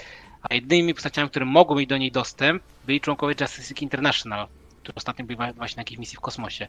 [0.49, 4.47] a jedynymi postaciami, które mogły mieć do niej dostęp, byli członkowie Justice League International,
[4.83, 6.67] którzy ostatnio byli właśnie na jakiejś misji w kosmosie.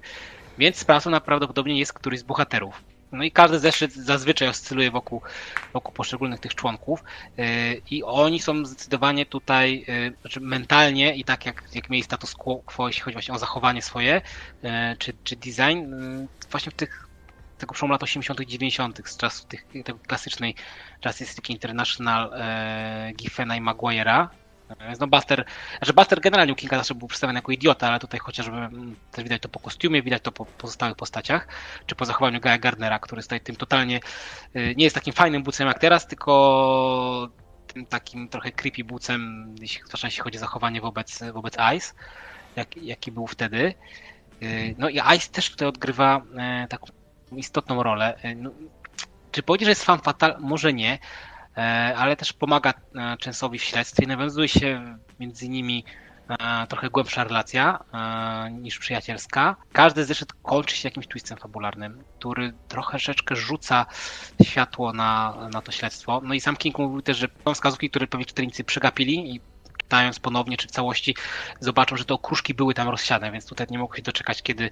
[0.59, 2.94] Więc sprawcą prawdopodobnie jest któryś z bohaterów.
[3.15, 5.23] No i każdy zeszyt zazwyczaj oscyluje wokół,
[5.73, 7.05] wokół poszczególnych tych członków.
[7.37, 7.45] Yy,
[7.91, 12.87] i oni są zdecydowanie tutaj yy, znaczy mentalnie i tak jak, jak mieli status quo,
[12.87, 14.23] jeśli chodzi właśnie o zachowanie swoje
[14.63, 15.95] yy, czy, czy design,
[16.51, 17.09] właśnie w tych
[17.59, 20.55] tego przełomu lat 80 90 z czasu tych, tego klasycznej
[21.05, 22.31] Justice League International
[23.17, 24.29] Giffena i Maguire'a,
[24.81, 25.45] więc no Buster,
[25.79, 29.25] znaczy Buster generalnie u Kinga zawsze był przedstawiony jako idiota, ale tutaj chociażby mm, też
[29.25, 31.49] widać to po kostiumie, widać to po pozostałych postaciach,
[31.87, 34.01] czy po zachowaniu Gaia Gardnera, który jest tutaj tym totalnie,
[34.57, 37.29] y, nie jest takim fajnym bucem jak teraz, tylko
[37.67, 41.93] tym takim trochę creepy bucem, jeśli, zwłaszcza jeśli chodzi o zachowanie wobec, wobec Ice,
[42.57, 43.75] jak, jaki był wtedy.
[44.43, 46.87] Y, no i Ice też tutaj odgrywa e, taką
[47.37, 48.19] istotną rolę.
[48.25, 48.51] Y, no,
[49.33, 50.37] czy powiedzieć, że jest fan fatal?
[50.41, 50.99] Może nie, E,
[51.97, 54.07] ale też pomaga e, Częsowi w śledztwie.
[54.07, 55.85] Nawiązuje się między nimi
[56.29, 57.85] e, trochę głębsza relacja
[58.51, 59.57] niż przyjacielska.
[59.73, 63.87] Każdy zeszyt kończy się jakimś twistem fabularnym, który troszeczkę rzuca
[64.43, 66.21] światło na, na to śledztwo.
[66.25, 69.41] No i sam King mówił też, że są wskazówki, które pewnie czytelnicy przegapili i
[69.79, 71.17] czytając ponownie czy w całości
[71.61, 74.71] zobaczą, że te okruszki były tam rozsiane, więc tutaj nie mogą się doczekać, kiedy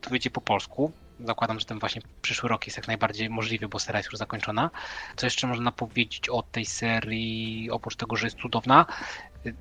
[0.00, 0.92] to wyjdzie po polsku
[1.24, 4.70] zakładam, że ten właśnie przyszły rok jest jak najbardziej możliwy, bo seria jest już zakończona.
[5.16, 8.86] Co jeszcze można powiedzieć o tej serii, oprócz tego, że jest cudowna?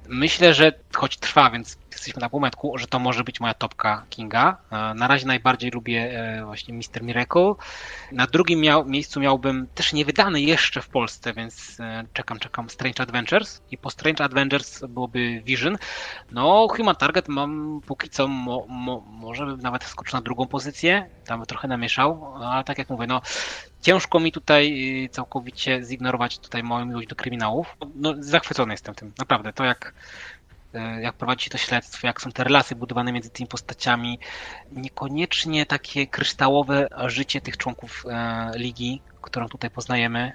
[0.07, 4.57] Myślę, że choć trwa, więc jesteśmy na półmetku, że to może być moja topka Kinga.
[4.95, 7.03] Na razie najbardziej lubię e, właśnie Mr.
[7.03, 7.53] Miracle.
[8.11, 13.03] Na drugim miał, miejscu miałbym też niewydany jeszcze w Polsce, więc e, czekam, czekam Strange
[13.03, 15.77] Adventures i po Strange Adventures byłoby Vision.
[16.31, 21.45] No, Human Target mam póki co mo, mo, może nawet skoczył na drugą pozycję, tam
[21.45, 23.21] trochę namieszał, ale tak jak mówię, no
[23.81, 27.77] ciężko mi tutaj y, całkowicie zignorować tutaj moją miłość do kryminałów.
[27.95, 29.53] No, zachwycony jestem tym, naprawdę.
[29.53, 29.93] To jak,
[30.75, 34.19] y, jak prowadzi to śledztwo, jak są te relacje budowane między tymi postaciami,
[34.71, 40.31] niekoniecznie takie kryształowe życie tych członków e, ligi, którą tutaj poznajemy,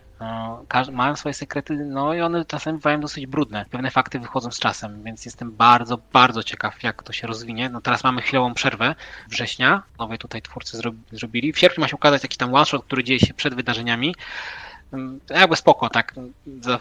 [0.92, 3.66] mają swoje sekrety, no i one czasem bywają dosyć brudne.
[3.70, 7.68] Pewne fakty wychodzą z czasem, więc jestem bardzo, bardzo ciekaw, jak to się rozwinie.
[7.68, 8.94] No teraz mamy chwilową przerwę
[9.28, 10.80] września, nowe tutaj twórcy
[11.12, 11.52] zrobili.
[11.52, 14.14] W sierpniu ma się ukazać jakiś tam one-shot, który dzieje się przed wydarzeniami.
[14.92, 16.14] Mm, jakby spoko, tak.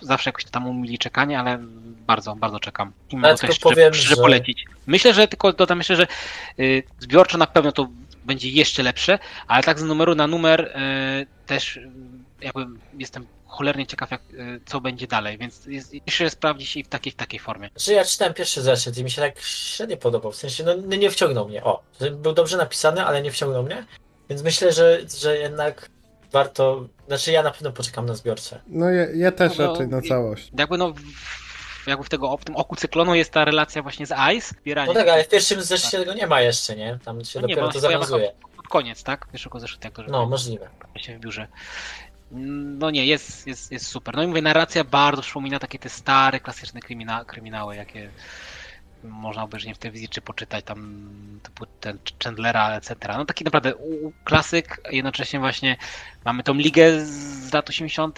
[0.02, 1.60] Zawsze jakoś tam umili czekanie, ale
[2.08, 2.92] bardzo, bardzo czekam.
[3.10, 4.16] I mogę powiem, że...
[4.16, 4.66] polecić.
[4.88, 6.08] Myślę, że tylko dodam jeszcze, że
[6.60, 7.88] y, zbiorczo na pewno to
[8.26, 11.80] będzie jeszcze lepsze, ale tak z numeru na numer y, też
[12.42, 12.66] y, jakby
[12.98, 14.22] jestem cholernie ciekaw, jak,
[14.66, 17.70] co będzie dalej, więc jest, jeszcze sprawdzi się i w takiej, w takiej formie.
[17.78, 21.12] Że ja czytałem pierwszy zeszyt i mi się tak średnio podobał, w sensie no, nie
[21.12, 23.86] wciągnął mnie, o, był dobrze napisany, ale nie wciągnął mnie,
[24.30, 25.90] więc myślę, że, że jednak
[26.32, 28.62] warto, znaczy ja na pewno poczekam na zbiorce.
[28.68, 30.52] No ja, ja też no, raczej na całość.
[30.58, 30.94] Jakby no
[31.88, 34.56] jakby w, tego, w tym oku cyklonu jest ta relacja właśnie z Ice.
[34.88, 36.00] No tak, ale w pierwszym zeszycie tak.
[36.00, 37.00] tego nie ma jeszcze, nie?
[37.06, 38.32] Tam się no dopiero nie, to zawiązuje.
[38.56, 39.28] Pod koniec, tak?
[39.28, 40.70] Pierwszego zeszytu, jak to No, możliwe.
[40.96, 41.48] się w biurze.
[42.36, 44.16] No nie, jest, jest, jest super.
[44.16, 48.10] No i mówię, narracja bardzo przypomina takie te stare, klasyczne krymina, kryminały, jakie
[49.04, 52.96] można obejrzeć w telewizji, czy poczytać tam typu ten Chandlera, etc.
[53.08, 53.74] No taki naprawdę
[54.24, 55.78] klasyk, jednocześnie właśnie
[56.26, 58.18] mamy tą ligę z lat 80.,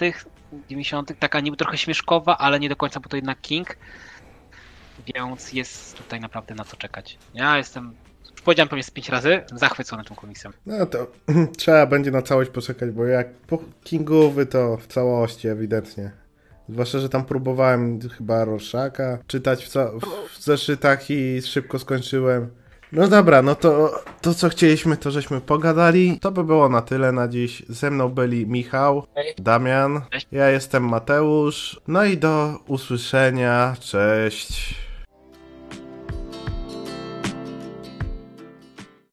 [0.68, 3.76] 90., taka niby trochę śmieszkowa, ale nie do końca, bo to jednak King,
[5.14, 7.18] więc jest tutaj naprawdę na co czekać.
[7.34, 7.96] Ja jestem
[8.44, 10.50] powiedziałem pewnie z pięć razy, zachwycony tą komisją.
[10.66, 11.06] No to
[11.58, 16.10] trzeba będzie na całość poczekać, bo jak po Kingowy to w całości ewidentnie.
[16.68, 19.70] Zwłaszcza, że tam próbowałem chyba Roszaka czytać w,
[20.38, 22.50] w zeszytach i szybko skończyłem.
[22.92, 26.18] No dobra, no to to co chcieliśmy, to żeśmy pogadali.
[26.20, 27.62] To by było na tyle na dziś.
[27.68, 29.06] Ze mną byli Michał,
[29.38, 30.00] Damian,
[30.32, 31.80] ja jestem Mateusz.
[31.88, 33.76] No i do usłyszenia.
[33.80, 34.74] Cześć.